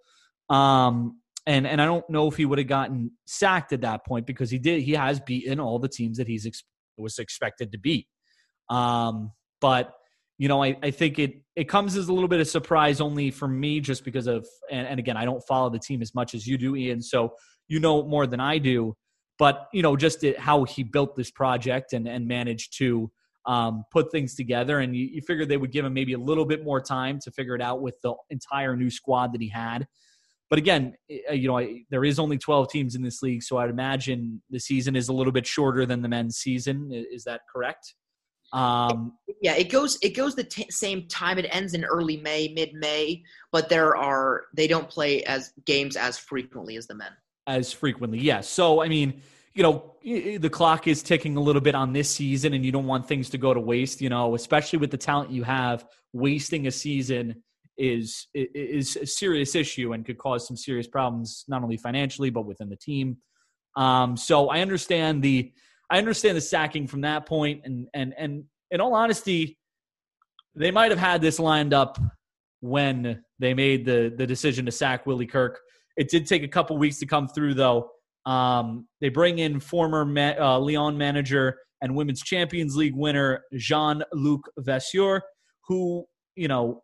Um, 0.50 1.20
and 1.48 1.66
and 1.66 1.82
I 1.82 1.86
don't 1.86 2.08
know 2.10 2.28
if 2.28 2.38
he 2.38 2.46
would 2.46 2.60
have 2.60 2.68
gotten 2.68 3.12
sacked 3.26 3.74
at 3.74 3.82
that 3.82 4.06
point 4.06 4.28
because 4.28 4.52
he 4.52 4.60
did. 4.60 4.84
He 4.84 4.92
has 4.94 5.20
beaten 5.20 5.60
all 5.60 5.80
the 5.80 5.90
teams 5.90 6.18
that 6.18 6.28
he's 6.28 6.46
ex- 6.46 6.64
was 6.98 7.18
expected 7.18 7.72
to 7.72 7.80
beat. 7.80 8.08
Um, 8.70 9.32
but 9.60 9.94
you 10.38 10.48
know, 10.48 10.64
I, 10.64 10.78
I 10.84 10.92
think 10.92 11.18
it 11.18 11.42
it 11.56 11.68
comes 11.68 11.96
as 11.96 12.10
a 12.10 12.14
little 12.14 12.30
bit 12.30 12.40
of 12.40 12.48
surprise 12.48 13.02
only 13.02 13.32
for 13.32 13.48
me 13.48 13.80
just 13.80 14.06
because 14.06 14.28
of 14.28 14.48
and, 14.72 14.88
and 14.88 15.00
again 15.00 15.18
I 15.18 15.26
don't 15.26 15.44
follow 15.48 15.72
the 15.72 15.80
team 15.80 16.04
as 16.04 16.14
much 16.14 16.36
as 16.36 16.46
you 16.46 16.60
do, 16.60 16.76
Ian. 16.76 17.02
So 17.02 17.34
you 17.68 17.80
know 17.80 18.04
more 18.04 18.28
than 18.28 18.40
I 18.40 18.60
do 18.60 18.96
but 19.40 19.68
you 19.74 19.82
know 19.82 19.96
just 19.96 20.26
how 20.38 20.64
he 20.64 20.84
built 20.84 21.16
this 21.16 21.32
project 21.32 21.94
and 21.94 22.08
and 22.08 22.28
managed 22.28 22.78
to 22.78 23.12
um, 23.46 23.84
put 23.92 24.12
things 24.12 24.36
together. 24.36 24.80
And 24.80 24.96
you, 24.96 25.06
you 25.06 25.22
figured 25.22 25.50
they 25.50 25.58
would 25.58 25.72
give 25.72 25.86
him 25.86 25.94
maybe 25.94 26.14
a 26.14 26.18
little 26.18 26.46
bit 26.46 26.64
more 26.64 26.82
time 26.82 27.20
to 27.20 27.32
figure 27.32 27.56
it 27.56 27.62
out 27.62 27.82
with 27.82 28.00
the 28.02 28.14
entire 28.30 28.76
new 28.76 28.90
squad 28.90 29.34
that 29.34 29.42
he 29.42 29.50
had. 29.50 29.88
But 30.50 30.60
again 30.60 30.94
uh, 31.30 31.34
you 31.34 31.48
know 31.48 31.58
I, 31.58 31.82
there 31.90 32.06
is 32.06 32.20
only 32.20 32.38
12 32.38 32.70
teams 32.70 32.96
in 32.96 33.02
this 33.02 33.24
league 33.24 33.42
so 33.42 33.58
i'd 33.58 33.72
imagine 33.72 34.40
the 34.52 34.60
season 34.60 34.96
is 34.96 35.10
a 35.10 35.14
little 35.14 35.34
bit 35.34 35.48
shorter 35.48 35.86
than 35.86 36.02
the 36.02 36.10
men's 36.10 36.38
season. 36.38 36.92
Is 36.92 37.24
that 37.24 37.42
correct? 37.52 37.96
Um, 38.52 39.14
yeah, 39.42 39.56
it 39.56 39.72
goes 39.72 39.98
it 40.04 40.16
goes 40.16 40.36
the 40.36 40.44
t- 40.44 40.70
same 40.70 41.08
time. 41.08 41.40
It 41.40 41.48
ends 41.50 41.74
in 41.74 41.84
early 41.84 42.18
May, 42.18 42.50
mid 42.50 42.76
May, 42.76 43.24
but 43.52 43.68
there 43.68 43.96
are 43.96 44.44
they 44.56 44.68
don't 44.68 44.88
play 44.88 45.24
as 45.24 45.54
games 45.66 45.96
as 45.96 46.20
frequently 46.20 46.78
as 46.78 46.86
the 46.86 46.94
men 46.94 47.12
as 47.48 47.74
frequently. 47.74 48.20
Yes. 48.20 48.50
So, 48.50 48.82
I 48.82 48.88
mean, 48.88 49.22
you 49.54 49.64
know, 49.64 49.94
the 50.04 50.50
clock 50.50 50.88
is 50.88 51.04
ticking 51.04 51.38
a 51.38 51.40
little 51.40 51.62
bit 51.62 51.76
on 51.76 51.94
this 51.94 52.10
season, 52.10 52.54
and 52.54 52.66
you 52.66 52.72
don't 52.72 52.88
want 52.88 53.08
things 53.08 53.30
to 53.32 53.38
go 53.38 53.54
to 53.54 53.60
waste. 53.60 54.02
You 54.02 54.10
know, 54.10 54.36
especially 54.36 54.80
with 54.80 54.92
the 54.92 54.98
talent 54.98 55.32
you 55.32 55.44
have, 55.44 55.86
wasting 56.12 56.68
a 56.68 56.72
season 56.72 57.44
is 57.78 58.28
is 58.34 58.96
a 58.98 59.06
serious 59.06 59.56
issue 59.56 59.94
and 59.94 60.06
could 60.06 60.18
cause 60.18 60.48
some 60.48 60.58
serious 60.58 60.88
problems, 60.88 61.46
not 61.48 61.64
only 61.64 61.78
financially 61.78 62.30
but 62.30 62.46
within 62.46 62.70
the 62.70 62.76
team. 62.76 63.18
Um, 63.76 64.16
so 64.18 64.50
I 64.50 64.62
understand 64.62 65.24
the 65.24 65.52
I 65.90 65.98
understand 65.98 66.38
the 66.38 66.42
sacking 66.42 66.88
from 66.88 67.02
that 67.02 67.26
point, 67.26 67.62
and 67.66 67.88
and 67.94 68.14
and 68.18 68.46
in 68.72 68.82
all 68.82 68.94
honesty, 68.94 69.58
they 70.56 70.72
might 70.72 70.92
have 70.92 71.00
had 71.00 71.22
this 71.22 71.40
lined 71.40 71.74
up 71.74 72.00
when 72.62 73.24
they 73.40 73.54
made 73.54 73.86
the 73.86 74.14
the 74.16 74.26
decision 74.26 74.66
to 74.66 74.72
sack 74.72 75.06
Willie 75.06 75.28
Kirk. 75.28 75.60
It 75.96 76.10
did 76.10 76.28
take 76.28 76.44
a 76.44 76.48
couple 76.48 76.78
weeks 76.78 77.00
to 77.00 77.06
come 77.06 77.28
through, 77.28 77.54
though. 77.54 77.90
Um, 78.26 78.88
they 79.02 79.10
bring 79.10 79.40
in 79.40 79.60
former 79.60 80.06
Ma- 80.06 80.36
uh, 80.40 80.60
Lyon 80.60 80.98
manager 80.98 81.58
and 81.82 81.96
Women's 81.96 82.22
Champions 82.22 82.76
League 82.76 82.96
winner 82.96 83.44
Jean 83.54 84.04
Luc 84.14 84.50
Vasseur, 84.58 85.22
who, 85.68 86.06
you 86.36 86.48
know, 86.48 86.84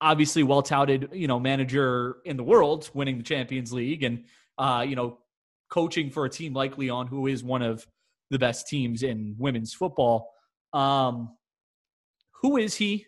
obviously 0.00 0.42
well 0.42 0.62
touted, 0.62 1.08
you 1.12 1.26
know, 1.26 1.38
manager 1.38 2.16
in 2.24 2.36
the 2.36 2.42
world, 2.42 2.90
winning 2.94 3.18
the 3.18 3.22
Champions 3.22 3.72
League 3.72 4.02
and, 4.02 4.24
uh, 4.58 4.84
you 4.86 4.96
know, 4.96 5.18
coaching 5.70 6.10
for 6.10 6.24
a 6.24 6.30
team 6.30 6.54
like 6.54 6.78
Lyon, 6.78 7.06
who 7.06 7.26
is 7.26 7.44
one 7.44 7.62
of 7.62 7.86
the 8.30 8.38
best 8.38 8.66
teams 8.68 9.02
in 9.02 9.34
women's 9.38 9.74
football. 9.74 10.30
Um, 10.72 11.36
who 12.42 12.56
is 12.56 12.74
he? 12.74 13.06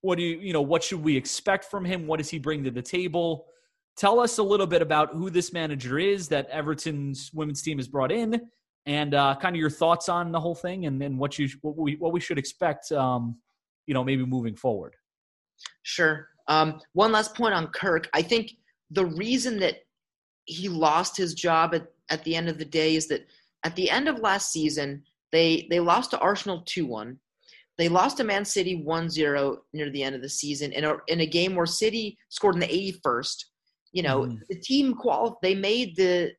What 0.00 0.18
do 0.18 0.24
you, 0.24 0.38
you 0.38 0.52
know, 0.52 0.62
what 0.62 0.82
should 0.84 1.02
we 1.02 1.16
expect 1.16 1.64
from 1.66 1.84
him? 1.84 2.06
What 2.06 2.18
does 2.18 2.30
he 2.30 2.38
bring 2.38 2.64
to 2.64 2.70
the 2.70 2.82
table? 2.82 3.46
Tell 3.96 4.20
us 4.20 4.38
a 4.38 4.42
little 4.42 4.66
bit 4.66 4.82
about 4.82 5.14
who 5.14 5.30
this 5.30 5.52
manager 5.52 5.98
is 5.98 6.28
that 6.28 6.50
Everton's 6.50 7.30
women's 7.32 7.62
team 7.62 7.78
has 7.78 7.88
brought 7.88 8.12
in, 8.12 8.40
and 8.84 9.14
uh, 9.14 9.36
kind 9.40 9.56
of 9.56 9.60
your 9.60 9.70
thoughts 9.70 10.08
on 10.08 10.32
the 10.32 10.40
whole 10.40 10.54
thing, 10.54 10.86
and 10.86 11.00
then 11.00 11.16
what 11.16 11.38
you 11.38 11.48
what 11.62 11.76
we 11.76 11.96
what 11.96 12.12
we 12.12 12.20
should 12.20 12.38
expect, 12.38 12.92
um, 12.92 13.36
you 13.86 13.94
know, 13.94 14.04
maybe 14.04 14.24
moving 14.24 14.54
forward. 14.54 14.94
Sure. 15.82 16.28
Um, 16.48 16.80
one 16.92 17.10
last 17.10 17.34
point 17.34 17.54
on 17.54 17.68
Kirk. 17.68 18.08
I 18.12 18.22
think 18.22 18.52
the 18.90 19.06
reason 19.06 19.58
that 19.60 19.76
he 20.44 20.68
lost 20.68 21.16
his 21.16 21.34
job 21.34 21.74
at, 21.74 21.86
at 22.10 22.22
the 22.24 22.36
end 22.36 22.48
of 22.48 22.58
the 22.58 22.64
day 22.64 22.94
is 22.94 23.08
that 23.08 23.26
at 23.64 23.74
the 23.76 23.90
end 23.90 24.08
of 24.08 24.18
last 24.20 24.52
season, 24.52 25.02
they 25.32 25.66
they 25.70 25.80
lost 25.80 26.10
to 26.12 26.18
Arsenal 26.18 26.62
2-1. 26.64 27.16
They 27.78 27.88
lost 27.88 28.18
to 28.18 28.24
Man 28.24 28.44
City 28.44 28.82
1-0 28.86 29.56
near 29.74 29.90
the 29.90 30.02
end 30.02 30.14
of 30.14 30.22
the 30.22 30.28
season 30.28 30.72
in 30.72 30.84
a, 30.84 30.96
in 31.08 31.20
a 31.20 31.26
game 31.26 31.54
where 31.54 31.66
City 31.66 32.16
scored 32.30 32.54
in 32.54 32.60
the 32.60 32.66
81st. 32.66 33.44
You 33.96 34.02
know, 34.02 34.20
mm. 34.22 34.38
the 34.50 34.60
team 34.60 34.92
qual 34.92 35.38
they 35.42 35.54
made 35.54 35.96
the 35.96 36.32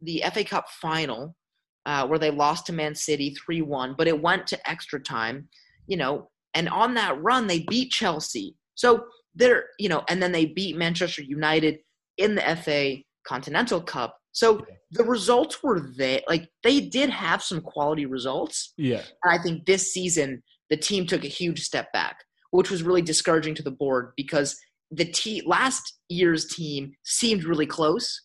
the 0.00 0.22
FA 0.32 0.42
Cup 0.42 0.70
final 0.70 1.36
uh, 1.84 2.06
where 2.06 2.18
they 2.18 2.30
lost 2.30 2.64
to 2.66 2.72
Man 2.72 2.94
City 2.94 3.36
3 3.44 3.60
1, 3.60 3.94
but 3.98 4.08
it 4.08 4.22
went 4.22 4.46
to 4.48 4.70
extra 4.70 4.98
time, 5.00 5.48
you 5.86 5.98
know, 5.98 6.30
and 6.54 6.66
on 6.68 6.94
that 6.94 7.20
run, 7.22 7.46
they 7.46 7.60
beat 7.68 7.90
Chelsea. 7.90 8.56
So 8.74 9.04
they're, 9.34 9.64
you 9.78 9.90
know, 9.90 10.02
and 10.08 10.22
then 10.22 10.32
they 10.32 10.46
beat 10.46 10.78
Manchester 10.78 11.22
United 11.22 11.78
in 12.16 12.36
the 12.36 12.42
FA 12.62 13.02
Continental 13.26 13.82
Cup. 13.82 14.16
So 14.32 14.64
the 14.92 15.04
results 15.04 15.62
were 15.62 15.90
there. 15.96 16.22
Like 16.26 16.48
they 16.62 16.80
did 16.80 17.10
have 17.10 17.42
some 17.42 17.60
quality 17.60 18.06
results. 18.06 18.72
Yeah. 18.78 19.02
And 19.22 19.38
I 19.38 19.42
think 19.42 19.66
this 19.66 19.92
season, 19.92 20.42
the 20.70 20.76
team 20.76 21.06
took 21.06 21.24
a 21.24 21.28
huge 21.28 21.60
step 21.60 21.92
back, 21.92 22.16
which 22.50 22.70
was 22.70 22.82
really 22.82 23.02
discouraging 23.02 23.54
to 23.56 23.62
the 23.62 23.70
board 23.70 24.12
because 24.16 24.56
the 24.90 25.04
te- 25.04 25.42
last 25.46 25.98
year's 26.08 26.46
team 26.46 26.94
seemed 27.04 27.44
really 27.44 27.66
close. 27.66 28.22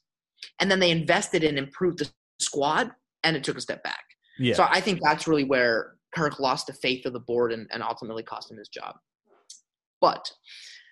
And 0.59 0.69
then 0.69 0.79
they 0.79 0.91
invested 0.91 1.43
and 1.43 1.57
improved 1.57 1.99
the 1.99 2.09
squad 2.39 2.91
and 3.23 3.35
it 3.35 3.43
took 3.43 3.57
a 3.57 3.61
step 3.61 3.83
back. 3.83 4.03
Yeah. 4.37 4.53
So 4.53 4.65
I 4.69 4.79
think 4.81 4.99
that's 5.03 5.27
really 5.27 5.43
where 5.43 5.95
Kirk 6.15 6.39
lost 6.39 6.67
the 6.67 6.73
faith 6.73 7.05
of 7.05 7.13
the 7.13 7.19
board 7.19 7.51
and, 7.51 7.67
and 7.71 7.83
ultimately 7.83 8.23
cost 8.23 8.49
him 8.51 8.57
his 8.57 8.69
job. 8.69 8.95
But 10.01 10.31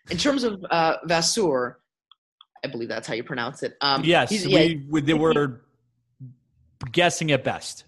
in 0.09 0.17
terms 0.17 0.43
of 0.43 0.63
uh, 0.69 0.97
Vasseur, 1.05 1.79
I 2.63 2.67
believe 2.67 2.89
that's 2.89 3.07
how 3.07 3.13
you 3.13 3.23
pronounce 3.23 3.63
it. 3.63 3.75
Um, 3.81 4.03
yes, 4.03 4.29
he's- 4.29 4.45
we, 4.45 4.85
we 4.89 5.01
they 5.01 5.13
were 5.13 5.61
guessing 6.91 7.31
at 7.31 7.43
best. 7.43 7.85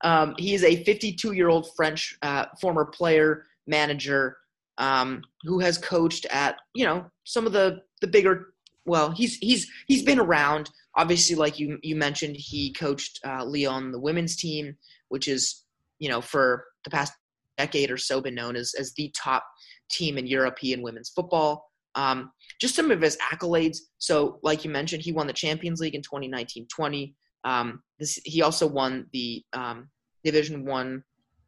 Um, 0.00 0.34
he 0.38 0.54
is 0.54 0.64
a 0.64 0.84
52 0.84 1.32
year 1.32 1.48
old 1.48 1.72
French 1.74 2.18
uh, 2.22 2.46
former 2.60 2.84
player, 2.84 3.44
manager, 3.66 4.36
um, 4.78 5.22
who 5.42 5.58
has 5.60 5.78
coached 5.78 6.26
at 6.26 6.56
you 6.74 6.84
know 6.84 7.06
some 7.24 7.46
of 7.46 7.52
the 7.52 7.80
the 8.00 8.06
bigger. 8.06 8.54
Well, 8.86 9.10
he's 9.10 9.36
he's 9.36 9.68
he's 9.86 10.02
been 10.02 10.18
around. 10.18 10.70
Obviously, 10.96 11.36
like 11.36 11.58
you 11.58 11.78
you 11.82 11.96
mentioned, 11.96 12.36
he 12.36 12.72
coached 12.72 13.20
uh, 13.26 13.44
Lyon, 13.44 13.92
the 13.92 14.00
women's 14.00 14.36
team, 14.36 14.76
which 15.08 15.28
is 15.28 15.64
you 15.98 16.08
know 16.08 16.20
for 16.20 16.64
the 16.84 16.90
past 16.90 17.12
decade 17.56 17.90
or 17.90 17.96
so 17.96 18.20
been 18.20 18.34
known 18.34 18.56
as 18.56 18.74
as 18.78 18.92
the 18.94 19.12
top 19.16 19.44
team 19.90 20.18
in 20.18 20.26
European 20.26 20.82
women's 20.82 21.10
football. 21.10 21.70
Um, 21.96 22.32
just 22.60 22.74
some 22.74 22.90
of 22.90 23.00
his 23.00 23.16
accolades. 23.18 23.78
So, 23.98 24.40
like 24.42 24.64
you 24.64 24.70
mentioned, 24.70 25.02
he 25.02 25.12
won 25.12 25.26
the 25.26 25.32
Champions 25.32 25.80
League 25.80 25.94
in 25.94 26.02
2019-20. 26.02 27.14
Um, 27.44 27.82
this, 27.98 28.18
he 28.24 28.42
also 28.42 28.66
won 28.66 29.06
the 29.12 29.44
um, 29.52 29.88
Division 30.24 30.64
One 30.64 31.04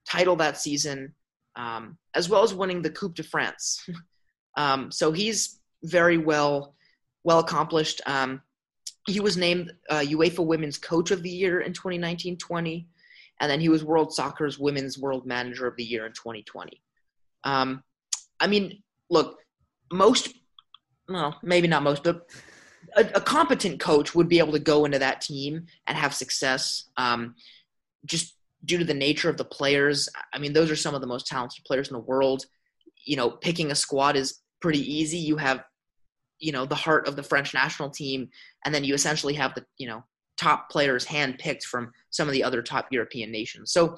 title 0.09 0.37
that 0.37 0.59
season, 0.59 1.15
um, 1.57 1.99
as 2.15 2.29
well 2.29 2.43
as 2.43 2.55
winning 2.55 2.83
the 2.83 2.91
Coupe 2.91 3.15
de 3.15 3.23
France. 3.23 3.87
um, 4.57 4.91
so 4.93 5.13
he's 5.13 5.59
very 5.83 6.19
well 6.19 6.75
well 7.25 7.41
accomplished. 7.41 8.01
Um, 8.07 8.41
he 9.07 9.21
was 9.21 9.37
named 9.37 9.73
uh, 9.91 10.01
UEFA 10.01 10.45
Women's 10.45 10.79
Coach 10.79 11.11
of 11.11 11.23
the 11.23 11.31
Year 11.31 11.61
in 11.61 11.73
2019-20, 11.73 12.87
and 13.41 13.51
then 13.51 13.61
he 13.61 13.69
was 13.69 13.85
World 13.85 14.13
Soccer's 14.13 14.59
Women's 14.59 14.97
World 14.97 15.27
Manager 15.27 15.67
of 15.67 15.77
the 15.77 15.85
Year 15.85 16.07
in 16.07 16.13
2020. 16.13 16.81
Um, 17.43 17.83
I 18.39 18.47
mean, 18.47 18.83
look, 19.11 19.39
most, 19.93 20.35
well, 21.09 21.39
maybe 21.43 21.67
not 21.67 21.83
most, 21.83 22.05
but 22.05 22.29
a, 22.97 23.01
a, 23.15 23.21
competent 23.21 23.81
coach 23.81 24.15
would 24.15 24.29
be 24.29 24.39
able 24.39 24.53
to 24.53 24.59
go 24.59 24.85
into 24.85 24.99
that 24.99 25.21
team 25.21 25.67
and 25.87 25.97
have 25.97 26.15
success 26.15 26.89
um, 26.97 27.35
just 28.05 28.36
due 28.67 28.79
to 28.79 28.85
the 28.85 28.95
nature 28.95 29.31
of 29.31 29.37
the 29.39 29.45
players. 29.45 30.09
I 30.35 30.39
mean, 30.39 30.53
those 30.53 30.71
are 30.71 30.77
some 30.77 30.95
of 30.95 31.01
the 31.01 31.07
most 31.07 31.27
talented 31.27 31.65
players 31.65 31.89
in 31.89 31.95
the 31.95 32.01
world. 32.01 32.45
You 33.05 33.17
know, 33.17 33.31
picking 33.31 33.71
a 33.71 33.75
squad 33.75 34.17
is 34.17 34.41
pretty 34.61 34.81
easy. 34.81 35.19
You 35.19 35.37
have, 35.37 35.65
you 36.39 36.53
know, 36.53 36.67
the 36.67 36.75
heart 36.75 37.09
of 37.09 37.17
the 37.17 37.23
French 37.23 37.55
national 37.55 37.91
team, 37.91 38.29
and 38.65 38.75
then 38.75 38.85
you 38.85 38.93
essentially 38.95 39.35
have 39.35 39.55
the, 39.55 39.65
you 39.79 39.87
know, 39.87 40.05
top 40.37 40.69
players 40.69 41.07
handpicked 41.07 41.63
from 41.63 41.93
some 42.11 42.29
of 42.29 42.33
the 42.33 42.45
other 42.45 42.61
top 42.61 42.89
European 42.91 43.31
nations. 43.31 43.73
So 43.73 43.97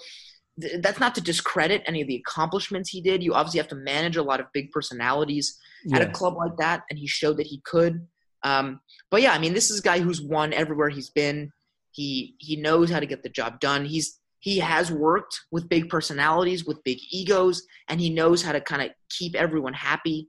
th- 0.61 0.83
that's 0.83 1.01
not 1.01 1.14
to 1.16 1.21
discredit 1.21 1.83
any 1.87 2.01
of 2.03 2.07
the 2.07 2.16
accomplishments 2.16 2.91
he 2.91 3.01
did. 3.01 3.23
You 3.25 3.35
obviously 3.35 3.59
have 3.59 3.69
to 3.69 3.75
manage 3.75 4.16
a 4.16 4.23
lot 4.23 4.41
of 4.41 4.47
big 4.53 4.71
personalities 4.71 5.59
Yeah. 5.85 5.97
at 5.97 6.09
a 6.09 6.12
club 6.12 6.37
like 6.37 6.57
that, 6.59 6.83
and 6.91 6.99
he 6.99 7.07
showed 7.07 7.39
that 7.39 7.47
he 7.47 7.61
could. 7.64 8.07
Um, 8.45 8.81
but 9.11 9.23
yeah, 9.23 9.33
I 9.33 9.39
mean, 9.39 9.55
this 9.55 9.71
is 9.71 9.81
a 9.81 9.83
guy 9.83 9.99
who's 10.01 10.21
won 10.21 10.53
everywhere 10.53 10.91
he's 10.91 11.11
been. 11.11 11.51
He 11.91 12.37
he 12.39 12.55
knows 12.57 12.91
how 12.91 13.01
to 13.01 13.07
get 13.07 13.23
the 13.23 13.29
job 13.29 13.59
done. 13.59 13.85
He's 13.85 14.21
he 14.41 14.59
has 14.59 14.91
worked 14.91 15.41
with 15.51 15.68
big 15.68 15.89
personalities, 15.89 16.64
with 16.64 16.82
big 16.84 16.99
egos, 17.11 17.62
and 17.89 18.01
he 18.01 18.11
knows 18.11 18.43
how 18.43 18.53
to 18.53 18.61
kind 18.61 18.82
of 18.82 18.91
keep 19.11 19.34
everyone 19.34 19.72
happy. 19.72 20.28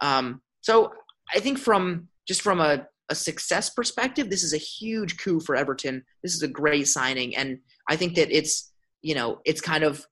Um, 0.00 0.42
so 0.60 0.92
I 1.34 1.40
think 1.40 1.58
from 1.58 2.08
just 2.28 2.42
from 2.42 2.60
a, 2.60 2.86
a 3.08 3.14
success 3.14 3.70
perspective, 3.70 4.28
this 4.28 4.42
is 4.42 4.52
a 4.52 4.58
huge 4.58 5.16
coup 5.18 5.40
for 5.40 5.56
Everton. 5.56 6.04
This 6.22 6.34
is 6.34 6.42
a 6.42 6.48
great 6.48 6.88
signing, 6.88 7.36
and 7.36 7.58
I 7.88 7.96
think 7.96 8.14
that 8.16 8.30
it's 8.30 8.72
you 9.02 9.14
know 9.14 9.40
it's 9.44 9.60
kind 9.60 9.84
of 9.84 10.04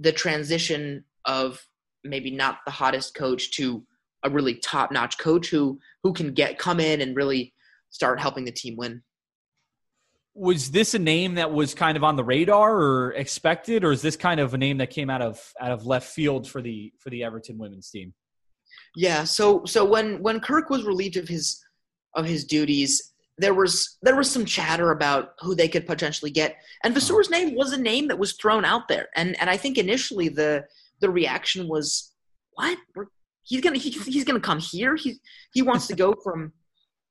the 0.00 0.12
transition 0.12 1.04
of 1.24 1.60
maybe 2.04 2.30
not 2.30 2.58
the 2.64 2.72
hottest 2.72 3.14
coach 3.14 3.52
to 3.56 3.84
a 4.24 4.30
really 4.30 4.54
top 4.54 4.90
notch 4.90 5.18
coach 5.18 5.48
who 5.50 5.78
who 6.02 6.12
can 6.12 6.32
get 6.32 6.58
come 6.58 6.80
in 6.80 7.00
and 7.00 7.16
really 7.16 7.54
start 7.90 8.20
helping 8.20 8.44
the 8.44 8.52
team 8.52 8.76
win. 8.76 9.02
Was 10.38 10.70
this 10.70 10.94
a 10.94 10.98
name 10.98 11.34
that 11.34 11.52
was 11.52 11.74
kind 11.74 11.96
of 11.96 12.04
on 12.04 12.14
the 12.14 12.22
radar 12.22 12.76
or 12.76 13.12
expected, 13.12 13.82
or 13.82 13.90
is 13.90 14.02
this 14.02 14.16
kind 14.16 14.38
of 14.38 14.54
a 14.54 14.58
name 14.58 14.78
that 14.78 14.90
came 14.90 15.10
out 15.10 15.20
of 15.20 15.52
out 15.60 15.72
of 15.72 15.84
left 15.86 16.08
field 16.12 16.48
for 16.48 16.62
the 16.62 16.92
for 16.98 17.10
the 17.10 17.24
Everton 17.24 17.58
women's 17.58 17.90
team? 17.90 18.14
Yeah, 18.94 19.24
so 19.24 19.64
so 19.64 19.84
when 19.84 20.22
when 20.22 20.40
Kirk 20.40 20.70
was 20.70 20.84
relieved 20.84 21.16
of 21.16 21.28
his 21.28 21.60
of 22.14 22.24
his 22.24 22.44
duties, 22.44 23.14
there 23.36 23.54
was 23.54 23.98
there 24.02 24.16
was 24.16 24.30
some 24.30 24.44
chatter 24.44 24.90
about 24.90 25.34
who 25.40 25.54
they 25.54 25.68
could 25.68 25.86
potentially 25.86 26.30
get, 26.30 26.56
and 26.84 26.92
uh-huh. 26.92 27.00
Vasseur's 27.00 27.30
name 27.30 27.54
was 27.54 27.72
a 27.72 27.80
name 27.80 28.08
that 28.08 28.18
was 28.18 28.34
thrown 28.34 28.64
out 28.64 28.88
there, 28.88 29.08
and 29.16 29.40
and 29.40 29.50
I 29.50 29.56
think 29.56 29.78
initially 29.78 30.28
the 30.28 30.64
the 31.00 31.10
reaction 31.10 31.68
was, 31.68 32.12
what? 32.52 32.78
We're, 32.94 33.06
he's 33.42 33.60
gonna 33.60 33.78
he, 33.78 33.90
he's 33.90 34.24
gonna 34.24 34.40
come 34.40 34.58
here? 34.58 34.96
He 34.96 35.16
he 35.52 35.62
wants 35.62 35.86
to 35.88 35.96
go 35.96 36.14
from 36.22 36.52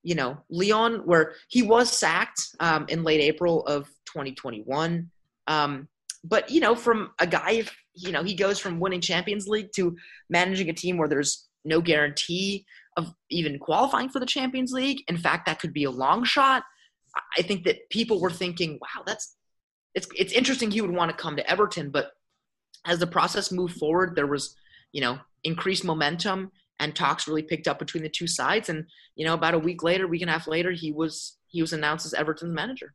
you 0.07 0.15
know 0.15 0.37
Lyon, 0.49 1.01
where 1.05 1.33
he 1.49 1.61
was 1.61 1.91
sacked 1.91 2.55
um, 2.61 2.85
in 2.87 3.03
late 3.03 3.19
April 3.19 3.65
of 3.65 3.87
2021. 4.05 5.11
Um, 5.47 5.89
but 6.23 6.49
you 6.49 6.61
know, 6.61 6.75
from 6.75 7.11
a 7.19 7.27
guy, 7.27 7.65
you 7.93 8.13
know, 8.13 8.23
he 8.23 8.33
goes 8.33 8.57
from 8.57 8.79
winning 8.79 9.01
Champions 9.01 9.47
League 9.49 9.73
to 9.75 9.97
managing 10.29 10.69
a 10.69 10.73
team 10.73 10.97
where 10.97 11.09
there's 11.09 11.49
no 11.65 11.81
guarantee 11.81 12.65
of 12.95 13.13
even 13.29 13.59
qualifying 13.59 14.07
for 14.07 14.21
the 14.21 14.25
Champions 14.25 14.71
League. 14.71 15.03
In 15.09 15.17
fact, 15.17 15.45
that 15.45 15.59
could 15.59 15.73
be 15.73 15.83
a 15.83 15.91
long 15.91 16.23
shot. 16.23 16.63
I 17.37 17.41
think 17.41 17.65
that 17.65 17.89
people 17.89 18.21
were 18.21 18.31
thinking, 18.31 18.79
"Wow, 18.81 19.03
that's 19.05 19.35
it's 19.93 20.07
it's 20.15 20.31
interesting 20.31 20.71
he 20.71 20.79
would 20.79 20.95
want 20.95 21.11
to 21.11 21.17
come 21.17 21.35
to 21.35 21.49
Everton." 21.51 21.89
But 21.89 22.11
as 22.85 22.99
the 22.99 23.07
process 23.07 23.51
moved 23.51 23.77
forward, 23.77 24.15
there 24.15 24.25
was 24.25 24.55
you 24.93 25.01
know 25.01 25.19
increased 25.43 25.83
momentum 25.83 26.51
and 26.79 26.95
talks 26.95 27.27
really 27.27 27.43
picked 27.43 27.67
up 27.67 27.79
between 27.79 28.03
the 28.03 28.09
two 28.09 28.27
sides. 28.27 28.69
And 28.69 28.85
you 29.15 29.25
know, 29.25 29.33
about 29.33 29.53
a 29.53 29.59
week 29.59 29.83
later, 29.83 30.07
week 30.07 30.21
and 30.21 30.29
a 30.29 30.33
half 30.33 30.47
later, 30.47 30.71
he 30.71 30.91
was 30.91 31.37
he 31.47 31.61
was 31.61 31.73
announced 31.73 32.05
as 32.05 32.13
Everton's 32.13 32.53
manager 32.53 32.93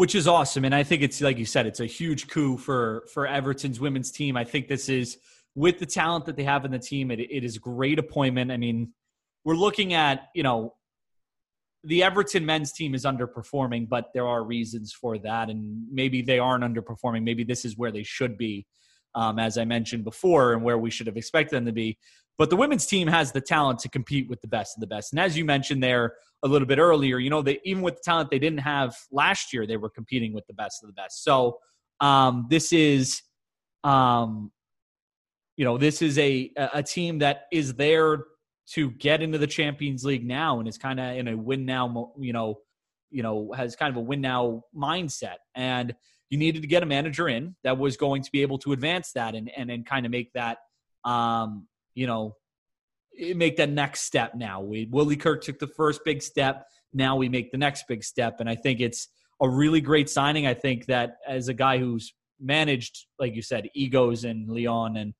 which 0.00 0.14
is 0.14 0.26
awesome. 0.26 0.64
And 0.64 0.74
I 0.74 0.82
think 0.82 1.02
it's 1.02 1.20
like 1.20 1.36
you 1.36 1.44
said, 1.44 1.66
it's 1.66 1.80
a 1.80 1.84
huge 1.84 2.26
coup 2.26 2.56
for 2.56 3.04
for 3.12 3.26
Everton's 3.26 3.80
women's 3.80 4.10
team. 4.10 4.34
I 4.34 4.44
think 4.44 4.66
this 4.66 4.88
is 4.88 5.18
with 5.54 5.78
the 5.78 5.84
talent 5.84 6.24
that 6.24 6.36
they 6.36 6.44
have 6.44 6.64
in 6.64 6.70
the 6.70 6.78
team. 6.78 7.10
It, 7.10 7.20
it 7.20 7.44
is 7.44 7.58
great 7.58 7.98
appointment. 7.98 8.50
I 8.50 8.56
mean, 8.56 8.94
we're 9.44 9.56
looking 9.56 9.92
at 9.92 10.28
you 10.34 10.42
know 10.42 10.74
the 11.84 12.02
Everton 12.02 12.46
men's 12.46 12.72
team 12.72 12.94
is 12.94 13.04
underperforming, 13.04 13.90
but 13.90 14.06
there 14.14 14.26
are 14.26 14.42
reasons 14.42 14.90
for 14.90 15.18
that, 15.18 15.50
and 15.50 15.84
maybe 15.92 16.22
they 16.22 16.38
aren't 16.38 16.64
underperforming. 16.64 17.22
Maybe 17.22 17.44
this 17.44 17.66
is 17.66 17.76
where 17.76 17.92
they 17.92 18.02
should 18.02 18.38
be, 18.38 18.66
um, 19.14 19.38
as 19.38 19.58
I 19.58 19.66
mentioned 19.66 20.04
before, 20.04 20.54
and 20.54 20.62
where 20.62 20.78
we 20.78 20.90
should 20.90 21.08
have 21.08 21.18
expected 21.18 21.56
them 21.56 21.66
to 21.66 21.72
be. 21.72 21.98
But 22.40 22.48
the 22.48 22.56
women's 22.56 22.86
team 22.86 23.06
has 23.06 23.32
the 23.32 23.40
talent 23.42 23.80
to 23.80 23.90
compete 23.90 24.26
with 24.30 24.40
the 24.40 24.48
best 24.48 24.74
of 24.74 24.80
the 24.80 24.86
best. 24.86 25.12
And 25.12 25.20
as 25.20 25.36
you 25.36 25.44
mentioned 25.44 25.82
there 25.82 26.14
a 26.42 26.48
little 26.48 26.66
bit 26.66 26.78
earlier, 26.78 27.18
you 27.18 27.28
know, 27.28 27.42
they 27.42 27.60
even 27.66 27.82
with 27.82 27.96
the 27.96 28.00
talent 28.02 28.30
they 28.30 28.38
didn't 28.38 28.60
have 28.60 28.96
last 29.12 29.52
year, 29.52 29.66
they 29.66 29.76
were 29.76 29.90
competing 29.90 30.32
with 30.32 30.46
the 30.46 30.54
best 30.54 30.82
of 30.82 30.86
the 30.86 30.94
best. 30.94 31.22
So 31.22 31.58
um, 32.00 32.46
this 32.48 32.72
is, 32.72 33.20
um, 33.84 34.50
you 35.58 35.66
know, 35.66 35.76
this 35.76 36.00
is 36.00 36.18
a 36.18 36.50
a 36.56 36.82
team 36.82 37.18
that 37.18 37.42
is 37.52 37.74
there 37.74 38.24
to 38.68 38.90
get 38.92 39.20
into 39.20 39.36
the 39.36 39.46
Champions 39.46 40.02
League 40.06 40.26
now 40.26 40.60
and 40.60 40.66
is 40.66 40.78
kind 40.78 40.98
of 40.98 41.14
in 41.18 41.28
a 41.28 41.36
win 41.36 41.66
now, 41.66 42.14
you 42.18 42.32
know, 42.32 42.60
you 43.10 43.22
know, 43.22 43.52
has 43.54 43.76
kind 43.76 43.90
of 43.90 43.98
a 43.98 44.00
win 44.00 44.22
now 44.22 44.62
mindset. 44.74 45.36
And 45.54 45.94
you 46.30 46.38
needed 46.38 46.62
to 46.62 46.68
get 46.68 46.82
a 46.82 46.86
manager 46.86 47.28
in 47.28 47.54
that 47.64 47.76
was 47.76 47.98
going 47.98 48.22
to 48.22 48.32
be 48.32 48.40
able 48.40 48.56
to 48.60 48.72
advance 48.72 49.12
that 49.12 49.34
and 49.34 49.50
and, 49.54 49.70
and 49.70 49.84
kind 49.84 50.06
of 50.06 50.10
make 50.10 50.32
that 50.32 50.56
um, 51.04 51.66
you 52.00 52.06
know, 52.10 52.22
make 53.44 53.56
that 53.60 53.70
next 53.82 54.00
step 54.10 54.30
now. 54.34 54.56
We 54.70 54.78
Willie 54.96 55.20
Kirk 55.24 55.40
took 55.42 55.58
the 55.58 55.74
first 55.80 56.00
big 56.10 56.20
step. 56.22 56.56
Now 57.04 57.12
we 57.22 57.28
make 57.36 57.48
the 57.50 57.62
next 57.66 57.82
big 57.92 58.02
step. 58.12 58.34
And 58.40 58.48
I 58.54 58.56
think 58.64 58.80
it's 58.80 59.02
a 59.46 59.48
really 59.62 59.82
great 59.90 60.08
signing. 60.18 60.44
I 60.52 60.54
think 60.64 60.86
that 60.86 61.08
as 61.36 61.48
a 61.48 61.54
guy 61.64 61.76
who's 61.82 62.06
managed, 62.54 62.94
like 63.22 63.34
you 63.38 63.42
said, 63.42 63.62
egos 63.74 64.24
in 64.30 64.46
Lyon 64.54 64.92
and 65.02 65.10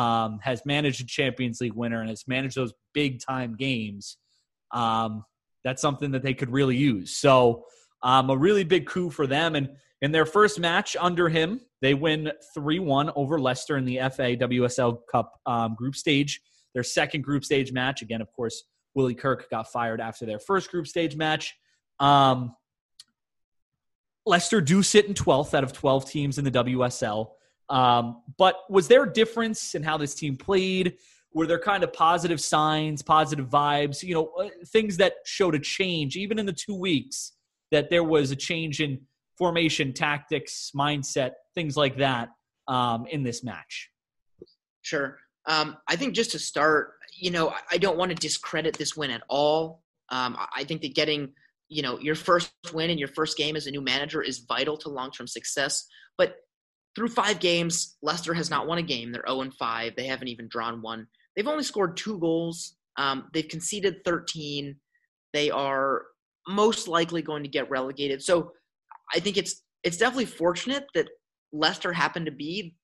um, 0.00 0.30
has 0.48 0.58
managed 0.64 1.00
a 1.00 1.06
Champions 1.06 1.58
League 1.62 1.78
winner 1.82 2.00
and 2.02 2.10
has 2.10 2.24
managed 2.26 2.56
those 2.56 2.74
big 2.92 3.12
time 3.30 3.52
games, 3.56 4.04
um, 4.82 5.24
that's 5.64 5.82
something 5.86 6.10
that 6.12 6.22
they 6.22 6.34
could 6.34 6.52
really 6.58 6.78
use. 6.92 7.10
So 7.24 7.64
Um, 8.02 8.30
a 8.30 8.36
really 8.36 8.64
big 8.64 8.84
coup 8.92 9.10
for 9.10 9.26
them. 9.26 9.56
And 9.56 9.66
in 10.02 10.12
their 10.12 10.26
first 10.26 10.60
match 10.60 10.96
under 10.98 11.28
him, 11.28 11.60
they 11.80 11.94
win 11.94 12.32
3 12.54 12.78
1 12.78 13.12
over 13.16 13.40
Leicester 13.40 13.76
in 13.76 13.84
the 13.84 13.96
FA 14.10 14.36
WSL 14.36 14.98
Cup 15.10 15.40
um, 15.46 15.74
group 15.74 15.96
stage. 15.96 16.40
Their 16.74 16.82
second 16.82 17.22
group 17.22 17.44
stage 17.44 17.72
match, 17.72 18.02
again, 18.02 18.20
of 18.20 18.30
course, 18.32 18.64
Willie 18.94 19.14
Kirk 19.14 19.48
got 19.50 19.70
fired 19.70 20.00
after 20.00 20.26
their 20.26 20.38
first 20.38 20.70
group 20.70 20.86
stage 20.86 21.16
match. 21.16 21.54
Um, 22.00 22.54
Leicester 24.26 24.60
do 24.60 24.82
sit 24.82 25.06
in 25.06 25.14
12th 25.14 25.54
out 25.54 25.64
of 25.64 25.72
12 25.72 26.10
teams 26.10 26.38
in 26.38 26.44
the 26.44 26.50
WSL. 26.50 27.30
Um, 27.68 28.22
but 28.36 28.56
was 28.68 28.88
there 28.88 29.04
a 29.04 29.12
difference 29.12 29.74
in 29.74 29.82
how 29.82 29.96
this 29.96 30.14
team 30.14 30.36
played? 30.36 30.96
Were 31.32 31.46
there 31.46 31.58
kind 31.58 31.84
of 31.84 31.92
positive 31.92 32.40
signs, 32.40 33.02
positive 33.02 33.48
vibes, 33.48 34.02
you 34.02 34.14
know, 34.14 34.26
uh, 34.38 34.48
things 34.66 34.96
that 34.98 35.14
showed 35.24 35.54
a 35.54 35.58
change, 35.58 36.16
even 36.16 36.38
in 36.38 36.46
the 36.46 36.52
two 36.52 36.74
weeks, 36.74 37.32
that 37.70 37.90
there 37.90 38.04
was 38.04 38.30
a 38.30 38.36
change 38.36 38.80
in 38.80 39.00
formation, 39.38 39.92
tactics, 39.92 40.72
mindset, 40.74 41.32
things 41.54 41.76
like 41.76 41.96
that 41.98 42.30
um, 42.68 43.06
in 43.06 43.22
this 43.22 43.44
match? 43.44 43.90
Sure. 44.82 45.18
Um, 45.46 45.76
I 45.88 45.96
think 45.96 46.14
just 46.14 46.32
to 46.32 46.38
start, 46.38 46.94
you 47.18 47.30
know, 47.30 47.54
I 47.70 47.78
don't 47.78 47.98
want 47.98 48.10
to 48.10 48.14
discredit 48.16 48.76
this 48.76 48.96
win 48.96 49.10
at 49.10 49.22
all. 49.28 49.82
Um, 50.10 50.36
I 50.54 50.64
think 50.64 50.82
that 50.82 50.94
getting, 50.94 51.32
you 51.68 51.82
know, 51.82 51.98
your 51.98 52.14
first 52.14 52.52
win 52.72 52.90
in 52.90 52.98
your 52.98 53.08
first 53.08 53.36
game 53.36 53.56
as 53.56 53.66
a 53.66 53.70
new 53.70 53.80
manager 53.80 54.22
is 54.22 54.40
vital 54.40 54.76
to 54.78 54.88
long 54.88 55.10
term 55.10 55.26
success. 55.26 55.86
But 56.18 56.36
through 56.94 57.08
five 57.08 57.40
games, 57.40 57.96
Leicester 58.02 58.34
has 58.34 58.50
not 58.50 58.66
won 58.66 58.78
a 58.78 58.82
game. 58.82 59.12
They're 59.12 59.24
0 59.28 59.50
5. 59.58 59.96
They 59.96 60.06
haven't 60.06 60.28
even 60.28 60.48
drawn 60.48 60.82
one. 60.82 61.06
They've 61.34 61.46
only 61.46 61.64
scored 61.64 61.96
two 61.96 62.18
goals. 62.18 62.76
Um, 62.96 63.28
they've 63.34 63.46
conceded 63.46 64.04
13. 64.04 64.76
They 65.32 65.50
are 65.50 66.02
most 66.48 66.88
likely 66.88 67.22
going 67.22 67.42
to 67.42 67.48
get 67.48 67.68
relegated. 67.68 68.22
So 68.22 68.52
I 69.14 69.20
think 69.20 69.36
it's 69.36 69.62
it's 69.82 69.96
definitely 69.96 70.26
fortunate 70.26 70.86
that 70.94 71.08
Leicester 71.52 71.92
happened 71.92 72.26
to 72.26 72.32
be 72.32 72.74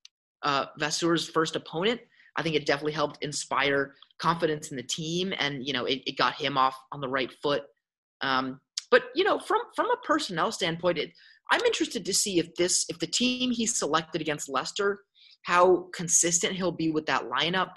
uh, 0.43 0.67
Vasseurs' 0.79 1.29
first 1.29 1.57
opponent. 1.57 2.01
I 2.37 2.43
think 2.43 2.55
it 2.55 2.67
definitely 2.67 2.93
helped 2.93 3.23
inspire 3.23 3.95
confidence 4.19 4.71
in 4.71 4.77
the 4.77 4.83
team, 4.83 5.35
and 5.39 5.67
you 5.67 5.73
know 5.73 5.85
it, 5.85 6.03
it 6.07 6.17
got 6.17 6.35
him 6.35 6.57
off 6.57 6.77
on 6.93 7.01
the 7.01 7.09
right 7.09 7.33
foot. 7.43 7.63
Um, 8.21 8.61
but 8.91 9.05
you 9.15 9.25
know, 9.25 9.39
from 9.39 9.61
from 9.75 9.87
a 9.87 9.97
personnel 10.05 10.53
standpoint, 10.53 10.99
it, 10.99 11.11
I'm 11.51 11.65
interested 11.65 12.05
to 12.05 12.15
see 12.15 12.39
if 12.39 12.55
this 12.55 12.87
if 12.89 12.99
the 12.99 13.07
team 13.07 13.51
he 13.51 13.67
selected 13.67 14.21
against 14.21 14.49
Leicester, 14.49 15.01
how 15.43 15.89
consistent 15.95 16.55
he'll 16.55 16.73
be 16.73 16.91
with 16.91 17.07
that 17.07 17.29
lineup 17.29 17.73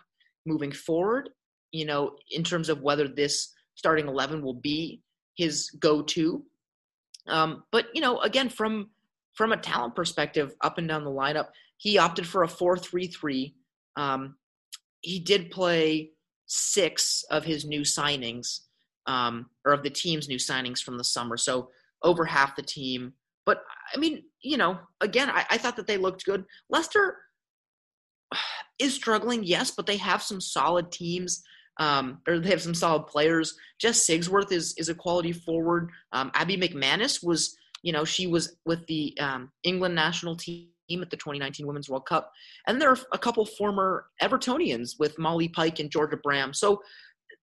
moving 0.46 0.72
forward. 0.72 1.30
You 1.72 1.86
know, 1.86 2.16
in 2.32 2.44
terms 2.44 2.70
of 2.70 2.82
whether 2.82 3.08
this 3.08 3.54
starting 3.76 4.08
eleven 4.08 4.42
will 4.42 4.60
be 4.62 5.02
his 5.36 5.70
go-to. 5.80 6.44
Um, 7.28 7.64
but 7.72 7.88
you 7.94 8.02
know, 8.02 8.20
again, 8.20 8.50
from 8.50 8.90
from 9.34 9.52
a 9.52 9.58
talent 9.58 9.96
perspective, 9.96 10.54
up 10.62 10.78
and 10.78 10.88
down 10.88 11.04
the 11.04 11.12
lineup, 11.12 11.48
he 11.78 11.98
opted 11.98 12.26
for 12.26 12.44
a 12.44 12.48
four-three-three. 12.48 13.56
Um, 13.98 14.36
he 15.02 15.20
did 15.20 15.52
play 15.52 16.12
six 16.48 17.24
of 17.32 17.44
his 17.44 17.66
new 17.66 17.82
signings, 17.82 18.62
um, 19.08 19.50
or 19.66 19.74
of 19.74 19.84
the 19.84 19.90
team's 19.90 20.30
new 20.30 20.38
signings 20.38 20.80
from 20.80 20.98
the 20.98 21.04
summer. 21.04 21.38
So 21.38 21.70
over 22.04 22.26
half 22.26 22.56
the 22.56 22.64
team. 22.64 23.14
But 23.46 23.60
I 23.94 24.00
mean, 24.00 24.24
you 24.42 24.58
know, 24.58 24.80
again, 25.02 25.30
I, 25.30 25.46
I 25.50 25.58
thought 25.58 25.76
that 25.76 25.88
they 25.88 25.98
looked 25.98 26.26
good. 26.26 26.46
Leicester 26.70 27.18
is 28.80 28.94
struggling, 28.94 29.44
yes, 29.44 29.72
but 29.72 29.86
they 29.86 29.98
have 29.98 30.22
some 30.22 30.42
solid 30.42 30.92
teams. 30.92 31.44
Um, 31.78 32.22
or 32.28 32.40
they 32.40 32.50
have 32.50 32.62
some 32.62 32.76
solid 32.76 33.08
players. 33.08 33.56
Jess 33.80 34.08
Sigsworth 34.08 34.52
is 34.52 34.74
is 34.78 34.90
a 34.90 34.96
quality 34.96 35.34
forward. 35.34 35.92
Um, 36.14 36.32
Abbie 36.34 36.58
McManus 36.58 37.24
was, 37.24 37.58
you 37.84 37.92
know, 37.92 38.06
she 38.06 38.28
was 38.28 38.56
with 38.66 38.86
the 38.88 39.18
um, 39.20 39.52
England 39.64 39.96
national 39.96 40.38
team 40.38 40.70
at 40.90 41.10
the 41.10 41.18
2019 41.18 41.68
Women's 41.68 41.90
World 41.90 42.06
Cup. 42.06 42.32
And 42.68 42.82
there 42.82 42.90
are 42.90 42.98
a 43.12 43.18
couple 43.18 43.46
former 43.46 44.06
Evertonians 44.22 44.92
with 45.00 45.18
Molly 45.20 45.50
Pike 45.50 45.80
and 45.80 45.92
Georgia 45.92 46.18
Brougham. 46.18 46.54
So 46.54 46.82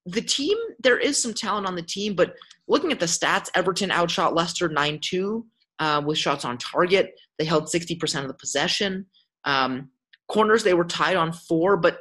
the 0.05 0.21
team, 0.21 0.57
there 0.81 0.97
is 0.97 1.21
some 1.21 1.33
talent 1.33 1.67
on 1.67 1.75
the 1.75 1.81
team, 1.81 2.15
but 2.15 2.35
looking 2.67 2.91
at 2.91 2.99
the 2.99 3.05
stats, 3.05 3.49
Everton 3.55 3.91
outshot 3.91 4.33
Leicester 4.33 4.69
9 4.69 4.99
2 5.01 5.45
uh, 5.79 6.01
with 6.05 6.17
shots 6.17 6.45
on 6.45 6.57
target. 6.57 7.13
They 7.37 7.45
held 7.45 7.65
60% 7.65 8.21
of 8.21 8.27
the 8.27 8.33
possession. 8.33 9.05
Um, 9.45 9.89
corners, 10.27 10.63
they 10.63 10.73
were 10.73 10.85
tied 10.85 11.15
on 11.15 11.33
four, 11.33 11.77
but 11.77 11.99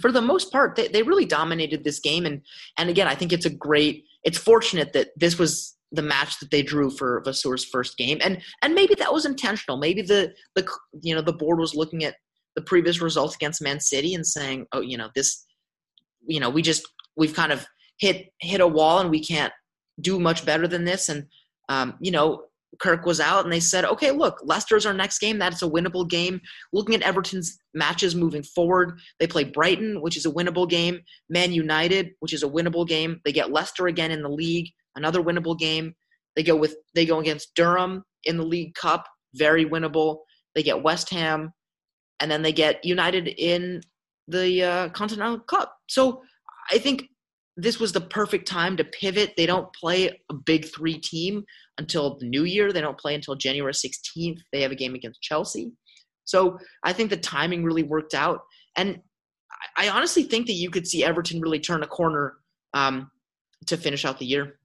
for 0.00 0.12
the 0.12 0.22
most 0.22 0.52
part, 0.52 0.76
they, 0.76 0.88
they 0.88 1.02
really 1.02 1.24
dominated 1.24 1.84
this 1.84 1.98
game. 1.98 2.26
And, 2.26 2.42
and 2.78 2.88
again, 2.88 3.08
I 3.08 3.14
think 3.14 3.32
it's 3.32 3.46
a 3.46 3.50
great, 3.50 4.04
it's 4.22 4.38
fortunate 4.38 4.92
that 4.92 5.08
this 5.16 5.38
was 5.38 5.76
the 5.92 6.02
match 6.02 6.38
that 6.38 6.50
they 6.50 6.62
drew 6.62 6.90
for 6.90 7.22
Vasseurs' 7.24 7.64
first 7.64 7.96
game, 7.96 8.18
and 8.22 8.40
and 8.62 8.74
maybe 8.74 8.94
that 8.94 9.12
was 9.12 9.26
intentional. 9.26 9.76
Maybe 9.76 10.02
the 10.02 10.32
the 10.54 10.68
you 11.02 11.14
know 11.14 11.22
the 11.22 11.32
board 11.32 11.58
was 11.58 11.74
looking 11.74 12.04
at 12.04 12.14
the 12.54 12.62
previous 12.62 13.00
results 13.00 13.34
against 13.34 13.62
Man 13.62 13.80
City 13.80 14.14
and 14.14 14.26
saying, 14.26 14.66
oh, 14.72 14.80
you 14.80 14.96
know 14.96 15.10
this, 15.14 15.44
you 16.26 16.40
know 16.40 16.50
we 16.50 16.62
just 16.62 16.86
we've 17.16 17.34
kind 17.34 17.52
of 17.52 17.66
hit 17.98 18.28
hit 18.40 18.60
a 18.60 18.66
wall 18.66 19.00
and 19.00 19.10
we 19.10 19.22
can't 19.22 19.52
do 20.00 20.18
much 20.20 20.46
better 20.46 20.68
than 20.68 20.84
this. 20.84 21.08
And 21.08 21.26
um, 21.68 21.94
you 22.00 22.12
know 22.12 22.44
Kirk 22.78 23.04
was 23.04 23.20
out, 23.20 23.44
and 23.44 23.52
they 23.52 23.60
said, 23.60 23.84
okay, 23.84 24.10
look, 24.10 24.38
Leicester's 24.42 24.86
our 24.86 24.94
next 24.94 25.18
game. 25.18 25.38
That's 25.38 25.62
a 25.62 25.68
winnable 25.68 26.08
game. 26.08 26.40
Looking 26.72 26.94
at 26.94 27.02
Everton's 27.02 27.58
matches 27.74 28.14
moving 28.14 28.42
forward, 28.42 28.98
they 29.18 29.26
play 29.26 29.44
Brighton, 29.44 30.00
which 30.00 30.16
is 30.16 30.24
a 30.24 30.30
winnable 30.30 30.68
game. 30.68 31.00
Man 31.28 31.52
United, 31.52 32.12
which 32.20 32.32
is 32.32 32.42
a 32.42 32.48
winnable 32.48 32.86
game. 32.86 33.20
They 33.24 33.32
get 33.32 33.50
Leicester 33.50 33.88
again 33.88 34.10
in 34.10 34.22
the 34.22 34.28
league 34.28 34.70
another 34.96 35.22
winnable 35.22 35.58
game. 35.58 35.94
They 36.36 36.42
go 36.42 36.56
with 36.56 36.76
they 36.94 37.06
go 37.06 37.20
against 37.20 37.54
Durham 37.54 38.04
in 38.24 38.36
the 38.36 38.44
League 38.44 38.74
Cup, 38.74 39.06
very 39.34 39.64
winnable. 39.64 40.18
They 40.54 40.62
get 40.62 40.82
West 40.82 41.10
Ham, 41.10 41.52
and 42.20 42.30
then 42.30 42.42
they 42.42 42.52
get 42.52 42.84
United 42.84 43.28
in 43.28 43.80
the 44.28 44.62
uh, 44.62 44.88
Continental 44.90 45.40
Cup. 45.40 45.74
So 45.88 46.22
I 46.70 46.78
think 46.78 47.08
this 47.62 47.78
was 47.78 47.92
the 47.92 48.00
perfect 48.00 48.48
time 48.48 48.76
to 48.76 48.84
pivot. 48.84 49.34
They 49.36 49.46
don't 49.46 49.72
play 49.74 50.20
a 50.30 50.34
big 50.34 50.66
three 50.66 50.98
team 50.98 51.44
until 51.78 52.18
the 52.18 52.26
new 52.26 52.44
year. 52.44 52.72
They 52.72 52.80
don't 52.80 52.98
play 52.98 53.14
until 53.14 53.34
January 53.34 53.72
16th. 53.72 54.38
They 54.52 54.62
have 54.62 54.72
a 54.72 54.76
game 54.76 54.94
against 54.94 55.22
Chelsea. 55.22 55.72
So 56.24 56.58
I 56.84 56.92
think 56.92 57.10
the 57.10 57.16
timing 57.16 57.64
really 57.64 57.82
worked 57.82 58.14
out. 58.14 58.40
And 58.76 59.00
I 59.76 59.88
honestly 59.88 60.22
think 60.22 60.46
that 60.46 60.54
you 60.54 60.70
could 60.70 60.86
see 60.86 61.04
Everton 61.04 61.40
really 61.40 61.60
turn 61.60 61.82
a 61.82 61.86
corner 61.86 62.34
um, 62.72 63.10
to 63.66 63.76
finish 63.76 64.04
out 64.04 64.18
the 64.18 64.26
year. 64.26 64.58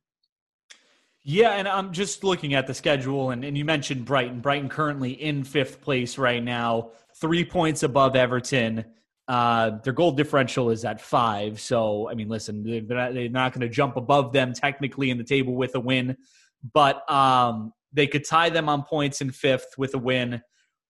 Yeah, 1.23 1.53
and 1.53 1.67
I'm 1.67 1.91
just 1.91 2.23
looking 2.23 2.53
at 2.53 2.67
the 2.67 2.73
schedule, 2.75 3.31
and, 3.31 3.43
and 3.43 3.57
you 3.57 3.65
mentioned 3.65 4.05
Brighton. 4.05 4.41
Brighton 4.41 4.69
currently 4.69 5.11
in 5.11 5.43
fifth 5.43 5.81
place 5.81 6.19
right 6.19 6.43
now, 6.43 6.91
three 7.19 7.43
points 7.43 7.81
above 7.81 8.15
Everton. 8.15 8.85
Uh, 9.27 9.79
their 9.83 9.93
goal 9.93 10.11
differential 10.11 10.69
is 10.69 10.85
at 10.85 11.01
five. 11.01 11.59
So, 11.59 12.09
I 12.09 12.13
mean, 12.13 12.29
listen, 12.29 12.63
they're 12.63 13.13
not, 13.13 13.13
not 13.31 13.53
going 13.53 13.61
to 13.61 13.69
jump 13.69 13.95
above 13.95 14.33
them 14.33 14.53
technically 14.53 15.09
in 15.09 15.17
the 15.17 15.23
table 15.23 15.55
with 15.55 15.73
a 15.75 15.79
win, 15.79 16.15
but 16.73 17.09
um, 17.11 17.73
they 17.91 18.07
could 18.07 18.25
tie 18.25 18.49
them 18.49 18.69
on 18.69 18.83
points 18.83 19.21
in 19.21 19.31
fifth 19.31 19.77
with 19.77 19.95
a 19.95 19.97
win. 19.97 20.41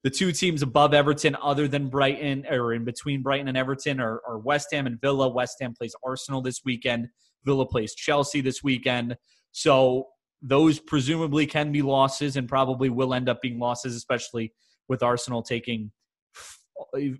The 0.03 0.09
two 0.09 0.31
teams 0.31 0.61
above 0.61 0.93
Everton, 0.93 1.35
other 1.41 1.67
than 1.67 1.89
Brighton, 1.89 2.45
or 2.49 2.73
in 2.73 2.83
between 2.83 3.23
Brighton 3.23 3.47
and 3.47 3.57
Everton, 3.57 3.99
are, 3.99 4.21
are 4.27 4.37
West 4.37 4.67
Ham 4.71 4.85
and 4.85 4.99
Villa. 5.01 5.29
West 5.29 5.57
Ham 5.61 5.73
plays 5.73 5.95
Arsenal 6.03 6.41
this 6.41 6.61
weekend. 6.63 7.07
Villa 7.45 7.65
plays 7.65 7.95
Chelsea 7.95 8.41
this 8.41 8.61
weekend. 8.63 9.17
So 9.51 10.09
those 10.41 10.79
presumably 10.79 11.47
can 11.47 11.71
be 11.71 11.81
losses 11.81 12.35
and 12.35 12.47
probably 12.47 12.89
will 12.89 13.13
end 13.13 13.29
up 13.29 13.41
being 13.41 13.59
losses, 13.59 13.95
especially 13.95 14.53
with 14.87 15.01
Arsenal 15.01 15.41
taking 15.41 15.91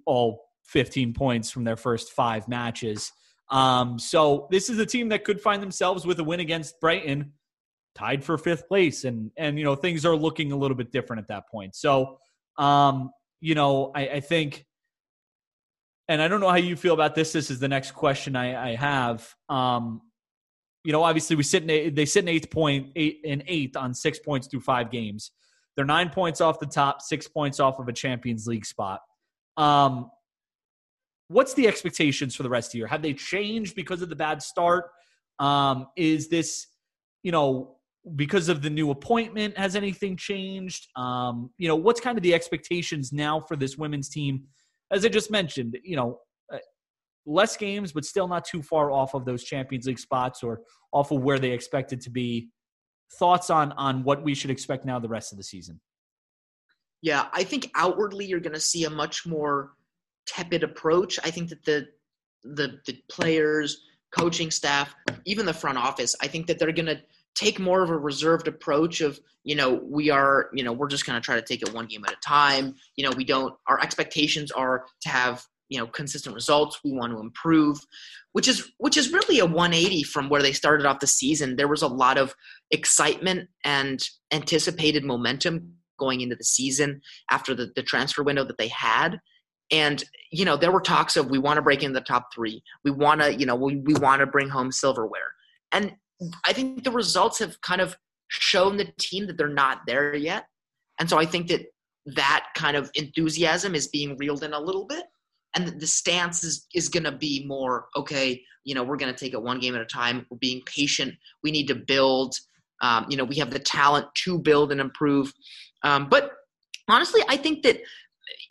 all 0.05 0.43
15 0.66 1.13
points 1.13 1.51
from 1.51 1.63
their 1.63 1.76
first 1.76 2.11
five 2.11 2.47
matches. 2.47 3.11
Um, 3.49 3.99
so 3.99 4.47
this 4.49 4.70
is 4.70 4.80
a 4.80 4.86
team 4.86 5.09
that 5.09 5.24
could 5.24 5.39
find 5.39 5.61
themselves 5.61 6.05
with 6.05 6.20
a 6.20 6.24
win 6.24 6.39
against 6.39 6.80
Brighton, 6.80 7.34
tied 7.93 8.24
for 8.24 8.38
fifth 8.38 8.68
place, 8.68 9.03
and 9.03 9.32
and 9.38 9.57
you 9.57 9.63
know 9.63 9.76
things 9.76 10.05
are 10.05 10.16
looking 10.16 10.51
a 10.51 10.55
little 10.55 10.76
bit 10.76 10.91
different 10.91 11.22
at 11.22 11.28
that 11.28 11.47
point. 11.49 11.76
So, 11.76 12.18
um, 12.57 13.11
you 13.41 13.53
know, 13.53 13.91
I, 13.95 14.07
I 14.07 14.20
think, 14.20 14.66
and 16.07 16.22
I 16.22 16.28
don't 16.28 16.39
know 16.39 16.49
how 16.49 16.55
you 16.55 16.76
feel 16.76 16.95
about 16.95 17.13
this. 17.13 17.34
This 17.34 17.51
is 17.51 17.59
the 17.59 17.68
next 17.68 17.91
question 17.91 18.36
I, 18.36 18.72
I 18.72 18.76
have. 18.76 19.32
Um, 19.47 20.01
you 20.84 20.91
know, 20.91 21.03
obviously 21.03 21.36
we 21.36 21.43
sit 21.43 21.70
in 21.70 21.93
they 21.93 22.05
sit 22.05 22.24
in 22.24 22.30
eighth 22.30 22.49
point 22.49 22.91
eight 22.95 23.20
in 23.24 23.43
eighth 23.47 23.78
on 23.78 23.93
six 23.93 24.20
points 24.20 24.47
through 24.47 24.61
five 24.61 24.89
games. 24.89 25.32
They're 25.76 25.86
nine 25.86 26.09
points 26.09 26.41
off 26.41 26.59
the 26.59 26.66
top, 26.66 27.01
six 27.01 27.28
points 27.28 27.59
off 27.59 27.80
of 27.80 27.88
a 27.88 27.93
Champions 27.93 28.47
League 28.47 28.66
spot. 28.66 29.01
Um, 29.57 30.09
what's 31.28 31.53
the 31.53 31.67
expectations 31.67 32.36
for 32.36 32.43
the 32.43 32.49
rest 32.49 32.69
of 32.69 32.71
the 32.73 32.78
year? 32.80 32.88
Have 32.88 33.01
they 33.01 33.13
changed 33.13 33.76
because 33.76 34.01
of 34.01 34.09
the 34.09 34.15
bad 34.15 34.41
start? 34.41 34.91
Um, 35.39 35.88
is 35.95 36.28
this, 36.30 36.67
you 37.23 37.32
know, 37.32 37.78
because 38.15 38.49
of 38.49 38.61
the 38.61 38.69
new 38.69 38.91
appointment? 38.91 39.57
Has 39.57 39.76
anything 39.76 40.15
changed? 40.15 40.88
Um, 40.95 41.49
you 41.57 41.67
know, 41.67 41.76
what's 41.76 41.99
kind 41.99 42.17
of 42.17 42.23
the 42.23 42.34
expectations 42.34 43.11
now 43.11 43.39
for 43.39 43.55
this 43.55 43.78
women's 43.78 44.09
team? 44.09 44.43
As 44.91 45.03
I 45.05 45.09
just 45.09 45.32
mentioned, 45.32 45.78
you 45.84 45.95
know, 45.95 46.19
less 47.26 47.57
games, 47.57 47.91
but 47.91 48.05
still 48.05 48.28
not 48.28 48.45
too 48.45 48.61
far 48.61 48.91
off 48.91 49.13
of 49.15 49.26
those 49.26 49.43
Champions 49.43 49.88
League 49.88 49.99
spots 49.99 50.43
or 50.43 50.61
off 50.93 51.11
of 51.11 51.21
where 51.21 51.39
they 51.39 51.51
expected 51.51 52.01
to 52.01 52.09
be 52.09 52.49
thoughts 53.17 53.49
on 53.49 53.71
on 53.73 54.03
what 54.03 54.23
we 54.23 54.34
should 54.34 54.51
expect 54.51 54.86
now 54.86 54.99
the 54.99 55.07
rest 55.07 55.32
of 55.32 55.38
the 55.38 55.43
season? 55.43 55.80
Yeah, 57.01 57.28
I 57.34 57.43
think 57.43 57.69
outwardly 57.76 58.26
you're 58.26 58.39
going 58.39 58.53
to 58.53 58.59
see 58.59 58.86
a 58.86 58.89
much 58.89 59.26
more 59.26 59.71
tepid 60.28 60.63
approach. 60.63 61.19
I 61.23 61.32
think 61.32 61.49
that 61.49 61.63
the 61.65 61.88
the 62.43 62.80
the 62.86 63.01
players, 63.09 63.82
coaching 64.11 64.51
staff, 64.51 64.95
even 65.26 65.45
the 65.45 65.53
front 65.53 65.78
office, 65.78 66.15
I 66.21 66.28
think 66.28 66.47
that 66.47 66.59
they're 66.59 66.71
going 66.71 66.86
to 66.88 67.01
take 67.36 67.59
more 67.59 67.82
of 67.82 67.89
a 67.89 67.97
reserved 67.97 68.47
approach 68.47 69.01
of 69.01 69.19
you 69.43 69.55
know 69.55 69.82
we 69.84 70.09
are 70.09 70.49
you 70.53 70.63
know 70.63 70.73
we're 70.73 70.88
just 70.88 71.05
going 71.05 71.19
to 71.19 71.26
try 71.26 71.36
to 71.36 71.41
take 71.41 71.61
it 71.61 71.73
one 71.73 71.88
game 71.88 72.03
at 72.05 72.13
a 72.13 72.17
time. 72.26 72.76
You 72.95 73.05
know 73.05 73.15
we 73.15 73.26
don't 73.26 73.53
our 73.67 73.82
expectations 73.82 74.51
are 74.51 74.86
to 75.01 75.09
have 75.09 75.43
you 75.69 75.80
know 75.80 75.88
consistent 75.88 76.36
results. 76.36 76.80
We 76.84 76.91
want 76.91 77.13
to 77.13 77.19
improve 77.19 77.80
which 78.36 78.49
is 78.49 78.69
which 78.80 78.97
is 78.97 79.13
really 79.13 79.39
a 79.39 79.45
180 79.45 80.03
from 80.03 80.28
where 80.28 80.41
they 80.41 80.51
started 80.51 80.86
off 80.86 80.99
the 80.99 81.07
season. 81.07 81.55
There 81.55 81.69
was 81.69 81.82
a 81.82 81.88
lot 81.88 82.17
of 82.17 82.36
excitement 82.69 83.47
and 83.63 84.05
anticipated 84.34 85.05
momentum 85.05 85.76
going 85.97 86.19
into 86.19 86.36
the 86.36 86.43
season 86.43 86.99
after 87.32 87.55
the, 87.55 87.71
the 87.78 87.82
transfer 87.82 88.23
window 88.23 88.43
that 88.43 88.57
they 88.57 88.67
had 88.67 89.21
and 89.72 90.03
you 90.32 90.45
know 90.45 90.57
there 90.57 90.72
were 90.72 90.82
talks 90.82 91.16
of 91.16 91.30
we 91.30 91.39
want 91.39 91.57
to 91.57 91.61
break 91.61 91.84
into 91.84 91.99
the 91.99 92.05
top 92.05 92.34
three 92.34 92.61
we 92.84 92.91
want 92.91 93.22
to 93.22 93.34
you 93.34 93.45
know 93.45 93.55
we, 93.55 93.78
we 93.78 93.93
want 93.95 94.20
to 94.20 94.28
bring 94.28 94.49
home 94.49 94.72
silverware 94.72 95.34
and 95.72 95.95
I 96.45 96.53
think 96.53 96.84
the 96.84 96.91
results 96.91 97.39
have 97.39 97.59
kind 97.61 97.82
of 97.82 97.95
shown 98.30 98.78
the 98.78 98.91
team 98.99 99.28
that 99.28 99.38
they're 99.38 99.47
not 99.47 99.82
there 99.86 100.16
yet. 100.16 100.45
And 100.99 101.09
so 101.09 101.18
I 101.18 101.26
think 101.26 101.47
that 101.47 101.66
that 102.07 102.47
kind 102.55 102.78
of 102.78 102.89
enthusiasm 102.95 103.76
is 103.76 103.88
being 103.88 104.18
reeled 104.18 104.43
in 104.43 104.53
a 104.53 104.59
little 104.59 104.86
bit. 104.86 105.05
And 105.55 105.80
the 105.80 105.88
stance 105.88 106.43
is, 106.43 106.68
is 106.74 106.89
going 106.89 107.03
to 107.03 107.11
be 107.11 107.45
more, 107.47 107.88
okay, 107.95 108.41
you 108.63 108.76
know, 108.76 108.84
we're 108.84 108.97
going 108.97 109.13
to 109.13 109.18
take 109.18 109.34
it 109.34 109.41
one 109.41 109.59
game 109.59 109.76
at 109.76 109.82
a 109.82 109.86
time. 109.86 110.26
We're 110.30 110.38
being 110.38 110.61
patient. 110.66 111.13
We 111.43 111.51
need 111.51 111.68
to 111.68 111.76
build. 111.76 112.36
Um, 112.82 113.05
you 113.09 113.16
know, 113.16 113.24
we 113.24 113.38
have 113.38 113.51
the 113.51 113.59
talent 113.59 114.07
to 114.24 114.38
build 114.38 114.72
and 114.72 114.82
improve. 114.82 115.34
Um, 115.84 116.09
but 116.09 116.32
honestly, 116.89 117.22
I 117.30 117.38
think 117.38 117.63
that 117.63 117.80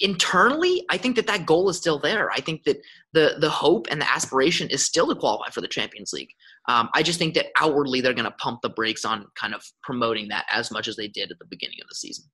internally, 0.00 0.84
I 0.90 0.96
think 0.96 1.16
that 1.16 1.26
that 1.26 1.46
goal 1.46 1.68
is 1.68 1.76
still 1.76 1.98
there. 1.98 2.30
I 2.30 2.40
think 2.40 2.64
that 2.64 2.78
the 3.12 3.36
the 3.38 3.50
hope 3.50 3.86
and 3.90 4.00
the 4.00 4.10
aspiration 4.10 4.68
is 4.70 4.84
still 4.84 5.06
to 5.08 5.14
qualify 5.14 5.50
for 5.50 5.60
the 5.60 5.68
Champions 5.68 6.12
League. 6.12 6.30
Um, 6.68 6.88
I 6.94 7.02
just 7.02 7.18
think 7.18 7.34
that 7.34 7.46
outwardly 7.60 8.00
they're 8.00 8.14
going 8.14 8.24
to 8.24 8.30
pump 8.32 8.60
the 8.62 8.68
brakes 8.68 9.04
on 9.04 9.26
kind 9.34 9.54
of 9.54 9.64
promoting 9.82 10.28
that 10.28 10.46
as 10.50 10.70
much 10.70 10.88
as 10.88 10.96
they 10.96 11.08
did 11.08 11.30
at 11.30 11.38
the 11.38 11.44
beginning 11.44 11.78
of 11.82 11.88
the 11.88 11.94
season. 11.94 12.24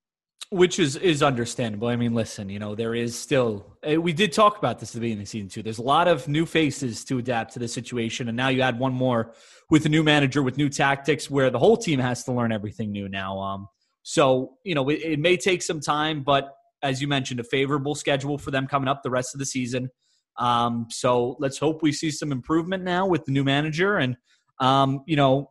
Which 0.50 0.78
is 0.78 0.96
is 0.96 1.22
understandable. 1.22 1.88
I 1.88 1.96
mean, 1.96 2.12
listen, 2.12 2.48
you 2.48 2.58
know, 2.58 2.74
there 2.74 2.94
is 2.94 3.16
still 3.16 3.76
eh, 3.84 3.96
we 3.96 4.12
did 4.12 4.32
talk 4.32 4.58
about 4.58 4.80
this 4.80 4.90
at 4.90 4.94
the 4.94 5.00
beginning 5.00 5.22
of 5.22 5.28
season 5.28 5.48
two. 5.48 5.62
There's 5.62 5.78
a 5.78 5.82
lot 5.82 6.08
of 6.08 6.26
new 6.26 6.44
faces 6.44 7.04
to 7.04 7.18
adapt 7.18 7.52
to 7.52 7.60
the 7.60 7.68
situation, 7.68 8.28
and 8.28 8.36
now 8.36 8.48
you 8.48 8.60
add 8.62 8.78
one 8.78 8.92
more 8.92 9.32
with 9.70 9.86
a 9.86 9.88
new 9.88 10.02
manager 10.02 10.42
with 10.42 10.56
new 10.56 10.68
tactics, 10.68 11.30
where 11.30 11.50
the 11.50 11.58
whole 11.58 11.76
team 11.76 12.00
has 12.00 12.24
to 12.24 12.32
learn 12.32 12.50
everything 12.50 12.90
new 12.90 13.08
now. 13.08 13.38
Um, 13.38 13.68
so 14.02 14.54
you 14.64 14.74
know, 14.74 14.88
it, 14.88 15.00
it 15.04 15.20
may 15.20 15.36
take 15.36 15.62
some 15.62 15.80
time, 15.80 16.24
but 16.24 16.52
as 16.82 17.00
you 17.00 17.08
mentioned, 17.08 17.40
a 17.40 17.44
favorable 17.44 17.94
schedule 17.94 18.38
for 18.38 18.50
them 18.50 18.66
coming 18.66 18.88
up 18.88 19.02
the 19.02 19.10
rest 19.10 19.34
of 19.34 19.38
the 19.38 19.46
season. 19.46 19.90
Um, 20.38 20.86
so 20.90 21.36
let's 21.38 21.58
hope 21.58 21.82
we 21.82 21.92
see 21.92 22.10
some 22.10 22.32
improvement 22.32 22.82
now 22.84 23.06
with 23.06 23.24
the 23.24 23.32
new 23.32 23.44
manager. 23.44 23.98
And, 23.98 24.16
um, 24.58 25.02
you 25.06 25.16
know, 25.16 25.50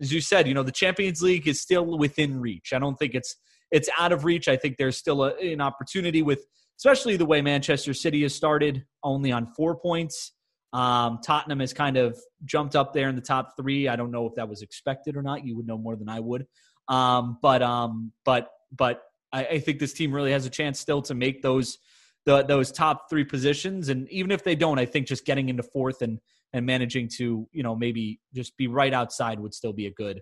as 0.00 0.12
you 0.12 0.20
said, 0.20 0.48
you 0.48 0.54
know, 0.54 0.62
the 0.62 0.72
Champions 0.72 1.22
League 1.22 1.46
is 1.46 1.60
still 1.60 1.98
within 1.98 2.40
reach. 2.40 2.72
I 2.72 2.78
don't 2.78 2.96
think 2.96 3.14
it's 3.14 3.36
it's 3.70 3.88
out 3.98 4.12
of 4.12 4.24
reach. 4.24 4.48
I 4.48 4.56
think 4.56 4.76
there's 4.76 4.96
still 4.96 5.24
a, 5.24 5.34
an 5.36 5.60
opportunity 5.60 6.22
with, 6.22 6.46
especially 6.78 7.16
the 7.16 7.26
way 7.26 7.42
Manchester 7.42 7.92
City 7.92 8.22
has 8.22 8.34
started, 8.34 8.84
only 9.02 9.32
on 9.32 9.46
four 9.46 9.76
points. 9.76 10.32
Um, 10.72 11.20
Tottenham 11.24 11.60
has 11.60 11.72
kind 11.72 11.96
of 11.96 12.18
jumped 12.44 12.76
up 12.76 12.92
there 12.92 13.08
in 13.08 13.14
the 13.14 13.20
top 13.20 13.52
three. 13.56 13.88
I 13.88 13.96
don't 13.96 14.10
know 14.10 14.26
if 14.26 14.34
that 14.34 14.48
was 14.48 14.62
expected 14.62 15.16
or 15.16 15.22
not. 15.22 15.44
You 15.44 15.56
would 15.56 15.66
know 15.66 15.78
more 15.78 15.96
than 15.96 16.08
I 16.08 16.20
would. 16.20 16.46
Um, 16.88 17.38
but 17.40 17.62
um, 17.62 18.12
but 18.24 18.50
but 18.76 19.02
I, 19.34 19.44
I 19.44 19.58
think 19.58 19.80
this 19.80 19.92
team 19.92 20.14
really 20.14 20.30
has 20.30 20.46
a 20.46 20.50
chance 20.50 20.78
still 20.78 21.02
to 21.02 21.14
make 21.14 21.42
those 21.42 21.78
the, 22.24 22.42
those 22.44 22.72
top 22.72 23.10
three 23.10 23.24
positions. 23.24 23.90
And 23.90 24.08
even 24.10 24.30
if 24.30 24.44
they 24.44 24.54
don't, 24.54 24.78
I 24.78 24.86
think 24.86 25.06
just 25.06 25.26
getting 25.26 25.48
into 25.50 25.62
fourth 25.62 26.00
and 26.00 26.20
and 26.52 26.64
managing 26.64 27.08
to 27.16 27.48
you 27.50 27.62
know 27.64 27.74
maybe 27.74 28.20
just 28.32 28.56
be 28.56 28.68
right 28.68 28.94
outside 28.94 29.40
would 29.40 29.52
still 29.52 29.72
be 29.72 29.86
a 29.86 29.90
good, 29.90 30.20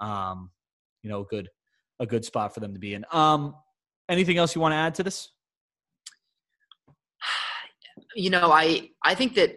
um, 0.00 0.50
you 1.02 1.08
know, 1.08 1.22
good 1.22 1.48
a 2.00 2.06
good 2.06 2.24
spot 2.24 2.52
for 2.52 2.60
them 2.60 2.74
to 2.74 2.80
be 2.80 2.94
in. 2.94 3.04
Um, 3.12 3.54
anything 4.08 4.38
else 4.38 4.54
you 4.54 4.60
want 4.60 4.72
to 4.72 4.76
add 4.76 4.94
to 4.96 5.02
this? 5.02 5.28
You 8.14 8.30
know, 8.30 8.52
I 8.52 8.90
I 9.04 9.14
think 9.14 9.34
that 9.34 9.56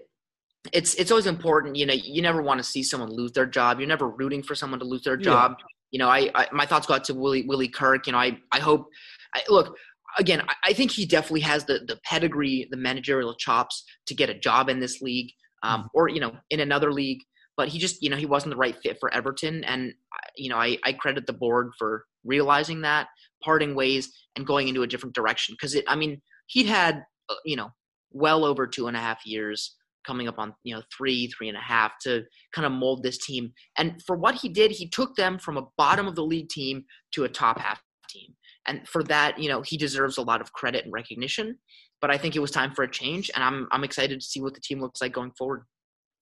it's 0.73 0.95
it's 0.95 1.09
always 1.09 1.27
important. 1.27 1.75
You 1.75 1.85
know, 1.85 1.93
you 1.93 2.21
never 2.21 2.41
want 2.41 2.59
to 2.59 2.63
see 2.63 2.83
someone 2.83 3.09
lose 3.09 3.31
their 3.31 3.45
job. 3.45 3.79
You're 3.79 3.87
never 3.87 4.09
rooting 4.09 4.43
for 4.43 4.55
someone 4.55 4.79
to 4.79 4.85
lose 4.85 5.03
their 5.03 5.15
job. 5.15 5.53
You 5.91 5.99
know, 5.99 6.09
I, 6.09 6.29
I 6.35 6.47
my 6.51 6.65
thoughts 6.65 6.87
go 6.87 6.95
out 6.95 7.03
to 7.05 7.13
Willie 7.13 7.43
Willie 7.43 7.67
Kirk. 7.67 8.07
You 8.07 8.13
know, 8.13 8.19
I 8.19 8.39
I 8.51 8.59
hope. 8.59 8.87
I, 9.33 9.41
look, 9.49 9.77
again, 10.17 10.41
I 10.65 10.73
think 10.73 10.91
he 10.91 11.05
definitely 11.05 11.41
has 11.41 11.65
the 11.65 11.79
the 11.85 11.99
pedigree, 12.03 12.67
the 12.69 12.77
managerial 12.77 13.33
chops 13.35 13.83
to 14.07 14.13
get 14.13 14.29
a 14.29 14.37
job 14.37 14.69
in 14.69 14.79
this 14.79 15.01
league, 15.01 15.31
um, 15.63 15.81
mm-hmm. 15.81 15.87
or 15.93 16.09
you 16.09 16.19
know, 16.19 16.33
in 16.49 16.59
another 16.59 16.91
league. 16.91 17.19
But 17.57 17.67
he 17.67 17.79
just, 17.79 18.01
you 18.01 18.09
know, 18.09 18.15
he 18.15 18.25
wasn't 18.25 18.51
the 18.51 18.57
right 18.57 18.75
fit 18.81 18.97
for 18.99 19.13
Everton, 19.13 19.63
and 19.65 19.93
you 20.35 20.49
know, 20.49 20.57
I, 20.57 20.77
I 20.85 20.93
credit 20.93 21.27
the 21.27 21.33
board 21.33 21.71
for 21.77 22.05
realizing 22.23 22.81
that, 22.81 23.07
parting 23.43 23.75
ways, 23.75 24.11
and 24.35 24.47
going 24.47 24.67
into 24.67 24.83
a 24.83 24.87
different 24.87 25.15
direction. 25.15 25.55
Because 25.59 25.75
it, 25.75 25.83
I 25.87 25.95
mean, 25.95 26.21
he'd 26.47 26.67
had, 26.67 27.03
uh, 27.29 27.35
you 27.45 27.57
know, 27.57 27.69
well 28.11 28.45
over 28.45 28.67
two 28.67 28.87
and 28.87 28.95
a 28.95 28.99
half 28.99 29.25
years 29.25 29.75
coming 30.05 30.27
up 30.27 30.37
on 30.37 30.53
you 30.63 30.73
know 30.73 30.81
three 30.95 31.27
three 31.27 31.47
and 31.47 31.57
a 31.57 31.61
half 31.61 31.91
to 32.01 32.23
kind 32.53 32.65
of 32.65 32.71
mold 32.71 33.03
this 33.03 33.17
team 33.17 33.51
and 33.77 34.01
for 34.05 34.15
what 34.15 34.35
he 34.35 34.49
did 34.49 34.71
he 34.71 34.87
took 34.87 35.15
them 35.15 35.37
from 35.37 35.57
a 35.57 35.63
bottom 35.77 36.07
of 36.07 36.15
the 36.15 36.23
league 36.23 36.49
team 36.49 36.83
to 37.11 37.23
a 37.23 37.29
top 37.29 37.59
half 37.59 37.81
team 38.09 38.33
and 38.67 38.87
for 38.87 39.03
that, 39.03 39.39
you 39.39 39.49
know, 39.49 39.61
he 39.61 39.77
deserves 39.77 40.17
a 40.17 40.21
lot 40.21 40.41
of 40.41 40.53
credit 40.53 40.85
and 40.85 40.93
recognition. 40.93 41.57
But 41.99 42.11
I 42.11 42.17
think 42.17 42.35
it 42.35 42.39
was 42.39 42.51
time 42.51 42.71
for 42.73 42.83
a 42.83 42.89
change, 42.89 43.29
and 43.35 43.43
I'm 43.43 43.67
I'm 43.71 43.83
excited 43.83 44.19
to 44.19 44.25
see 44.25 44.41
what 44.41 44.55
the 44.55 44.59
team 44.59 44.79
looks 44.81 45.01
like 45.01 45.13
going 45.13 45.31
forward. 45.37 45.63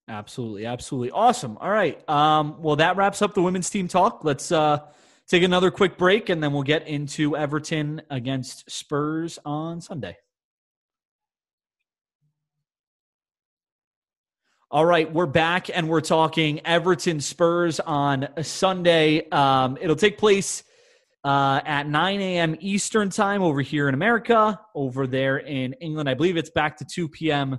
Absolutely, 0.08 0.66
absolutely, 0.66 1.10
awesome. 1.10 1.56
All 1.58 1.70
right, 1.70 2.06
um, 2.08 2.60
well, 2.60 2.76
that 2.76 2.96
wraps 2.96 3.22
up 3.22 3.32
the 3.32 3.42
women's 3.42 3.70
team 3.70 3.88
talk. 3.88 4.22
Let's 4.22 4.52
uh, 4.52 4.80
take 5.26 5.42
another 5.42 5.70
quick 5.70 5.96
break, 5.96 6.28
and 6.28 6.42
then 6.42 6.52
we'll 6.52 6.64
get 6.64 6.86
into 6.86 7.34
Everton 7.34 8.02
against 8.10 8.70
Spurs 8.70 9.38
on 9.46 9.80
Sunday. 9.80 10.16
All 14.72 14.86
right, 14.86 15.12
we're 15.12 15.26
back 15.26 15.68
and 15.76 15.88
we're 15.88 16.00
talking 16.00 16.64
Everton 16.64 17.20
Spurs 17.20 17.80
on 17.80 18.28
Sunday. 18.40 19.28
Um, 19.30 19.76
it'll 19.80 19.96
take 19.96 20.16
place 20.16 20.62
uh, 21.24 21.60
at 21.64 21.88
9 21.88 22.20
a.m. 22.20 22.56
Eastern 22.60 23.10
time 23.10 23.42
over 23.42 23.62
here 23.62 23.88
in 23.88 23.94
America. 23.94 24.60
Over 24.76 25.08
there 25.08 25.38
in 25.38 25.72
England, 25.80 26.08
I 26.08 26.14
believe 26.14 26.36
it's 26.36 26.50
back 26.50 26.76
to 26.76 26.84
2 26.84 27.08
p.m. 27.08 27.58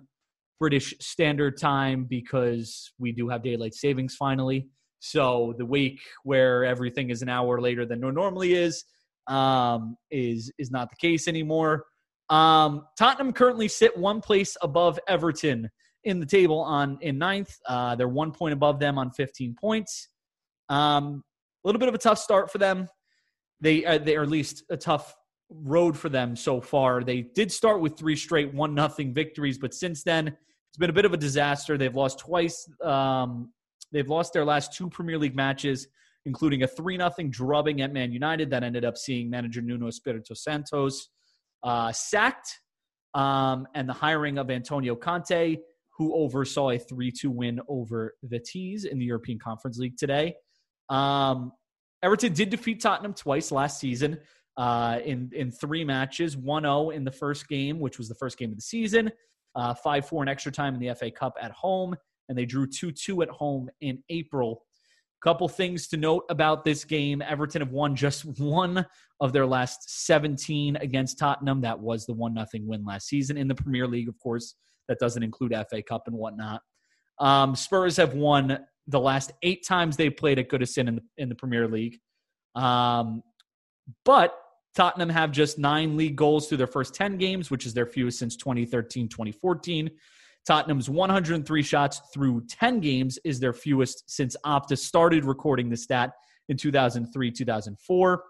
British 0.57 0.93
Standard 1.01 1.57
Time 1.57 2.05
because 2.09 2.93
we 2.97 3.11
do 3.11 3.27
have 3.27 3.43
daylight 3.43 3.73
savings 3.73 4.15
finally. 4.15 4.69
So 4.99 5.53
the 5.57 5.65
week 5.65 5.99
where 6.23 6.63
everything 6.63 7.09
is 7.09 7.21
an 7.21 7.27
hour 7.27 7.59
later 7.59 7.85
than 7.85 7.99
normally 7.99 8.53
is 8.53 8.85
um, 9.27 9.97
is 10.11 10.49
is 10.57 10.71
not 10.71 10.89
the 10.89 10.95
case 10.95 11.27
anymore. 11.27 11.83
Um, 12.29 12.85
Tottenham 12.97 13.33
currently 13.33 13.67
sit 13.67 13.97
one 13.97 14.21
place 14.21 14.55
above 14.61 14.97
Everton 15.09 15.69
in 16.03 16.19
the 16.19 16.25
table 16.25 16.59
on 16.59 16.97
in 17.01 17.17
ninth. 17.17 17.57
Uh, 17.67 17.95
they're 17.95 18.07
one 18.07 18.31
point 18.31 18.53
above 18.53 18.79
them 18.79 18.97
on 18.97 19.11
15 19.11 19.55
points. 19.59 20.09
Um, 20.69 21.23
a 21.63 21.67
little 21.67 21.79
bit 21.79 21.89
of 21.89 21.95
a 21.95 21.99
tough 21.99 22.17
start 22.17 22.51
for 22.51 22.57
them 22.57 22.87
they 23.61 23.85
uh, 23.85 23.99
they 23.99 24.17
are 24.17 24.23
at 24.23 24.29
least 24.29 24.63
a 24.69 24.75
tough 24.75 25.15
road 25.49 25.97
for 25.97 26.09
them 26.09 26.35
so 26.35 26.59
far. 26.59 27.03
They 27.03 27.21
did 27.21 27.51
start 27.51 27.79
with 27.79 27.97
three 27.97 28.15
straight 28.15 28.53
one 28.53 28.73
nothing 28.73 29.13
victories, 29.13 29.57
but 29.57 29.73
since 29.73 30.03
then 30.03 30.27
it's 30.27 30.77
been 30.77 30.89
a 30.89 30.93
bit 30.93 31.05
of 31.05 31.13
a 31.13 31.17
disaster. 31.17 31.77
They've 31.77 31.95
lost 31.95 32.19
twice. 32.19 32.67
Um, 32.83 33.53
they've 33.91 34.07
lost 34.07 34.33
their 34.33 34.45
last 34.45 34.73
two 34.73 34.89
Premier 34.89 35.17
League 35.17 35.35
matches, 35.35 35.87
including 36.25 36.63
a 36.63 36.67
three 36.67 36.97
nothing 36.97 37.29
drubbing 37.29 37.81
at 37.81 37.93
Man 37.93 38.11
United 38.11 38.49
that 38.49 38.63
ended 38.63 38.83
up 38.83 38.97
seeing 38.97 39.29
manager 39.29 39.61
Nuno 39.61 39.87
Espirito 39.87 40.33
Santos 40.33 41.09
uh, 41.63 41.91
sacked, 41.91 42.59
um, 43.13 43.67
and 43.75 43.87
the 43.87 43.93
hiring 43.93 44.37
of 44.37 44.49
Antonio 44.49 44.95
Conte, 44.95 45.57
who 45.97 46.13
oversaw 46.15 46.71
a 46.71 46.79
three 46.79 47.11
two 47.11 47.31
win 47.31 47.59
over 47.67 48.15
Vitesse 48.23 48.85
in 48.85 48.99
the 48.99 49.05
European 49.05 49.39
Conference 49.39 49.77
League 49.77 49.97
today. 49.97 50.35
Um, 50.89 51.51
Everton 52.03 52.33
did 52.33 52.49
defeat 52.49 52.81
Tottenham 52.81 53.13
twice 53.13 53.51
last 53.51 53.79
season 53.79 54.17
uh, 54.57 54.99
in 55.03 55.29
in 55.33 55.51
three 55.51 55.83
matches. 55.83 56.35
1-0 56.35 56.93
in 56.93 57.03
the 57.03 57.11
first 57.11 57.47
game, 57.47 57.79
which 57.79 57.97
was 57.97 58.07
the 58.07 58.15
first 58.15 58.37
game 58.37 58.51
of 58.51 58.57
the 58.57 58.61
season. 58.61 59.11
Uh, 59.55 59.73
5-4 59.85 60.23
in 60.23 60.27
extra 60.29 60.51
time 60.51 60.73
in 60.73 60.79
the 60.79 60.95
FA 60.95 61.11
Cup 61.11 61.35
at 61.41 61.51
home, 61.51 61.93
and 62.29 62.37
they 62.37 62.45
drew 62.45 62.65
2-2 62.65 63.23
at 63.23 63.29
home 63.29 63.69
in 63.81 64.01
April. 64.09 64.63
Couple 65.21 65.47
things 65.47 65.87
to 65.89 65.97
note 65.97 66.23
about 66.29 66.65
this 66.65 66.83
game. 66.83 67.21
Everton 67.21 67.61
have 67.61 67.71
won 67.71 67.95
just 67.95 68.25
one 68.39 68.85
of 69.19 69.33
their 69.33 69.45
last 69.45 70.05
17 70.05 70.77
against 70.77 71.19
Tottenham. 71.19 71.61
That 71.61 71.79
was 71.79 72.05
the 72.05 72.13
1 72.13 72.33
0 72.33 72.45
win 72.65 72.83
last 72.83 73.07
season 73.07 73.37
in 73.37 73.47
the 73.47 73.53
Premier 73.53 73.87
League, 73.87 74.09
of 74.09 74.17
course. 74.17 74.55
That 74.87 74.99
doesn't 74.99 75.23
include 75.23 75.53
FA 75.69 75.81
Cup 75.81 76.03
and 76.07 76.15
whatnot. 76.15 76.61
Um, 77.19 77.55
Spurs 77.55 77.97
have 77.97 78.13
won 78.13 78.59
the 78.87 78.99
last 78.99 79.31
eight 79.43 79.65
times 79.65 79.95
they 79.95 80.09
played 80.09 80.39
at 80.39 80.49
Goodison 80.49 80.87
in 80.87 80.95
the 80.95 81.01
in 81.17 81.29
the 81.29 81.35
Premier 81.35 81.67
League. 81.67 81.99
Um, 82.55 83.23
but 84.05 84.33
Tottenham 84.75 85.09
have 85.09 85.31
just 85.31 85.59
nine 85.59 85.97
league 85.97 86.15
goals 86.15 86.47
through 86.47 86.57
their 86.57 86.67
first 86.67 86.95
10 86.95 87.17
games, 87.17 87.51
which 87.51 87.65
is 87.65 87.73
their 87.73 87.85
fewest 87.85 88.19
since 88.19 88.35
2013 88.37 89.09
2014. 89.09 89.89
Tottenham's 90.45 90.89
103 90.89 91.61
shots 91.61 92.01
through 92.13 92.45
10 92.47 92.79
games 92.79 93.19
is 93.23 93.39
their 93.39 93.53
fewest 93.53 94.09
since 94.09 94.35
Opta 94.45 94.77
started 94.77 95.25
recording 95.25 95.69
the 95.69 95.77
stat 95.77 96.13
in 96.49 96.57
2003 96.57 97.31
2004. 97.31 98.23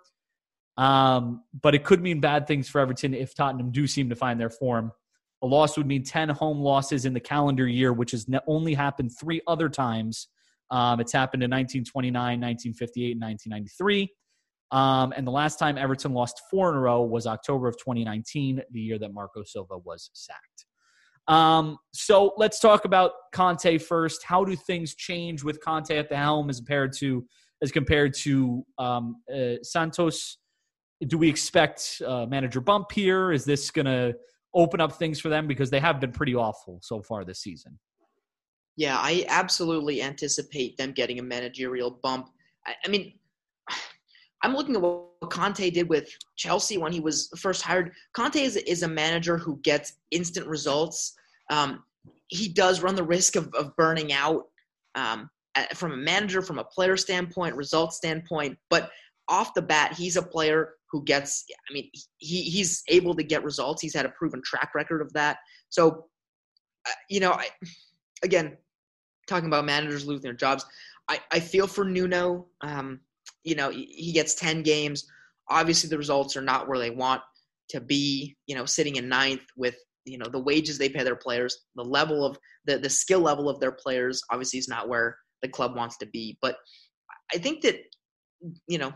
Um, 0.77 1.43
but 1.61 1.75
it 1.75 1.83
could 1.83 2.01
mean 2.01 2.19
bad 2.19 2.47
things 2.47 2.67
for 2.67 2.81
Everton 2.81 3.13
if 3.13 3.35
Tottenham 3.35 3.71
do 3.71 3.87
seem 3.87 4.09
to 4.09 4.15
find 4.15 4.39
their 4.39 4.49
form. 4.49 4.91
A 5.43 5.47
loss 5.47 5.77
would 5.77 5.87
mean 5.87 6.03
10 6.03 6.29
home 6.29 6.59
losses 6.59 7.05
in 7.05 7.13
the 7.13 7.19
calendar 7.19 7.67
year, 7.67 7.93
which 7.93 8.11
has 8.11 8.27
only 8.47 8.73
happened 8.73 9.11
three 9.19 9.41
other 9.47 9.69
times. 9.69 10.27
Um, 10.69 10.99
it's 10.99 11.11
happened 11.11 11.43
in 11.43 11.49
1929, 11.49 12.13
1958, 12.13 13.11
and 13.11 13.21
1993. 13.21 14.13
Um, 14.71 15.13
and 15.15 15.27
the 15.27 15.31
last 15.31 15.59
time 15.59 15.77
Everton 15.77 16.13
lost 16.13 16.41
four 16.49 16.69
in 16.69 16.75
a 16.75 16.79
row 16.79 17.01
was 17.01 17.27
October 17.27 17.67
of 17.67 17.77
2019, 17.77 18.61
the 18.71 18.79
year 18.79 18.97
that 18.99 19.13
Marco 19.13 19.43
Silva 19.43 19.77
was 19.77 20.09
sacked. 20.13 20.65
Um, 21.27 21.77
so 21.93 22.33
let's 22.37 22.59
talk 22.59 22.85
about 22.85 23.11
Conte 23.33 23.77
first. 23.79 24.23
How 24.23 24.43
do 24.43 24.55
things 24.55 24.95
change 24.95 25.43
with 25.43 25.63
Conte 25.63 25.95
at 25.95 26.09
the 26.09 26.17
helm 26.17 26.49
as 26.49 26.57
compared 26.57 26.93
to 26.97 27.25
as 27.61 27.71
compared 27.71 28.13
to 28.15 28.65
um, 28.77 29.17
uh, 29.33 29.55
Santos? 29.61 30.37
Do 31.05 31.17
we 31.17 31.29
expect 31.29 32.01
uh, 32.05 32.25
manager 32.27 32.61
bump 32.61 32.91
here? 32.91 33.31
Is 33.31 33.45
this 33.45 33.71
going 33.71 33.85
to 33.85 34.15
open 34.53 34.81
up 34.81 34.93
things 34.93 35.19
for 35.19 35.29
them 35.29 35.47
because 35.47 35.69
they 35.69 35.79
have 35.79 35.99
been 35.99 36.11
pretty 36.11 36.35
awful 36.35 36.79
so 36.81 37.01
far 37.01 37.23
this 37.23 37.39
season? 37.39 37.77
Yeah, 38.77 38.97
I 38.97 39.25
absolutely 39.27 40.01
anticipate 40.01 40.77
them 40.77 40.91
getting 40.91 41.19
a 41.19 41.23
managerial 41.23 41.91
bump. 42.03 42.29
I, 42.65 42.73
I 42.85 42.89
mean, 42.89 43.13
I'm 44.43 44.55
looking 44.55 44.75
at 44.75 44.81
what 44.81 45.29
Conte 45.29 45.69
did 45.69 45.87
with 45.87 46.09
Chelsea 46.35 46.77
when 46.77 46.91
he 46.91 46.99
was 46.99 47.29
first 47.37 47.61
hired. 47.61 47.91
Conte 48.13 48.41
is, 48.41 48.55
is 48.55 48.83
a 48.83 48.87
manager 48.87 49.37
who 49.37 49.59
gets 49.61 49.93
instant 50.09 50.47
results. 50.47 51.13
Um, 51.51 51.83
he 52.27 52.47
does 52.47 52.81
run 52.81 52.95
the 52.95 53.03
risk 53.03 53.35
of, 53.35 53.53
of 53.53 53.75
burning 53.75 54.13
out 54.13 54.45
um, 54.95 55.29
from 55.75 55.91
a 55.91 55.97
manager, 55.97 56.41
from 56.41 56.59
a 56.59 56.63
player 56.63 56.97
standpoint, 56.97 57.55
result 57.55 57.93
standpoint. 57.93 58.57
But 58.69 58.89
off 59.27 59.53
the 59.53 59.61
bat, 59.61 59.93
he's 59.93 60.17
a 60.17 60.21
player 60.21 60.73
who 60.91 61.03
gets. 61.03 61.45
I 61.69 61.73
mean, 61.73 61.89
he 62.17 62.43
he's 62.43 62.83
able 62.87 63.15
to 63.15 63.23
get 63.23 63.43
results. 63.43 63.81
He's 63.81 63.93
had 63.95 64.05
a 64.05 64.09
proven 64.09 64.41
track 64.43 64.71
record 64.75 65.01
of 65.01 65.11
that. 65.13 65.37
So, 65.69 66.05
uh, 66.87 66.91
you 67.09 67.19
know, 67.19 67.31
I, 67.31 67.47
again, 68.23 68.57
talking 69.27 69.47
about 69.47 69.65
managers 69.65 70.05
losing 70.05 70.23
their 70.23 70.33
jobs, 70.33 70.65
I, 71.09 71.19
I 71.31 71.39
feel 71.39 71.67
for 71.67 71.85
Nuno. 71.85 72.47
Um, 72.61 72.99
you 73.43 73.55
know, 73.55 73.69
he 73.69 74.11
gets 74.13 74.35
10 74.35 74.63
games. 74.63 75.05
Obviously, 75.49 75.89
the 75.89 75.97
results 75.97 76.35
are 76.37 76.41
not 76.41 76.67
where 76.67 76.79
they 76.79 76.89
want 76.91 77.21
to 77.69 77.81
be, 77.81 78.35
you 78.47 78.55
know, 78.55 78.65
sitting 78.65 78.97
in 78.97 79.09
ninth 79.09 79.45
with, 79.55 79.75
you 80.05 80.17
know, 80.17 80.27
the 80.29 80.39
wages 80.39 80.77
they 80.77 80.89
pay 80.89 81.03
their 81.03 81.15
players, 81.15 81.65
the 81.75 81.83
level 81.83 82.25
of 82.25 82.37
the, 82.65 82.77
the 82.77 82.89
skill 82.89 83.19
level 83.19 83.49
of 83.49 83.59
their 83.59 83.71
players 83.71 84.21
obviously 84.31 84.59
is 84.59 84.67
not 84.67 84.89
where 84.89 85.17
the 85.41 85.47
club 85.47 85.75
wants 85.75 85.97
to 85.97 86.05
be. 86.07 86.37
But 86.41 86.57
I 87.33 87.37
think 87.37 87.61
that, 87.61 87.77
you 88.67 88.77
know, 88.77 88.93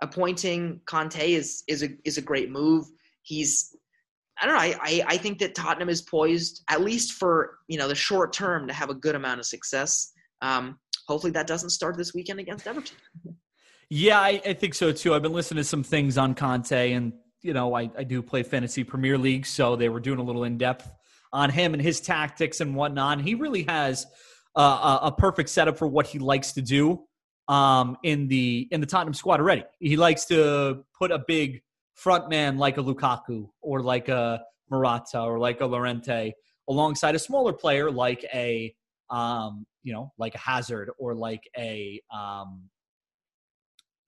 appointing 0.00 0.80
Conte 0.86 1.32
is 1.32 1.64
is 1.68 1.82
a 1.82 1.88
is 2.04 2.18
a 2.18 2.22
great 2.22 2.50
move. 2.50 2.86
He's 3.22 3.74
I 4.40 4.46
don't 4.46 4.54
know. 4.54 4.60
I, 4.60 4.74
I, 4.82 5.04
I 5.14 5.16
think 5.16 5.38
that 5.38 5.54
Tottenham 5.54 5.88
is 5.88 6.02
poised, 6.02 6.64
at 6.68 6.80
least 6.80 7.12
for 7.12 7.58
you 7.68 7.78
know 7.78 7.88
the 7.88 7.94
short 7.94 8.32
term, 8.32 8.66
to 8.68 8.74
have 8.74 8.90
a 8.90 8.94
good 8.94 9.14
amount 9.14 9.40
of 9.40 9.46
success. 9.46 10.12
Um, 10.42 10.78
hopefully, 11.06 11.32
that 11.32 11.46
doesn't 11.46 11.70
start 11.70 11.96
this 11.96 12.14
weekend 12.14 12.40
against 12.40 12.66
Everton. 12.66 12.96
Yeah, 13.90 14.18
I, 14.20 14.40
I, 14.44 14.54
think 14.54 14.74
so 14.74 14.92
too. 14.92 15.14
I've 15.14 15.22
been 15.22 15.32
listening 15.32 15.62
to 15.62 15.68
some 15.68 15.84
things 15.84 16.18
on 16.18 16.34
Conte, 16.34 16.92
and 16.92 17.12
you 17.42 17.52
know, 17.52 17.74
I, 17.74 17.90
I 17.96 18.02
do 18.02 18.22
play 18.22 18.42
fantasy 18.42 18.82
Premier 18.82 19.18
League, 19.18 19.46
so 19.46 19.76
they 19.76 19.88
were 19.88 20.00
doing 20.00 20.18
a 20.18 20.22
little 20.22 20.44
in 20.44 20.58
depth 20.58 20.90
on 21.32 21.50
him 21.50 21.74
and 21.74 21.82
his 21.82 22.00
tactics 22.00 22.60
and 22.60 22.74
whatnot. 22.74 23.20
He 23.20 23.34
really 23.34 23.64
has 23.64 24.06
a 24.56 25.12
perfect 25.16 25.50
setup 25.50 25.78
for 25.78 25.86
what 25.86 26.06
he 26.06 26.18
likes 26.18 26.52
to 26.52 26.62
do 26.62 27.04
um, 27.48 27.96
in 28.02 28.28
the 28.28 28.68
in 28.70 28.80
the 28.80 28.86
Tottenham 28.86 29.14
squad 29.14 29.40
already. 29.40 29.64
He 29.78 29.96
likes 29.96 30.24
to 30.26 30.84
put 30.98 31.10
a 31.10 31.18
big 31.18 31.62
front 31.94 32.28
man 32.28 32.58
like 32.58 32.78
a 32.78 32.82
Lukaku 32.82 33.48
or 33.60 33.80
like 33.82 34.08
a 34.08 34.42
Morata 34.70 35.20
or 35.20 35.38
like 35.38 35.60
a 35.60 35.66
Llorente 35.66 36.32
alongside 36.68 37.14
a 37.14 37.18
smaller 37.18 37.52
player 37.52 37.90
like 37.90 38.24
a 38.34 38.74
um, 39.10 39.66
you 39.82 39.92
know 39.92 40.12
like 40.18 40.34
a 40.34 40.38
Hazard 40.38 40.90
or 40.98 41.14
like 41.14 41.42
a 41.56 42.00
um, 42.12 42.68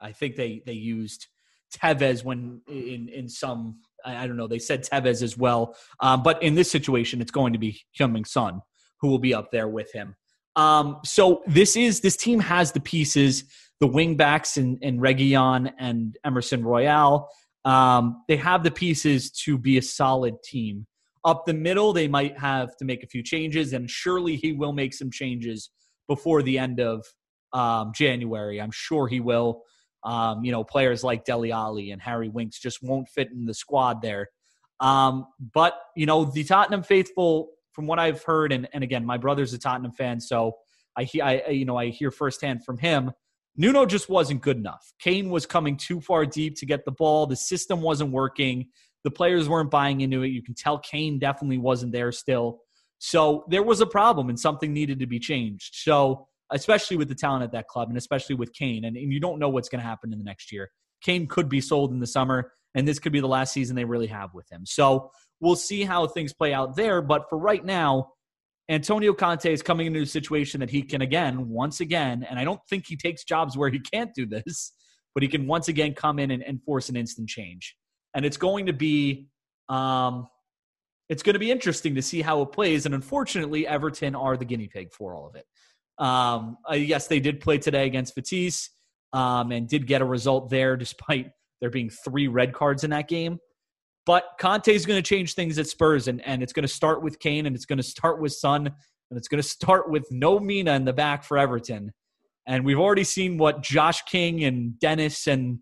I 0.01 0.13
think 0.13 0.37
they 0.37 0.63
they 0.65 0.73
used 0.73 1.29
Tevez 1.75 2.25
when 2.25 2.61
in 2.69 3.09
in 3.09 3.29
some 3.29 3.81
I, 4.05 4.27
don't 4.27 4.37
know 4.37 4.47
they 4.47 4.59
said 4.59 4.85
Tevez 4.85 5.23
as 5.23 5.37
well, 5.37 5.77
um, 6.01 6.23
but 6.23 6.43
in 6.43 6.55
this 6.55 6.71
situation 6.71 7.21
it's 7.21 7.31
going 7.31 7.53
to 7.53 7.59
be 7.59 7.81
Heung-min 7.99 8.25
Son 8.25 8.61
who 9.01 9.09
will 9.09 9.19
be 9.19 9.35
up 9.35 9.51
there 9.51 9.69
with 9.69 9.93
him. 9.93 10.17
Um, 10.57 11.01
so 11.05 11.43
this 11.47 11.77
is 11.77 12.01
this 12.01 12.17
team 12.17 12.41
has 12.41 12.73
the 12.73 12.81
pieces, 12.81 13.45
the 13.81 13.87
wing 13.87 14.17
backs 14.17 14.57
and 14.57 14.79
and 14.83 15.01
Reguilon 15.01 15.73
and 15.79 16.17
Emerson 16.25 16.65
Royal. 16.65 17.29
Um, 17.65 18.25
they 18.29 18.37
have 18.37 18.63
the 18.63 18.71
pieces 18.71 19.31
to 19.45 19.59
be 19.59 19.79
a 19.79 19.83
solid 19.83 20.43
team. 20.43 20.87
Up 21.25 21.45
the 21.45 21.55
middle, 21.55 21.93
they 21.93 22.09
might 22.09 22.39
have 22.39 22.77
to 22.77 22.85
make 22.85 23.03
a 23.03 23.07
few 23.07 23.23
changes, 23.23 23.73
and 23.73 23.91
surely 23.91 24.37
he 24.37 24.53
will 24.53 24.73
make 24.73 24.95
some 24.95 25.11
changes 25.11 25.71
before 26.09 26.43
the 26.43 26.59
end 26.59 26.81
of 26.81 27.05
um, 27.53 27.93
January. 27.95 28.61
I'm 28.61 28.71
sure 28.73 29.09
he 29.09 29.21
will. 29.21 29.63
Um, 30.05 30.45
you 30.45 30.53
know, 30.53 30.63
players 30.63 31.03
like 31.03 31.25
Dele 31.25 31.51
Alli 31.51 31.91
and 31.91 32.01
Harry 32.01 32.29
Winks 32.29 32.61
just 32.61 32.81
won't 32.81 33.09
fit 33.09 33.29
in 33.33 33.45
the 33.45 33.55
squad 33.55 34.03
there. 34.03 34.29
Um, 34.79 35.27
but, 35.53 35.75
you 35.97 36.07
know, 36.07 36.25
the 36.25 36.45
Tottenham 36.45 36.85
faithful, 36.85 37.49
from 37.77 37.87
what 37.87 37.99
I've 37.99 38.23
heard, 38.25 38.53
and, 38.53 38.67
and 38.73 38.83
again, 38.83 39.05
my 39.05 39.19
brother's 39.19 39.53
a 39.53 39.59
Tottenham 39.59 39.93
fan, 39.93 40.19
so 40.19 40.57
I, 40.99 41.07
I, 41.23 41.51
you 41.51 41.67
know, 41.67 41.77
I 41.77 41.91
hear 41.91 42.11
firsthand 42.11 42.65
from 42.65 42.79
him. 42.79 43.13
Nuno 43.55 43.85
just 43.85 44.09
wasn't 44.09 44.41
good 44.41 44.57
enough. 44.57 44.95
Kane 44.99 45.29
was 45.29 45.45
coming 45.45 45.77
too 45.77 46.01
far 46.01 46.25
deep 46.25 46.57
to 46.57 46.67
get 46.67 46.87
the 46.87 46.91
ball. 46.93 47.27
The 47.27 47.37
system 47.37 47.83
wasn't 47.83 48.13
working. 48.13 48.69
The 49.05 49.11
players 49.11 49.47
weren't 49.47 49.71
buying 49.71 50.01
into 50.01 50.23
it. 50.23 50.29
You 50.29 50.43
can 50.43 50.55
tell 50.55 50.79
Kane 50.79 51.19
definitely 51.19 51.59
wasn't 51.59 51.93
there 51.93 52.13
still. 52.13 52.61
So 52.99 53.45
there 53.51 53.63
was 53.63 53.83
a 53.83 53.87
problem 53.87 54.31
and 54.31 54.41
something 54.41 54.73
needed 54.73 54.99
to 55.01 55.07
be 55.07 55.19
changed. 55.19 55.75
So 55.75 56.29
especially 56.51 56.97
with 56.97 57.09
the 57.09 57.15
talent 57.15 57.45
at 57.45 57.53
that 57.53 57.69
club 57.69 57.89
and 57.89 57.99
especially 57.99 58.37
with 58.37 58.55
Kane. 58.55 58.85
And, 58.85 58.97
and 58.97 59.13
you 59.13 59.21
don't 59.21 59.39
know 59.39 59.51
what's 59.51 59.69
going 59.69 59.81
to 59.81 59.87
happen 59.87 60.13
in 60.13 60.19
the 60.19 60.25
next 60.25 60.51
year. 60.51 60.71
Kane 61.03 61.27
could 61.27 61.49
be 61.49 61.61
sold 61.61 61.93
in 61.93 62.01
the 62.01 62.07
summer, 62.07 62.53
and 62.75 62.89
this 62.89 62.99
could 62.99 63.13
be 63.13 63.21
the 63.21 63.29
last 63.29 63.53
season 63.53 63.77
they 63.77 63.85
really 63.85 64.07
have 64.07 64.33
with 64.33 64.51
him. 64.51 64.65
So 64.65 65.11
we'll 65.41 65.57
see 65.57 65.85
how 65.85 66.07
things 66.07 66.33
play 66.33 66.53
out 66.53 66.77
there. 66.77 67.03
But 67.03 67.29
for 67.29 67.39
right 67.39 67.65
now, 67.65 68.13
Antonio 68.69 69.15
Conte 69.15 69.51
is 69.51 69.63
coming 69.63 69.87
into 69.87 70.03
a 70.03 70.07
situation 70.07 70.61
that 70.61 70.71
he 70.71 70.83
can 70.83 71.03
again, 71.03 71.49
once 71.49 71.81
again, 71.81 72.27
and 72.29 72.39
I 72.39 72.45
don't 72.45 72.61
think 72.69 72.85
he 72.87 72.97
takes 72.97 73.23
jobs 73.25 73.57
where 73.57 73.69
he 73.71 73.79
can't 73.79 74.13
do 74.15 74.27
this, 74.27 74.73
but 75.15 75.23
he 75.23 75.29
can 75.29 75.47
once 75.47 75.69
again 75.69 75.95
come 75.95 76.19
in 76.19 76.31
and, 76.31 76.43
and 76.43 76.63
force 76.63 76.89
an 76.89 76.97
instant 76.97 77.29
change. 77.29 77.77
And 78.15 78.25
it's 78.25 78.37
going 78.37 78.67
to 78.67 78.73
be 78.73 79.29
um, 79.69 80.27
it's 81.09 81.23
going 81.23 81.35
to 81.35 81.41
be 81.41 81.51
interesting 81.51 81.95
to 81.95 82.03
see 82.03 82.21
how 82.23 82.43
it 82.43 82.53
plays. 82.53 82.87
And 82.87 82.95
unfortunately, 82.95 83.67
Everton 83.67 84.15
are 84.15 84.37
the 84.37 84.45
guinea 84.45 84.69
pig 84.69 84.93
for 84.93 85.15
all 85.15 85.29
of 85.29 85.37
it. 85.37 85.45
Um, 85.99 86.59
uh, 86.69 86.75
yes, 86.75 87.07
they 87.07 87.21
did 87.21 87.41
play 87.41 87.59
today 87.59 87.87
against 87.87 88.15
Vitesse 88.15 88.71
um, 89.13 89.53
and 89.53 89.69
did 89.69 89.87
get 89.87 90.03
a 90.03 90.05
result 90.05 90.51
there 90.51 90.77
despite 90.77 91.31
there 91.61 91.71
being 91.71 91.91
three 91.91 92.29
red 92.29 92.53
cards 92.53 92.85
in 92.85 92.91
that 92.91 93.09
game. 93.09 93.39
But 94.07 94.25
Conte 94.41 94.73
is 94.73 94.87
going 94.87 95.03
to 95.03 95.07
change 95.07 95.35
things 95.35 95.59
at 95.59 95.67
Spurs, 95.67 96.09
and, 96.09 96.25
and 96.25 96.43
it's 96.43 96.53
going 96.53 96.63
to 96.63 96.73
start 96.73 97.03
with 97.03 97.19
Kane, 97.19 97.47
and 97.47 97.57
it's 97.57 97.67
going 97.67 97.79
to 97.79 97.83
start 97.83 98.21
with 98.21 98.33
Son, 98.33 98.67
and 98.67 99.19
it's 99.19 99.29
going 99.29 99.43
to 99.43 99.49
start 99.49 99.91
with 99.91 100.07
no 100.11 100.39
Mina 100.39 100.73
in 100.75 100.85
the 100.85 100.93
back 100.93 101.25
for 101.25 101.37
Everton. 101.37 101.93
And 102.47 102.65
we've 102.65 102.79
already 102.79 103.05
seen 103.05 103.37
what 103.37 103.63
Josh 103.63 104.03
King 104.03 104.45
and 104.45 104.79
Dennis 104.79 105.27
and 105.27 105.59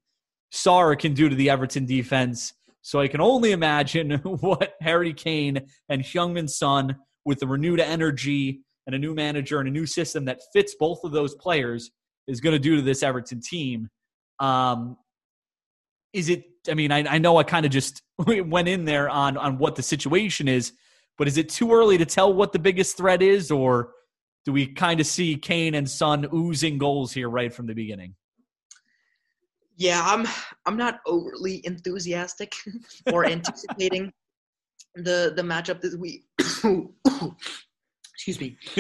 Sarr 0.53 0.99
can 0.99 1.15
do 1.15 1.31
to 1.31 1.35
the 1.35 1.49
Everton 1.49 1.87
defense. 1.87 2.53
So 2.83 3.01
I 3.01 3.09
can 3.09 3.23
only 3.23 3.53
imagine 3.53 4.11
what 4.23 4.75
Harry 4.83 5.15
Kane 5.15 5.63
and 5.89 6.03
Heung-min 6.03 6.49
Son, 6.49 6.97
with 7.25 7.41
the 7.41 7.47
renewed 7.47 7.81
energy 7.81 8.61
and 8.87 8.95
a 8.95 8.99
new 8.99 9.15
manager 9.15 9.59
and 9.59 9.69
a 9.69 9.73
new 9.73 9.87
system 9.87 10.27
that 10.27 10.41
fits 10.53 10.75
both 10.79 11.03
of 11.05 11.13
those 11.13 11.35
players 11.37 11.91
is 12.29 12.41
going 12.41 12.53
to 12.53 12.59
do 12.59 12.77
to 12.77 12.83
this 12.83 13.03
Everton 13.03 13.41
team. 13.41 13.89
Um, 14.41 14.97
is 16.13 16.29
it? 16.29 16.45
I 16.69 16.75
mean, 16.75 16.91
I, 16.93 17.05
I 17.07 17.19
know 17.19 17.37
I 17.37 17.43
kind 17.43 17.67
of 17.67 17.73
just 17.73 18.03
went 18.27 18.69
in 18.69 18.85
there 18.85 19.09
on 19.09 19.37
on 19.37 19.59
what 19.59 19.77
the 19.77 19.83
situation 19.83 20.49
is, 20.49 20.73
but 21.19 21.29
is 21.29 21.37
it 21.37 21.49
too 21.49 21.73
early 21.73 21.99
to 21.99 22.07
tell 22.07 22.33
what 22.33 22.53
the 22.53 22.59
biggest 22.59 22.97
threat 22.97 23.23
is, 23.23 23.51
or 23.51 23.93
do 24.45 24.53
we 24.53 24.67
kind 24.67 25.01
of 25.01 25.07
see 25.07 25.37
Kane 25.37 25.75
and 25.75 25.89
Son 25.89 26.27
oozing 26.35 26.79
goals 26.79 27.13
here 27.13 27.29
right 27.29 27.53
from 27.53 27.67
the 27.67 27.75
beginning? 27.75 28.15
Yeah, 29.77 30.03
I'm 30.05 30.27
I'm 30.67 30.77
not 30.77 31.01
overly 31.07 31.61
enthusiastic 31.67 32.55
or 33.13 33.27
anticipating 33.27 34.13
the 34.95 35.33
the 35.35 35.43
matchup 35.43 35.81
this 35.81 35.97
week 35.97 36.25
excuse 38.15 38.41
me, 38.41 38.57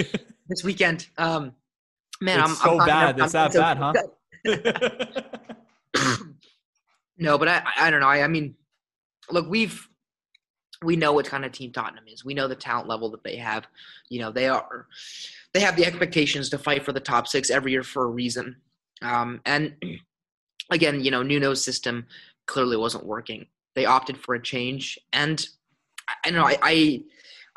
this 0.49 0.64
weekend. 0.64 1.09
Um, 1.18 1.53
Man, 2.20 2.41
it's 2.41 2.51
I'm 2.51 2.57
so 2.57 2.80
I'm 2.80 2.87
bad. 2.87 3.16
I'm 3.16 3.24
It's 3.24 3.32
that 3.32 3.53
so- 3.53 3.61
bad, 3.61 3.76
huh? 3.78 3.93
no, 7.17 7.39
but 7.39 7.49
I, 7.49 7.62
I 7.79 7.91
don't 7.91 8.01
know. 8.01 8.09
I, 8.09 8.23
I 8.23 8.29
mean, 8.29 8.55
look, 9.31 9.49
we've 9.49 9.89
we 10.83 10.97
know 10.97 11.12
what 11.12 11.27
kind 11.27 11.45
of 11.45 11.53
team 11.53 11.73
Tottenham 11.73 12.05
is. 12.09 12.25
We 12.25 12.35
know 12.35 12.49
the 12.49 12.55
talent 12.55 12.89
level 12.89 13.11
that 13.11 13.25
they 13.25 13.37
have. 13.37 13.67
You 14.11 14.21
know, 14.21 14.31
they 14.31 14.49
are 14.49 14.87
they 15.53 15.61
have 15.61 15.77
the 15.77 15.87
expectations 15.87 16.51
to 16.51 16.59
fight 16.59 16.85
for 16.85 16.93
the 16.93 17.01
top 17.01 17.27
six 17.27 17.51
every 17.51 17.73
year 17.73 17.83
for 17.83 18.05
a 18.05 18.11
reason. 18.11 18.57
Um, 19.03 19.41
and 19.47 19.75
again, 20.71 21.03
you 21.03 21.11
know, 21.11 21.23
Nuno's 21.23 21.65
system 21.65 22.07
clearly 22.47 22.77
wasn't 22.77 23.07
working. 23.07 23.47
They 23.75 23.87
opted 23.87 24.19
for 24.19 24.35
a 24.35 24.43
change, 24.43 24.99
and 25.12 25.45
I, 26.09 26.29
I 26.29 26.31
know. 26.31 26.45
I, 26.45 26.59
I 26.62 27.03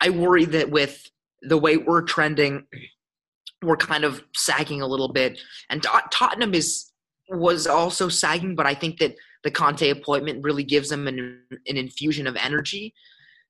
I 0.01 0.09
worry 0.09 0.45
that 0.45 0.69
with 0.69 1.09
the 1.41 1.57
way 1.57 1.77
we're 1.77 2.01
trending, 2.01 2.65
we're 3.63 3.77
kind 3.77 4.03
of 4.03 4.23
sagging 4.35 4.81
a 4.81 4.87
little 4.87 5.11
bit. 5.11 5.39
And 5.69 5.81
Tot- 5.81 6.11
Tottenham 6.11 6.53
is 6.53 6.91
was 7.29 7.67
also 7.67 8.07
sagging, 8.07 8.55
but 8.55 8.65
I 8.65 8.73
think 8.73 8.99
that 8.99 9.15
the 9.43 9.51
Conte 9.51 9.89
appointment 9.89 10.43
really 10.43 10.63
gives 10.63 10.89
them 10.89 11.07
an, 11.07 11.41
an 11.67 11.77
infusion 11.77 12.27
of 12.27 12.35
energy. 12.35 12.93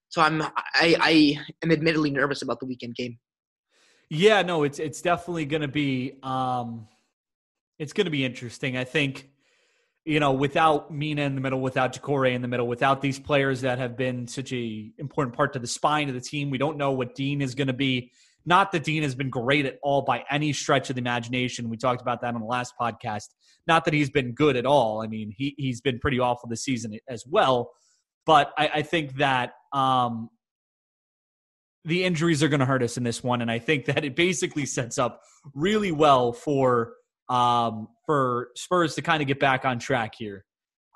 So 0.10 0.22
I'm 0.22 0.42
I, 0.42 0.96
I 1.00 1.40
am 1.64 1.72
admittedly 1.72 2.12
nervous 2.12 2.42
about 2.42 2.60
the 2.60 2.66
weekend 2.66 2.96
game. 2.96 3.20
Yeah, 4.10 4.42
no, 4.42 4.64
it's 4.64 4.80
it's 4.80 5.02
definitely 5.02 5.46
going 5.46 5.64
to 5.64 5.68
be 5.68 6.18
um 6.24 6.88
it's 7.78 7.94
going 7.94 8.06
to 8.06 8.12
be 8.12 8.26
interesting. 8.26 8.78
I 8.78 8.84
think 8.84 9.30
you 10.08 10.22
know, 10.22 10.32
without 10.32 10.90
Mina 10.90 11.24
in 11.24 11.36
the 11.36 11.42
middle, 11.42 11.60
without 11.60 11.94
Doucouré 11.94 12.34
in 12.34 12.42
the 12.42 12.48
middle, 12.48 12.66
without 12.66 13.02
these 13.02 13.20
players 13.20 13.60
that 13.62 13.78
have 13.78 13.98
been 13.98 14.26
such 14.26 14.54
a 14.54 14.90
important 14.98 15.36
part 15.36 15.52
to 15.52 15.60
the 15.60 15.68
spine 15.68 16.08
of 16.08 16.16
the 16.16 16.22
team, 16.22 16.50
we 16.50 16.58
don't 16.58 16.78
know 16.78 16.92
what 16.94 17.14
Dean 17.14 17.42
is 17.42 17.56
going 17.56 17.68
to 17.68 17.74
be. 17.74 18.14
Not 18.48 18.72
that 18.72 18.86
Dean 18.86 19.04
has 19.04 19.14
been 19.14 19.30
great 19.30 19.66
at 19.66 19.78
all 19.84 20.04
by 20.04 20.24
any 20.32 20.54
stretch 20.54 20.90
of 20.90 20.96
the 20.96 21.02
imagination. 21.02 21.70
We 21.70 21.76
talked 21.76 22.02
about 22.02 22.22
that 22.22 22.34
on 22.34 22.40
the 22.40 22.48
last 22.48 22.74
podcast. 22.80 23.26
Not 23.68 23.84
that 23.84 23.94
he's 23.94 24.10
been 24.10 24.32
good 24.32 24.56
at 24.56 24.66
all. 24.66 25.04
I 25.04 25.08
mean, 25.08 25.34
he 25.36 25.54
he's 25.58 25.82
been 25.82 26.00
pretty 26.00 26.18
awful 26.18 26.48
this 26.48 26.64
season 26.64 26.98
as 27.10 27.26
well. 27.28 27.72
But 28.26 28.54
I, 28.58 28.68
I 28.76 28.82
think 28.84 29.18
that 29.18 29.52
um, 29.74 30.30
the 31.84 32.06
injuries 32.06 32.42
are 32.42 32.48
going 32.48 32.62
to 32.62 32.66
hurt 32.66 32.82
us 32.84 32.96
in 32.96 33.04
this 33.04 33.22
one, 33.22 33.42
and 33.42 33.52
I 33.52 33.60
think 33.60 33.84
that 33.86 34.06
it 34.06 34.16
basically 34.16 34.66
sets 34.66 34.98
up 34.98 35.20
really 35.54 35.92
well 35.92 36.32
for 36.32 36.94
um, 37.28 37.90
for 38.06 38.52
Spurs 38.56 38.96
to 38.96 39.02
kind 39.02 39.22
of 39.22 39.28
get 39.28 39.42
back 39.42 39.66
on 39.66 39.78
track 39.78 40.14
here. 40.18 40.46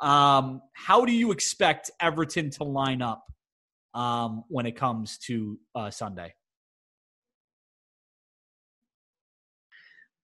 Um, 0.02 0.62
how 0.74 1.04
do 1.04 1.12
you 1.12 1.34
expect 1.34 1.92
Everton 2.00 2.50
to 2.52 2.64
line 2.64 3.02
up 3.02 3.26
um, 3.94 4.46
when 4.48 4.66
it 4.66 4.78
comes 4.78 5.18
to 5.28 5.60
uh, 5.76 5.90
Sunday? 5.90 6.34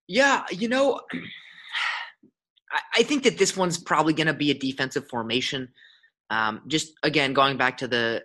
Yeah, 0.08 0.46
you 0.52 0.70
know, 0.70 1.02
I, 2.96 3.04
think 3.04 3.24
that 3.24 3.38
this 3.38 3.58
one's 3.58 3.78
probably 3.78 4.14
going 4.14 4.28
to 4.28 4.34
be 4.34 4.52
a 4.52 4.54
defensive 4.54 5.08
formation. 5.10 5.70
Um, 6.30 6.62
just 6.68 6.94
again, 7.04 7.34
going 7.34 7.58
back 7.58 7.78
to 7.80 7.88
the 7.88 8.24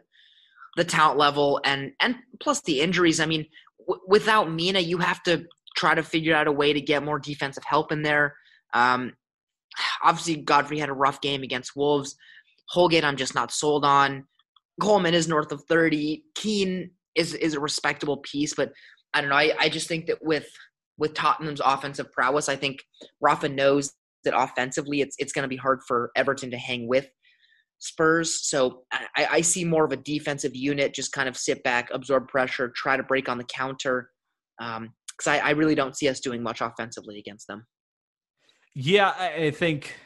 the 0.77 0.85
talent 0.85 1.19
level 1.19 1.61
and 1.65 1.93
and 2.01 2.17
plus 2.41 2.61
the 2.63 2.81
injuries. 2.81 3.21
I 3.21 3.27
mean, 3.27 3.47
w- 3.87 4.01
without 4.07 4.51
Mina, 4.51 4.81
you 4.81 4.99
have 4.99 5.23
to 5.25 5.45
try 5.77 5.95
to 5.95 6.03
figure 6.03 6.35
out 6.35 6.47
a 6.47 6.53
way 6.53 6.73
to 6.73 6.81
get 6.81 7.03
more 7.03 7.19
defensive 7.19 7.65
help 7.65 7.93
in 7.93 8.03
there. 8.03 8.37
Um, 8.75 9.13
obviously, 10.03 10.37
Godfrey 10.37 10.79
had 10.79 10.89
a 10.89 10.95
rough 10.95 11.21
game 11.21 11.43
against 11.43 11.77
Wolves. 11.77 12.17
Holgate, 12.69 13.05
I'm 13.05 13.17
just 13.17 13.35
not 13.35 13.53
sold 13.53 13.85
on. 13.85 14.25
Coleman 14.81 15.15
is 15.15 15.29
north 15.29 15.53
of 15.53 15.63
30. 15.65 16.25
Keane 16.35 16.91
is 17.15 17.35
is 17.35 17.55
a 17.55 17.61
respectable 17.61 18.19
piece, 18.19 18.55
but 18.55 18.73
I 19.15 19.21
don't 19.21 19.31
know. 19.31 19.37
I, 19.37 19.53
I 19.59 19.69
just 19.69 19.89
think 19.89 20.07
that 20.07 20.19
with 20.23 20.49
with 21.03 21.15
Tottenham's 21.15 21.61
offensive 21.61 22.13
prowess, 22.13 22.49
I 22.49 22.55
think 22.55 22.85
Rafa 23.21 23.49
knows 23.49 23.93
that 24.25 24.39
offensively 24.39 25.01
it's 25.01 25.17
it's 25.19 25.33
going 25.33 25.43
to 25.43 25.49
be 25.49 25.57
hard 25.57 25.81
for 25.87 26.13
Everton 26.17 26.53
to 26.53 26.57
hang 26.57 26.87
with 26.87 27.09
Spurs. 27.81 28.49
So 28.49 28.85
I, 28.93 29.27
I 29.31 29.41
see 29.41 29.65
more 29.65 29.85
of 29.85 29.91
a 29.91 29.97
defensive 29.97 30.55
unit, 30.55 30.95
just 30.95 31.11
kind 31.11 31.29
of 31.29 31.37
sit 31.37 31.65
back, 31.65 31.89
absorb 31.93 32.29
pressure, 32.29 32.73
try 32.75 32.97
to 32.97 33.03
break 33.03 33.29
on 33.29 33.37
the 33.37 33.45
counter. 33.45 34.11
Um, 34.61 34.95
because 35.09 35.27
I, 35.27 35.39
I 35.39 35.51
really 35.51 35.75
don't 35.75 35.97
see 35.97 36.09
us 36.09 36.21
doing 36.21 36.41
much 36.41 36.61
offensively 36.61 37.19
against 37.19 37.49
them. 37.49 37.67
Yeah, 38.75 39.13
I, 39.19 39.47
I 39.47 39.51
think. 39.51 39.97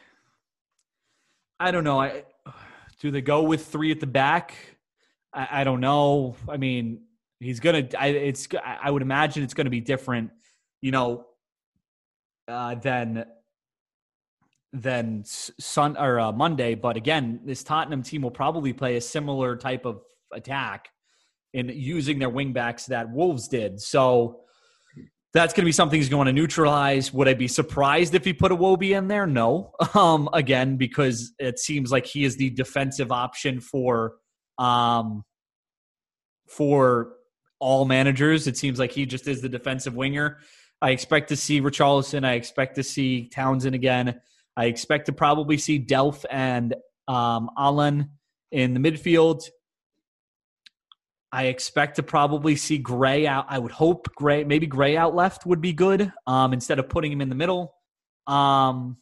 I 1.61 1.71
don't 1.71 1.85
know. 1.85 2.01
I 2.01 2.25
do 3.01 3.11
they 3.11 3.21
go 3.21 3.43
with 3.43 3.67
three 3.67 3.91
at 3.93 4.01
the 4.01 4.07
back? 4.07 4.55
I, 5.35 5.61
I 5.61 5.65
don't 5.65 5.81
know. 5.81 6.37
I 6.49 6.57
mean, 6.57 7.03
he's 7.39 7.61
gonna. 7.61 7.87
I, 7.99 8.09
it's. 8.09 8.49
I 8.65 8.91
would 8.91 9.03
imagine 9.03 9.43
it's 9.45 9.55
going 9.55 9.67
to 9.67 9.71
be 9.71 9.83
different. 9.83 10.31
You 10.81 10.91
know, 10.93 11.27
uh, 12.49 12.77
than 12.77 13.25
than 14.73 15.23
Sun 15.25 15.97
or 15.97 16.21
uh, 16.21 16.33
Monday. 16.33 16.75
But 16.75 16.97
again, 16.97 17.41
this 17.45 17.63
Tottenham 17.63 18.03
team 18.03 18.23
will 18.23 18.31
probably 18.31 18.73
play 18.73 18.97
a 18.97 19.01
similar 19.01 19.57
type 19.57 19.87
of 19.87 20.03
attack 20.33 20.89
in 21.55 21.69
using 21.71 22.19
their 22.19 22.31
wingbacks 22.31 22.87
that 22.87 23.11
Wolves 23.11 23.49
did. 23.49 23.81
So 23.81 24.41
that's 25.33 25.53
going 25.53 25.63
to 25.63 25.67
be 25.67 25.73
something 25.73 25.99
he's 25.99 26.09
going 26.09 26.27
to 26.27 26.33
neutralize. 26.33 27.13
Would 27.13 27.29
I 27.29 27.35
be 27.35 27.49
surprised 27.49 28.15
if 28.15 28.25
he 28.25 28.33
put 28.33 28.53
a 28.53 28.57
Iwobi 28.57 28.97
in 28.97 29.09
there? 29.09 29.27
No. 29.27 29.73
Um, 29.95 30.29
again, 30.35 30.77
because 30.77 31.33
it 31.39 31.59
seems 31.59 31.91
like 31.91 32.05
he 32.05 32.25
is 32.25 32.37
the 32.37 32.51
defensive 32.51 33.11
option 33.11 33.61
for 33.61 34.17
um, 34.59 35.25
for 36.47 37.13
all 37.61 37.87
managers. 37.87 38.47
It 38.47 38.59
seems 38.59 38.79
like 38.79 38.93
he 38.93 39.07
just 39.07 39.27
is 39.27 39.41
the 39.41 39.49
defensive 39.49 39.95
winger. 39.95 40.39
I 40.83 40.91
expect 40.91 41.29
to 41.29 41.37
see 41.37 41.61
Richarlison. 41.61 42.25
I 42.25 42.33
expect 42.33 42.77
to 42.77 42.83
see 42.83 43.29
Townsend 43.29 43.75
again. 43.75 44.21
I 44.57 44.67
expect 44.67 45.07
to 45.07 45.13
probably 45.13 45.59
see 45.59 45.79
Delph 45.79 46.25
and 46.31 46.75
um, 47.09 47.51
Allen 47.59 48.11
in 48.53 48.75
the 48.75 48.81
midfield. 48.81 49.43
I 51.33 51.47
expect 51.47 51.97
to 51.97 52.03
probably 52.03 52.57
see 52.57 52.79
Gray 52.79 53.27
out. 53.27 53.47
I 53.49 53.59
would 53.59 53.73
hope 53.73 54.09
Gray, 54.15 54.45
maybe 54.45 54.67
Gray 54.67 54.97
out 54.97 55.15
left 55.15 55.45
would 55.45 55.61
be 55.61 55.73
good 55.73 56.13
um, 56.27 56.53
instead 56.53 56.79
of 56.79 56.89
putting 56.89 57.13
him 57.13 57.21
in 57.21 57.29
the 57.29 57.35
middle. 57.35 57.75
Um, 58.27 58.97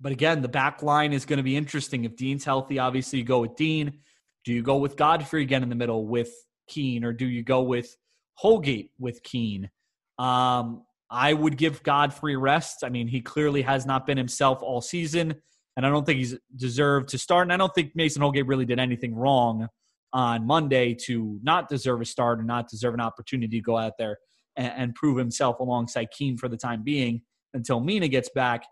but 0.00 0.12
again, 0.12 0.42
the 0.42 0.48
back 0.48 0.82
line 0.82 1.12
is 1.12 1.24
going 1.24 1.38
to 1.38 1.42
be 1.42 1.56
interesting. 1.56 2.04
If 2.04 2.16
Dean's 2.16 2.44
healthy, 2.44 2.78
obviously 2.78 3.18
you 3.18 3.24
go 3.24 3.40
with 3.40 3.56
Dean. 3.56 4.00
Do 4.44 4.52
you 4.52 4.62
go 4.62 4.76
with 4.76 4.96
Godfrey 4.96 5.42
again 5.42 5.62
in 5.62 5.68
the 5.68 5.74
middle 5.74 6.06
with 6.06 6.30
Keane, 6.68 7.04
or 7.04 7.12
do 7.12 7.26
you 7.26 7.42
go 7.42 7.62
with 7.62 7.96
Holgate 8.34 8.90
with 8.98 9.22
Keane? 9.22 9.70
Um, 10.18 10.82
I 11.10 11.32
would 11.32 11.56
give 11.56 11.82
Godfrey 11.82 12.36
rest. 12.36 12.82
I 12.84 12.88
mean, 12.88 13.06
he 13.08 13.20
clearly 13.20 13.62
has 13.62 13.86
not 13.86 14.06
been 14.06 14.18
himself 14.18 14.62
all 14.62 14.80
season, 14.80 15.34
and 15.76 15.86
I 15.86 15.88
don't 15.88 16.04
think 16.04 16.18
he's 16.18 16.36
deserved 16.56 17.08
to 17.10 17.18
start. 17.18 17.44
And 17.44 17.52
I 17.52 17.56
don't 17.56 17.74
think 17.74 17.92
Mason 17.94 18.22
Holgate 18.22 18.46
really 18.46 18.64
did 18.64 18.78
anything 18.78 19.14
wrong 19.14 19.68
on 20.12 20.46
Monday 20.46 20.94
to 20.94 21.38
not 21.42 21.68
deserve 21.68 22.00
a 22.00 22.04
start 22.04 22.38
or 22.38 22.44
not 22.44 22.68
deserve 22.68 22.94
an 22.94 23.00
opportunity 23.00 23.58
to 23.58 23.62
go 23.62 23.76
out 23.76 23.92
there 23.98 24.18
and, 24.56 24.72
and 24.76 24.94
prove 24.94 25.18
himself 25.18 25.58
alongside 25.58 26.10
Keane 26.10 26.36
for 26.36 26.48
the 26.48 26.56
time 26.56 26.82
being 26.82 27.22
until 27.52 27.80
Mina 27.80 28.08
gets 28.08 28.28
back. 28.28 28.64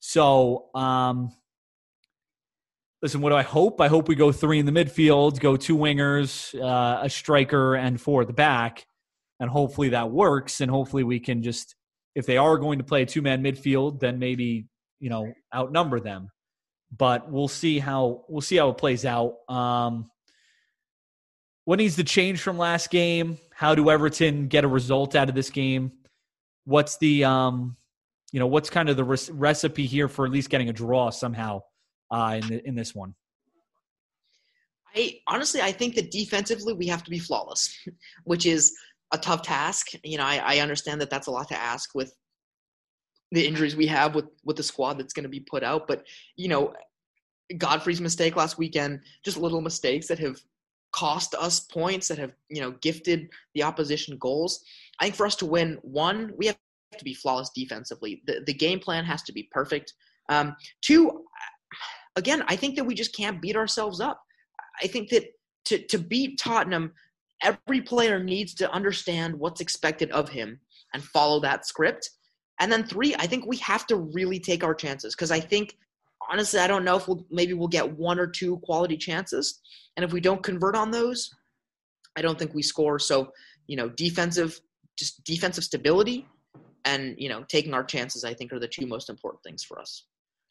So, 0.00 0.66
um, 0.74 1.32
listen, 3.02 3.20
what 3.20 3.30
do 3.30 3.36
I 3.36 3.42
hope? 3.42 3.80
I 3.80 3.88
hope 3.88 4.08
we 4.08 4.14
go 4.14 4.32
three 4.32 4.58
in 4.58 4.66
the 4.66 4.72
midfield, 4.72 5.40
go 5.40 5.56
two 5.56 5.76
wingers, 5.76 6.54
uh, 6.60 7.00
a 7.02 7.10
striker, 7.10 7.74
and 7.74 8.00
four 8.00 8.22
at 8.22 8.26
the 8.26 8.32
back. 8.34 8.86
And 9.40 9.50
hopefully 9.50 9.88
that 9.90 10.10
works. 10.10 10.60
And 10.60 10.70
hopefully 10.70 11.02
we 11.02 11.18
can 11.18 11.42
just, 11.42 11.74
if 12.14 12.26
they 12.26 12.36
are 12.36 12.58
going 12.58 12.78
to 12.78 12.84
play 12.84 13.02
a 13.02 13.06
two 13.06 13.22
man 13.22 13.42
midfield, 13.42 14.00
then 14.00 14.18
maybe, 14.18 14.66
you 15.00 15.10
know, 15.10 15.32
outnumber 15.54 15.98
them. 15.98 16.30
But 16.96 17.30
we'll 17.30 17.48
see 17.48 17.78
how 17.78 18.24
we'll 18.28 18.40
see 18.40 18.56
how 18.56 18.68
it 18.70 18.78
plays 18.78 19.04
out. 19.04 19.34
Um, 19.48 20.10
what 21.64 21.78
needs 21.78 21.96
to 21.96 22.04
change 22.04 22.40
from 22.40 22.58
last 22.58 22.90
game? 22.90 23.38
How 23.52 23.74
do 23.74 23.90
Everton 23.90 24.48
get 24.48 24.64
a 24.64 24.68
result 24.68 25.14
out 25.14 25.28
of 25.28 25.34
this 25.34 25.50
game? 25.50 25.92
What's 26.64 26.98
the 26.98 27.24
um, 27.24 27.76
you 28.32 28.40
know, 28.40 28.46
what's 28.46 28.70
kind 28.70 28.88
of 28.88 28.96
the 28.96 29.04
res- 29.04 29.30
recipe 29.30 29.86
here 29.86 30.08
for 30.08 30.24
at 30.24 30.32
least 30.32 30.50
getting 30.50 30.68
a 30.68 30.72
draw 30.72 31.10
somehow 31.10 31.62
uh, 32.10 32.38
in 32.40 32.48
the, 32.48 32.68
in 32.68 32.74
this 32.74 32.94
one? 32.94 33.14
I 34.94 35.20
honestly, 35.26 35.60
I 35.60 35.72
think 35.72 35.94
that 35.94 36.10
defensively 36.10 36.72
we 36.72 36.86
have 36.88 37.04
to 37.04 37.10
be 37.10 37.18
flawless, 37.18 37.72
which 38.24 38.46
is 38.46 38.74
a 39.12 39.18
tough 39.18 39.42
task. 39.42 39.88
You 40.04 40.18
know, 40.18 40.24
I, 40.24 40.40
I 40.44 40.58
understand 40.58 41.00
that 41.00 41.10
that's 41.10 41.26
a 41.26 41.30
lot 41.30 41.48
to 41.48 41.60
ask 41.60 41.94
with 41.94 42.14
the 43.32 43.46
injuries 43.46 43.76
we 43.76 43.86
have 43.86 44.14
with 44.14 44.26
with 44.44 44.56
the 44.56 44.62
squad 44.62 44.98
that's 44.98 45.12
going 45.12 45.24
to 45.24 45.28
be 45.28 45.40
put 45.40 45.62
out. 45.62 45.86
But 45.86 46.04
you 46.36 46.48
know, 46.48 46.74
Godfrey's 47.58 48.00
mistake 48.00 48.36
last 48.36 48.58
weekend, 48.58 49.00
just 49.24 49.36
little 49.36 49.60
mistakes 49.60 50.08
that 50.08 50.18
have 50.18 50.36
cost 50.92 51.34
us 51.34 51.60
points, 51.60 52.08
that 52.08 52.18
have 52.18 52.32
you 52.48 52.60
know 52.60 52.72
gifted 52.82 53.28
the 53.54 53.62
opposition 53.62 54.16
goals. 54.18 54.62
I 55.00 55.04
think 55.04 55.16
for 55.16 55.26
us 55.26 55.36
to 55.36 55.46
win, 55.46 55.78
one, 55.82 56.32
we 56.36 56.46
have 56.46 56.58
to 56.98 57.04
be 57.04 57.14
flawless 57.14 57.50
defensively. 57.54 58.22
The 58.26 58.42
the 58.46 58.54
game 58.54 58.80
plan 58.80 59.04
has 59.04 59.22
to 59.24 59.32
be 59.32 59.48
perfect. 59.52 59.94
Um, 60.28 60.54
two, 60.82 61.24
again, 62.16 62.44
I 62.46 62.56
think 62.56 62.76
that 62.76 62.84
we 62.84 62.94
just 62.94 63.14
can't 63.16 63.42
beat 63.42 63.56
ourselves 63.56 64.00
up. 64.00 64.20
I 64.82 64.86
think 64.86 65.08
that 65.10 65.24
to 65.66 65.78
to 65.86 65.98
beat 65.98 66.38
Tottenham, 66.38 66.92
every 67.42 67.80
player 67.80 68.22
needs 68.22 68.54
to 68.54 68.70
understand 68.70 69.34
what's 69.38 69.60
expected 69.60 70.10
of 70.10 70.28
him 70.28 70.60
and 70.94 71.02
follow 71.02 71.40
that 71.40 71.66
script. 71.66 72.10
And 72.60 72.70
then 72.70 72.84
three, 72.84 73.14
I 73.16 73.26
think 73.26 73.46
we 73.46 73.56
have 73.58 73.86
to 73.86 73.96
really 73.96 74.38
take 74.38 74.62
our 74.62 74.74
chances 74.74 75.14
because 75.14 75.30
I 75.30 75.40
think 75.40 75.76
honestly, 76.30 76.60
I 76.60 76.66
don't 76.66 76.84
know 76.84 76.96
if 76.96 77.08
we'll 77.08 77.26
maybe 77.30 77.54
we'll 77.54 77.68
get 77.68 77.98
one 77.98 78.18
or 78.18 78.26
two 78.26 78.58
quality 78.58 78.96
chances, 78.96 79.60
and 79.96 80.04
if 80.04 80.12
we 80.12 80.20
don't 80.20 80.42
convert 80.42 80.76
on 80.76 80.90
those, 80.90 81.30
I 82.16 82.22
don't 82.22 82.38
think 82.38 82.54
we 82.54 82.62
score. 82.62 82.98
So 82.98 83.32
you 83.66 83.76
know, 83.76 83.88
defensive, 83.88 84.60
just 84.98 85.22
defensive 85.24 85.64
stability, 85.64 86.26
and 86.84 87.14
you 87.18 87.28
know, 87.28 87.44
taking 87.48 87.74
our 87.74 87.84
chances, 87.84 88.24
I 88.24 88.34
think, 88.34 88.52
are 88.52 88.60
the 88.60 88.68
two 88.68 88.86
most 88.86 89.10
important 89.10 89.42
things 89.42 89.62
for 89.62 89.78
us. 89.78 90.04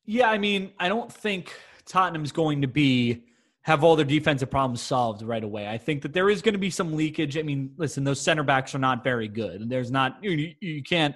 Yeah, 0.06 0.30
I 0.30 0.38
mean, 0.38 0.72
I 0.80 0.88
don't 0.90 1.12
think 1.12 1.54
Tottenham's 1.86 2.32
going 2.32 2.62
to 2.62 2.68
be 2.68 3.24
have 3.64 3.84
all 3.84 3.96
their 3.96 4.06
defensive 4.06 4.50
problems 4.50 4.82
solved 4.82 5.22
right 5.22 5.44
away. 5.44 5.68
I 5.68 5.78
think 5.78 6.02
that 6.04 6.14
there 6.14 6.30
is 6.30 6.42
going 6.42 6.54
to 6.54 6.60
be 6.60 6.70
some 6.70 6.96
leakage. 6.96 7.38
I 7.38 7.42
mean, 7.42 7.74
listen, 7.78 8.04
those 8.04 8.22
center 8.22 8.44
backs 8.44 8.74
are 8.74 8.80
not 8.80 9.04
very 9.04 9.28
good. 9.28 9.70
There's 9.70 9.92
not 9.92 10.18
you, 10.24 10.54
you 10.62 10.82
can't 10.82 11.16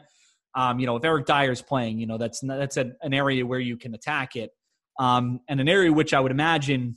um, 0.56 0.80
you 0.80 0.86
know, 0.86 0.96
if 0.96 1.04
Eric 1.04 1.26
Dier's 1.26 1.62
playing, 1.62 2.00
you 2.00 2.06
know, 2.06 2.18
that's 2.18 2.40
that's 2.42 2.78
a, 2.78 2.92
an 3.02 3.14
area 3.14 3.46
where 3.46 3.60
you 3.60 3.78
can 3.78 3.96
attack 3.96 4.36
it, 4.36 4.52
um, 5.00 5.40
and 5.50 5.60
an 5.60 5.68
area 5.68 5.92
which 5.92 6.14
I 6.14 6.20
would 6.20 6.32
imagine, 6.32 6.96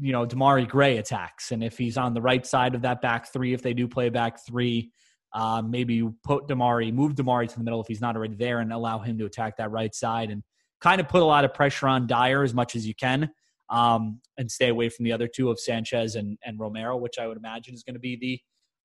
you 0.00 0.12
know, 0.12 0.24
Demarai 0.24 0.68
Gray 0.68 0.98
attacks, 0.98 1.50
and 1.50 1.62
if 1.64 1.76
he's 1.76 1.96
on 1.96 2.14
the 2.14 2.22
right 2.22 2.46
side 2.46 2.74
of 2.74 2.82
that 2.82 3.00
back 3.00 3.32
three, 3.32 3.52
if 3.52 3.62
they 3.62 3.74
do 3.74 3.88
play 3.88 4.10
back 4.10 4.38
three, 4.46 4.92
uh, 5.32 5.60
maybe 5.60 5.94
you 5.94 6.14
put 6.22 6.46
Demarai, 6.46 6.92
move 6.92 7.14
Demarai 7.14 7.48
to 7.48 7.58
the 7.58 7.64
middle 7.64 7.80
if 7.80 7.88
he's 7.88 8.00
not 8.00 8.16
already 8.16 8.36
there, 8.36 8.60
and 8.60 8.72
allow 8.72 9.00
him 9.00 9.18
to 9.18 9.24
attack 9.24 9.56
that 9.56 9.72
right 9.72 9.94
side, 9.94 10.30
and 10.30 10.44
kind 10.80 11.00
of 11.00 11.08
put 11.08 11.22
a 11.22 11.24
lot 11.26 11.44
of 11.44 11.52
pressure 11.52 11.88
on 11.88 12.06
Dier 12.06 12.44
as 12.44 12.54
much 12.54 12.76
as 12.76 12.86
you 12.86 12.94
can, 12.94 13.28
um, 13.70 14.20
and 14.36 14.50
stay 14.50 14.68
away 14.68 14.88
from 14.88 15.04
the 15.04 15.12
other 15.12 15.28
two 15.28 15.50
of 15.50 15.60
Sanchez 15.60 16.14
and 16.14 16.38
and 16.44 16.58
Romero, 16.58 16.96
which 16.96 17.18
I 17.18 17.26
would 17.26 17.36
imagine 17.36 17.74
is 17.74 17.82
going 17.82 17.94
to 17.94 18.00
be 18.00 18.16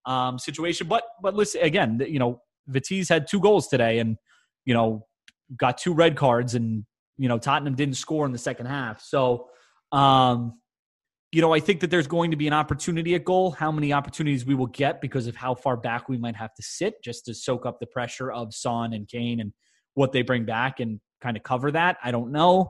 the 0.06 0.12
um, 0.12 0.40
situation. 0.40 0.88
But 0.88 1.04
but 1.22 1.36
listen 1.36 1.62
again, 1.62 2.02
you 2.08 2.20
know 2.20 2.42
Vitesse 2.68 3.10
had 3.10 3.28
two 3.28 3.40
goals 3.40 3.68
today 3.68 4.00
and, 4.00 4.18
you 4.66 4.74
know, 4.74 5.06
got 5.58 5.78
two 5.78 5.94
red 5.94 6.16
cards 6.16 6.56
and, 6.56 6.86
you 7.18 7.28
know, 7.28 7.38
Tottenham 7.38 7.76
didn't 7.76 7.96
score 7.96 8.26
in 8.26 8.32
the 8.32 8.38
second 8.38 8.68
half. 8.68 9.02
So, 9.02 9.48
um, 9.92 10.60
you 11.32 11.42
know, 11.42 11.54
I 11.54 11.60
think 11.60 11.80
that 11.82 11.90
there's 11.90 12.08
going 12.08 12.32
to 12.32 12.38
be 12.38 12.48
an 12.48 12.54
opportunity 12.54 13.16
at 13.16 13.26
goal. 13.26 13.52
How 13.52 13.72
many 13.72 13.92
opportunities 13.92 14.46
we 14.46 14.56
will 14.56 14.68
get 14.68 15.02
because 15.02 15.28
of 15.28 15.36
how 15.36 15.56
far 15.56 15.76
back 15.76 16.08
we 16.08 16.18
might 16.18 16.36
have 16.36 16.54
to 16.56 16.64
sit 16.64 17.04
just 17.04 17.26
to 17.26 17.34
soak 17.34 17.66
up 17.66 17.80
the 17.80 17.88
pressure 17.88 18.32
of 18.32 18.54
Son 18.54 18.94
and 18.94 19.08
Kane 19.08 19.40
and 19.40 19.52
what 19.96 20.12
they 20.12 20.22
bring 20.22 20.46
back 20.46 20.80
and 20.80 21.00
kind 21.22 21.36
of 21.36 21.44
cover 21.44 21.72
that. 21.72 21.98
I 22.04 22.12
don't 22.12 22.32
know. 22.32 22.70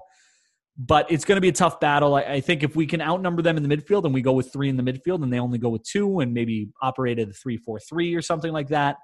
But 0.77 1.11
it's 1.11 1.23
going 1.23 1.35
to 1.35 1.41
be 1.41 1.49
a 1.49 1.53
tough 1.53 1.79
battle. 1.79 2.15
I, 2.15 2.21
I 2.23 2.41
think 2.41 2.63
if 2.63 2.75
we 2.75 2.87
can 2.87 2.99
outnumber 2.99 3.43
them 3.43 3.57
in 3.57 3.67
the 3.67 3.75
midfield 3.75 4.05
and 4.05 4.13
we 4.13 4.23
go 4.23 4.33
with 4.33 4.51
three 4.51 4.69
in 4.69 4.77
the 4.77 4.83
midfield 4.83 5.21
and 5.21 5.31
they 5.31 5.39
only 5.39 5.59
go 5.59 5.69
with 5.69 5.83
two 5.83 6.19
and 6.19 6.33
maybe 6.33 6.69
operate 6.81 7.19
at 7.19 7.29
a 7.29 7.33
three 7.33 7.57
four 7.57 7.79
three 7.79 8.15
or 8.15 8.21
something 8.23 8.51
like 8.51 8.69
that, 8.69 8.97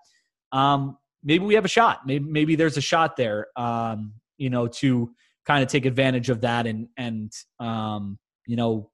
um, 0.51 0.97
maybe 1.24 1.45
we 1.45 1.55
have 1.55 1.65
a 1.65 1.70
shot. 1.70 2.05
Maybe 2.05 2.26
maybe 2.26 2.55
there's 2.55 2.78
a 2.78 2.82
shot 2.82 3.17
there. 3.17 3.47
Um, 3.55 4.13
you 4.38 4.49
know, 4.49 4.67
to 4.67 5.11
kind 5.45 5.63
of 5.63 5.70
take 5.70 5.86
advantage 5.86 6.30
of 6.30 6.41
that 6.41 6.67
and 6.67 6.88
and 6.97 7.32
um, 7.59 8.17
you 8.47 8.55
know 8.55 8.89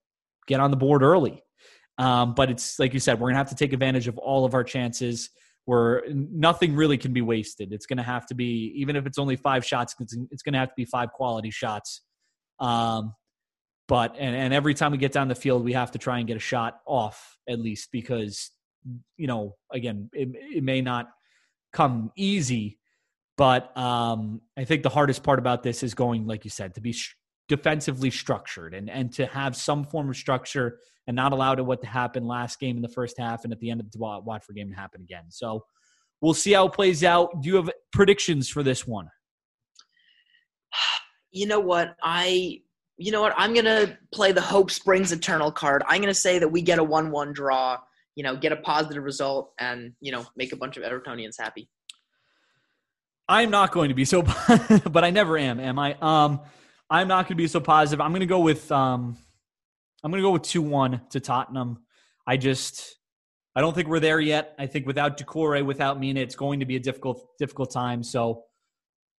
get 0.47 0.59
on 0.59 0.71
the 0.71 0.77
board 0.77 1.03
early. 1.03 1.41
Um, 1.97 2.33
but 2.33 2.49
it's 2.49 2.77
like 2.77 2.93
you 2.93 2.99
said, 2.99 3.19
we're 3.19 3.29
gonna 3.29 3.37
have 3.37 3.49
to 3.49 3.55
take 3.55 3.73
advantage 3.73 4.07
of 4.07 4.17
all 4.17 4.45
of 4.45 4.53
our 4.53 4.63
chances. 4.63 5.29
Where 5.65 6.03
nothing 6.09 6.75
really 6.75 6.95
can 6.95 7.11
be 7.11 7.23
wasted. 7.23 7.73
It's 7.73 7.87
gonna 7.87 8.03
have 8.03 8.27
to 8.27 8.35
be 8.35 8.71
even 8.75 8.95
if 8.95 9.07
it's 9.07 9.17
only 9.17 9.35
five 9.35 9.65
shots. 9.65 9.95
It's, 9.99 10.15
it's 10.29 10.43
gonna 10.43 10.59
have 10.59 10.69
to 10.69 10.75
be 10.77 10.85
five 10.85 11.11
quality 11.11 11.49
shots. 11.49 12.01
Um, 12.59 13.13
but 13.87 14.15
and, 14.17 14.35
and 14.35 14.53
every 14.53 14.73
time 14.73 14.91
we 14.91 14.97
get 14.97 15.11
down 15.11 15.27
the 15.27 15.35
field, 15.35 15.63
we 15.63 15.73
have 15.73 15.91
to 15.91 15.99
try 15.99 16.19
and 16.19 16.27
get 16.27 16.37
a 16.37 16.39
shot 16.39 16.79
off 16.85 17.37
at 17.47 17.59
least 17.59 17.89
because 17.91 18.51
you 19.17 19.27
know 19.27 19.55
again 19.71 20.09
it, 20.13 20.29
it 20.33 20.63
may 20.63 20.81
not 20.81 21.09
come 21.73 22.11
easy. 22.15 22.79
But 23.37 23.75
um, 23.77 24.41
I 24.57 24.63
think 24.63 24.81
the 24.81 24.89
hardest 24.89 25.21
part 25.21 25.39
about 25.39 25.61
this 25.61 25.83
is 25.83 25.93
going, 25.93 26.25
like 26.25 26.45
you 26.45 26.49
said, 26.49 26.73
to 26.75 26.81
be 26.81 26.93
sh- 26.93 27.15
defensively 27.49 28.09
structured 28.09 28.73
and, 28.73 28.89
and 28.89 29.11
to 29.13 29.25
have 29.25 29.57
some 29.57 29.83
form 29.83 30.09
of 30.09 30.15
structure 30.15 30.79
and 31.05 31.15
not 31.15 31.33
allow 31.33 31.53
to 31.53 31.63
what 31.63 31.81
to 31.81 31.87
happen 31.87 32.25
last 32.25 32.59
game 32.59 32.77
in 32.77 32.81
the 32.81 32.87
first 32.87 33.17
half 33.19 33.43
and 33.43 33.51
at 33.51 33.59
the 33.59 33.69
end 33.69 33.81
of 33.81 33.91
the 33.91 33.99
Watford 33.99 34.55
game 34.55 34.69
to 34.69 34.75
happen 34.75 35.01
again. 35.01 35.25
So 35.29 35.65
we'll 36.21 36.33
see 36.33 36.53
how 36.53 36.67
it 36.67 36.73
plays 36.73 37.03
out. 37.03 37.41
Do 37.41 37.49
you 37.49 37.55
have 37.57 37.69
predictions 37.91 38.47
for 38.47 38.63
this 38.63 38.87
one? 38.87 39.09
You 41.35 41.47
know 41.47 41.59
what? 41.59 41.95
I 42.01 42.61
you 42.97 43.11
know 43.11 43.21
what? 43.21 43.33
I'm 43.37 43.53
gonna 43.53 43.97
play 44.13 44.31
the 44.31 44.41
hope 44.41 44.71
springs 44.71 45.11
eternal 45.11 45.51
card. 45.51 45.83
I'm 45.87 46.01
gonna 46.01 46.13
say 46.13 46.39
that 46.39 46.47
we 46.47 46.61
get 46.61 46.79
a 46.79 46.83
one-one 46.83 47.33
draw 47.33 47.77
you 48.15 48.23
know, 48.23 48.35
get 48.35 48.51
a 48.51 48.55
positive 48.55 49.03
result 49.03 49.51
and, 49.59 49.93
you 49.99 50.11
know, 50.11 50.25
make 50.35 50.53
a 50.53 50.55
bunch 50.55 50.77
of 50.77 50.83
Evertonians 50.83 51.35
happy. 51.37 51.69
I'm 53.27 53.49
not 53.49 53.71
going 53.71 53.89
to 53.89 53.95
be 53.95 54.05
so, 54.05 54.21
but 54.89 55.03
I 55.03 55.09
never 55.09 55.37
am, 55.37 55.59
am 55.59 55.77
I? 55.77 55.97
Um, 56.01 56.41
I'm 56.89 57.07
not 57.07 57.25
going 57.25 57.35
to 57.37 57.43
be 57.43 57.47
so 57.47 57.59
positive. 57.59 57.99
I'm 57.99 58.11
going 58.11 58.21
to 58.21 58.25
go 58.25 58.39
with, 58.39 58.71
um, 58.71 59.17
I'm 60.03 60.11
going 60.11 60.21
to 60.21 60.27
go 60.27 60.31
with 60.31 60.43
2 60.43 60.61
1 60.61 61.01
to 61.11 61.19
Tottenham. 61.19 61.83
I 62.25 62.37
just, 62.37 62.97
I 63.55 63.61
don't 63.61 63.73
think 63.73 63.87
we're 63.87 63.99
there 63.99 64.19
yet. 64.19 64.53
I 64.59 64.67
think 64.67 64.85
without 64.85 65.17
Doucouré, 65.17 65.65
without 65.65 65.99
Mina, 65.99 66.19
it's 66.19 66.35
going 66.35 66.59
to 66.59 66.65
be 66.65 66.75
a 66.75 66.79
difficult, 66.79 67.37
difficult 67.37 67.71
time. 67.71 68.03
So, 68.03 68.43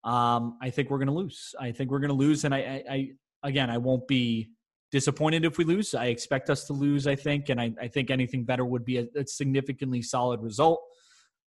um, 0.06 0.56
I 0.62 0.70
think 0.70 0.88
we're 0.88 0.98
going 0.98 1.08
to 1.08 1.14
lose. 1.14 1.54
I 1.60 1.72
think 1.72 1.90
we're 1.90 1.98
going 1.98 2.10
to 2.10 2.14
lose. 2.14 2.44
And 2.44 2.54
I, 2.54 2.58
I, 2.58 2.84
I, 2.88 3.10
again, 3.42 3.68
I 3.70 3.78
won't 3.78 4.06
be 4.06 4.50
disappointed 4.92 5.44
if 5.44 5.58
we 5.58 5.64
lose. 5.64 5.94
I 5.94 6.06
expect 6.06 6.48
us 6.48 6.64
to 6.66 6.72
lose, 6.72 7.08
I 7.08 7.16
think, 7.16 7.48
and 7.48 7.60
I, 7.60 7.72
I 7.80 7.88
think 7.88 8.10
anything 8.10 8.44
better 8.44 8.64
would 8.64 8.84
be 8.84 8.98
a, 8.98 9.08
a 9.16 9.26
significantly 9.26 10.02
solid 10.02 10.40
result. 10.40 10.80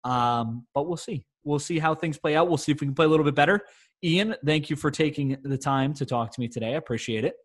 Um, 0.04 0.66
but 0.76 0.88
we'll 0.88 0.98
see. 0.98 1.24
We'll 1.46 1.60
see 1.60 1.80
how 1.80 1.96
things 1.96 2.18
play 2.18 2.36
out. 2.36 2.50
We'll 2.50 2.58
see 2.58 2.74
if 2.74 2.82
we 2.82 2.88
can 2.88 2.94
play 2.94 3.06
a 3.06 3.10
little 3.10 3.26
bit 3.26 3.36
better. 3.36 3.62
Ian, 4.04 4.36
thank 4.46 4.70
you 4.70 4.76
for 4.76 4.92
taking 4.92 5.38
the 5.42 5.58
time 5.58 5.94
to 5.96 6.06
talk 6.06 6.34
to 6.34 6.42
me 6.42 6.50
today. 6.50 6.74
I 6.74 6.78
appreciate 6.78 7.24
it. 7.24 7.36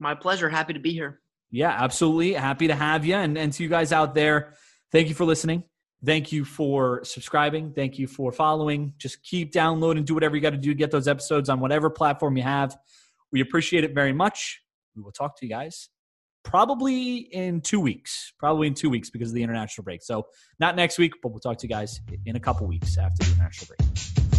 My 0.00 0.14
pleasure. 0.14 0.48
Happy 0.48 0.72
to 0.72 0.80
be 0.80 0.92
here. 0.92 1.20
Yeah, 1.50 1.70
absolutely. 1.70 2.32
Happy 2.32 2.68
to 2.68 2.74
have 2.74 3.04
you. 3.04 3.14
And, 3.14 3.36
and 3.36 3.52
to 3.52 3.62
you 3.62 3.68
guys 3.68 3.92
out 3.92 4.14
there, 4.14 4.54
thank 4.92 5.08
you 5.08 5.14
for 5.14 5.24
listening. 5.24 5.64
Thank 6.04 6.30
you 6.30 6.44
for 6.44 7.02
subscribing. 7.04 7.72
Thank 7.72 7.98
you 7.98 8.06
for 8.06 8.30
following. 8.30 8.94
Just 8.98 9.22
keep 9.22 9.52
downloading, 9.52 10.04
do 10.04 10.14
whatever 10.14 10.36
you 10.36 10.42
got 10.42 10.50
to 10.50 10.56
do 10.56 10.70
to 10.70 10.76
get 10.76 10.90
those 10.90 11.08
episodes 11.08 11.48
on 11.48 11.60
whatever 11.60 11.90
platform 11.90 12.36
you 12.36 12.44
have. 12.44 12.76
We 13.32 13.40
appreciate 13.40 13.84
it 13.84 13.94
very 13.94 14.12
much. 14.12 14.62
We 14.94 15.02
will 15.02 15.12
talk 15.12 15.36
to 15.38 15.46
you 15.46 15.50
guys 15.50 15.88
probably 16.44 17.16
in 17.16 17.60
two 17.60 17.80
weeks, 17.80 18.32
probably 18.38 18.68
in 18.68 18.74
two 18.74 18.88
weeks 18.88 19.10
because 19.10 19.28
of 19.28 19.34
the 19.34 19.42
international 19.42 19.84
break. 19.84 20.02
So 20.02 20.26
not 20.58 20.76
next 20.76 20.98
week, 20.98 21.12
but 21.22 21.30
we'll 21.30 21.40
talk 21.40 21.58
to 21.58 21.66
you 21.66 21.68
guys 21.68 22.00
in 22.24 22.36
a 22.36 22.40
couple 22.40 22.66
weeks 22.66 22.96
after 22.96 23.24
the 23.24 23.32
international 23.32 23.74
break. 23.76 24.37